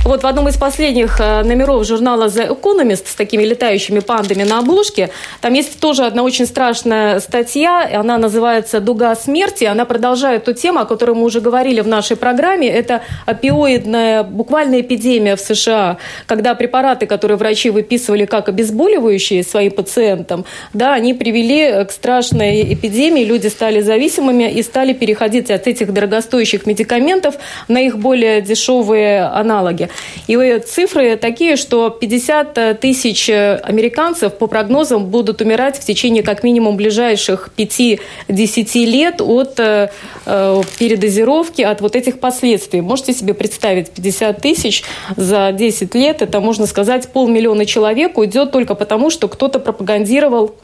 Вот 0.06 0.22
в 0.22 0.28
одном 0.28 0.48
из 0.48 0.56
последних 0.56 1.20
э, 1.20 1.42
номеров 1.42 1.84
журнала 1.84 2.26
The 2.28 2.48
Economist 2.48 3.08
с 3.08 3.16
такими 3.16 3.42
летающими 3.42 4.02
пандами 4.02 4.44
на 4.44 4.60
обложке, 4.60 5.10
там 5.42 5.54
есть 5.54 5.80
тоже 5.80 6.06
одна 6.06 6.22
очень 6.22 6.46
страшная 6.46 7.20
статья, 7.20 7.90
она 7.92 8.20
называется 8.20 8.80
«Дуга 8.80 9.16
смерти». 9.16 9.64
Она 9.64 9.86
продолжает 9.86 10.44
ту 10.44 10.54
тему, 10.54 10.82
о 10.82 10.86
которой 10.86 11.16
мы 11.16 11.24
уже 11.24 11.42
говорили 11.42 11.82
в 11.82 11.88
нашей 11.88 12.18
программе. 12.18 12.70
Это 12.70 13.02
опиоидная 13.26 14.22
буквально 14.22 14.82
эпидемия 14.82 15.36
в 15.36 15.40
США, 15.40 15.98
когда 16.28 16.54
препараты, 16.54 17.08
которые 17.08 17.38
врачи 17.38 17.72
выписывали 17.72 18.26
как 18.26 18.48
обезболивающие 18.48 19.44
своим 19.44 19.72
пациентам, 19.72 20.46
да, 20.74 20.94
они 20.94 21.16
привели 21.16 21.84
к 21.84 21.90
страшной 21.90 22.76
эпидемии, 22.76 23.24
люди 23.24 23.48
стали 23.48 23.82
зависимыми 23.82 24.52
и 24.52 24.62
стали 24.62 24.94
переходить 24.94 25.50
от 25.50 25.66
этих 25.66 25.92
дорогостоящих 25.92 26.68
медикаментов 26.68 27.38
на 27.68 27.80
их 27.82 27.98
более 27.98 28.42
дешевые 28.42 29.24
аналоги. 29.24 29.90
И 30.28 30.62
цифры 30.66 31.16
такие, 31.16 31.56
что 31.56 31.90
50 31.90 32.80
тысяч 32.80 33.30
американцев 33.30 34.34
по 34.38 34.48
прогнозам 34.48 35.06
будут 35.06 35.42
умирать 35.42 35.78
в 35.78 35.86
течение 35.86 36.24
как 36.24 36.44
минимум 36.44 36.78
ближайших 36.78 37.50
5-10 37.58 38.86
лет 38.86 39.22
от 39.22 39.60
э, 39.60 39.90
э, 40.26 40.62
передозировки, 40.80 41.62
от 41.62 41.82
вот 41.82 41.96
этих 41.96 42.20
последствий. 42.20 42.82
Можете 42.82 43.14
себе 43.14 43.34
представить, 43.34 43.92
50 43.92 44.42
тысяч 44.42 44.84
за 45.16 45.52
10 45.52 45.96
лет, 45.96 46.22
это, 46.22 46.40
можно 46.40 46.66
сказать, 46.66 47.08
полмиллиона 47.10 47.66
человек 47.66 48.18
уйдет 48.18 48.52
только 48.52 48.76
потому, 48.76 49.10
что 49.10 49.28
кто-то 49.28 49.60
пропагандировал 49.60 50.56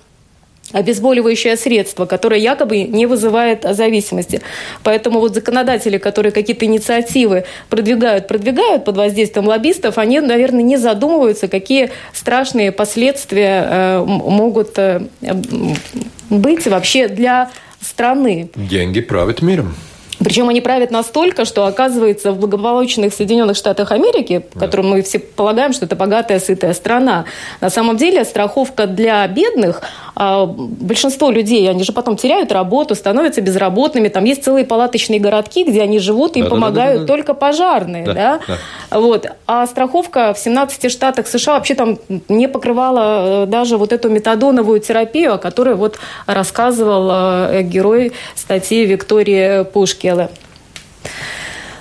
обезболивающее 0.74 1.55
средство, 1.57 2.05
которое 2.05 2.39
якобы 2.39 2.84
не 2.84 3.05
вызывает 3.05 3.63
зависимости. 3.63 4.41
Поэтому 4.84 5.19
вот 5.19 5.34
законодатели, 5.34 5.97
которые 5.97 6.32
какие-то 6.32 6.65
инициативы 6.65 7.45
продвигают, 7.69 8.28
продвигают 8.28 8.86
под 8.86 8.97
воздействием 8.97 9.47
лоббистов, 9.47 9.97
они, 9.97 10.19
наверное, 10.19 10.63
не 10.63 10.78
задумываются, 10.78 11.47
какие 11.47 11.91
страшные 12.13 12.72
последствия 12.72 13.67
э, 13.69 14.05
могут 14.05 14.78
э, 14.78 15.01
быть 16.30 16.67
вообще 16.67 17.07
для 17.07 17.49
страны. 17.82 18.49
Деньги 18.55 19.01
правят 19.01 19.41
миром. 19.41 19.76
Причем 20.24 20.49
они 20.49 20.61
правят 20.61 20.91
настолько, 20.91 21.45
что 21.45 21.65
оказывается 21.65 22.32
в 22.32 22.39
благополучных 22.39 23.13
Соединенных 23.13 23.57
Штатах 23.57 23.91
Америки, 23.91 24.45
в 24.53 24.59
котором 24.59 24.89
мы 24.89 25.01
все 25.01 25.19
полагаем, 25.19 25.74
что 25.74 25.86
это 25.86 25.95
богатая, 25.95 26.39
сытая 26.39 26.74
страна, 26.74 27.26
на 27.59 27.69
самом 27.69 27.97
деле 27.97 28.24
страховка 28.24 28.88
для 28.88 29.28
бедных, 29.28 29.82
а, 30.15 30.45
большинство 30.45 31.32
людей, 31.32 31.69
они 31.69 31.84
же 31.84 31.93
потом 31.93 32.17
теряют 32.17 32.51
работу, 32.51 32.95
становятся 32.95 33.41
безработными, 33.41 34.09
там 34.09 34.24
есть 34.26 34.43
целые 34.43 34.65
палаточные 34.65 35.19
городки, 35.19 35.63
где 35.63 35.82
они 35.82 35.99
живут, 35.99 36.36
им 36.36 36.43
да, 36.43 36.49
помогают 36.49 36.93
да, 36.93 36.99
да, 36.99 37.07
да, 37.07 37.07
только 37.07 37.34
пожарные, 37.34 38.05
да, 38.05 38.13
да? 38.13 38.39
Да. 38.47 38.99
Вот. 38.99 39.26
А 39.47 39.65
страховка 39.65 40.34
в 40.34 40.39
17 40.39 40.91
штатах 40.91 41.28
США 41.28 41.53
вообще 41.53 41.76
там 41.76 41.97
не 42.30 42.47
покрывала 42.47 43.43
э, 43.43 43.45
даже 43.47 43.78
вот 43.78 43.93
эту 43.93 44.09
метадоновую 44.09 44.80
терапию, 44.80 45.34
о 45.36 45.38
которой 45.38 45.76
вот 45.76 45.97
рассказывал 46.28 47.09
э, 47.11 47.63
герой 47.63 48.13
статьи 48.36 48.86
Виктории 48.86 49.63
Пушки. 49.63 50.11
Микеле. 50.12 50.30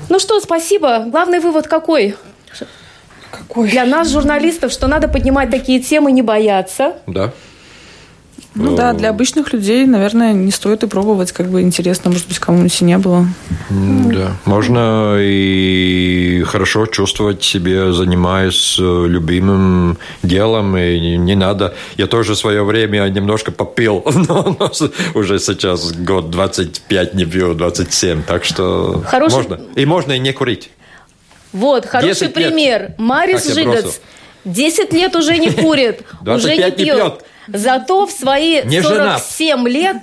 Ну 0.09 0.19
что, 0.19 0.41
спасибо. 0.41 1.01
Главный 1.07 1.41
вывод 1.41 1.69
какой? 1.69 2.17
Какой? 3.31 3.71
Для 3.71 3.85
нас, 3.85 4.09
журналистов, 4.09 4.73
что 4.73 4.89
надо 4.89 5.09
поднимать 5.09 5.51
такие 5.51 5.81
темы, 5.81 6.11
не 6.13 6.23
бояться. 6.23 6.95
Да. 7.07 7.33
Ну 8.55 8.77
да, 8.77 8.93
для 8.93 9.11
обычных 9.11 9.53
людей, 9.53 9.87
наверное, 9.87 10.33
не 10.33 10.51
стоит 10.51 10.83
и 10.83 10.87
пробовать, 10.87 11.33
как 11.33 11.49
бы 11.49 11.63
интересно, 11.63 12.11
может 12.11 12.27
быть, 12.27 12.39
кому-нибудь 12.39 12.81
и 12.81 12.85
не 12.85 12.99
было. 12.99 13.27
Да, 13.69 14.33
можно 14.45 15.17
и 15.21 16.43
хорошо 16.47 16.87
чувствовать 16.87 17.43
себя, 17.43 17.93
занимаясь 17.93 18.77
э, 18.79 19.07
любимым 19.07 19.99
делом, 20.23 20.77
и 20.77 21.17
не 21.17 21.37
надо. 21.37 21.75
Я 21.97 22.07
тоже 22.07 22.35
в 22.35 22.39
свое 22.39 22.65
время 22.65 23.09
немножко 23.09 23.53
попил, 23.53 24.05
но 24.29 24.57
уже 25.15 25.39
сейчас 25.39 25.93
год 25.93 26.31
25 26.31 27.15
не 27.15 27.25
пью, 27.25 27.55
27, 27.55 28.23
так 28.23 28.45
что 28.45 29.03
Хороший... 29.07 29.35
можно. 29.35 29.61
И 29.77 29.87
можно 29.87 30.13
и 30.13 30.19
не 30.19 30.33
курить. 30.33 30.71
Вот, 31.53 31.87
хороший 31.87 32.29
пример. 32.29 32.83
Лет. 32.83 32.99
Марис 32.99 33.53
Жигац 33.53 33.99
10 34.45 34.93
лет 34.93 35.17
уже 35.17 35.39
не 35.39 35.51
курит, 35.51 36.03
уже 36.27 36.57
не 36.57 36.71
пьет. 36.71 37.25
Зато 37.53 38.07
в 38.07 38.11
свои 38.11 38.63
не 38.65 38.83
47 38.83 39.57
женат. 39.57 39.73
лет 39.73 39.97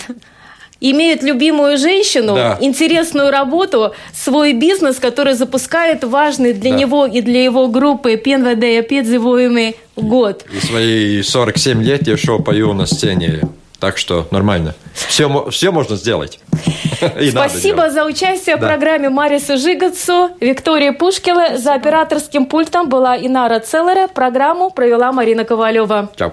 имеет 0.80 1.22
любимую 1.22 1.76
женщину, 1.78 2.34
да. 2.34 2.58
интересную 2.60 3.30
работу, 3.30 3.92
свой 4.14 4.52
бизнес, 4.52 4.96
который 4.96 5.34
запускает 5.34 6.04
важный 6.04 6.52
для 6.52 6.70
да. 6.70 6.76
него 6.76 7.06
и 7.06 7.20
для 7.20 7.42
его 7.42 7.68
группы 7.68 8.16
ПНВД 8.16 8.88
Педзивуемый 8.88 9.76
год. 9.96 10.44
И 10.52 10.64
свои 10.64 11.22
47 11.22 11.82
лет 11.82 12.06
я 12.06 12.12
еще 12.12 12.38
пою 12.38 12.72
на 12.74 12.86
сцене. 12.86 13.40
Так 13.80 13.96
что 13.96 14.26
нормально. 14.32 14.74
Все, 14.92 15.50
все 15.50 15.70
можно 15.70 15.94
сделать. 15.94 16.40
Спасибо 17.30 17.90
за 17.90 18.04
участие 18.04 18.56
в 18.56 18.58
программе 18.60 19.08
Марису 19.08 19.56
Жигацу, 19.56 20.30
Виктории 20.40 20.90
Пушкиле. 20.90 21.58
За 21.58 21.74
операторским 21.74 22.46
пультом 22.46 22.88
была 22.88 23.16
Инара 23.16 23.60
Целлера. 23.60 24.08
Программу 24.08 24.70
провела 24.70 25.12
Марина 25.12 25.44
Ковалева. 25.44 26.10
Чао. 26.16 26.32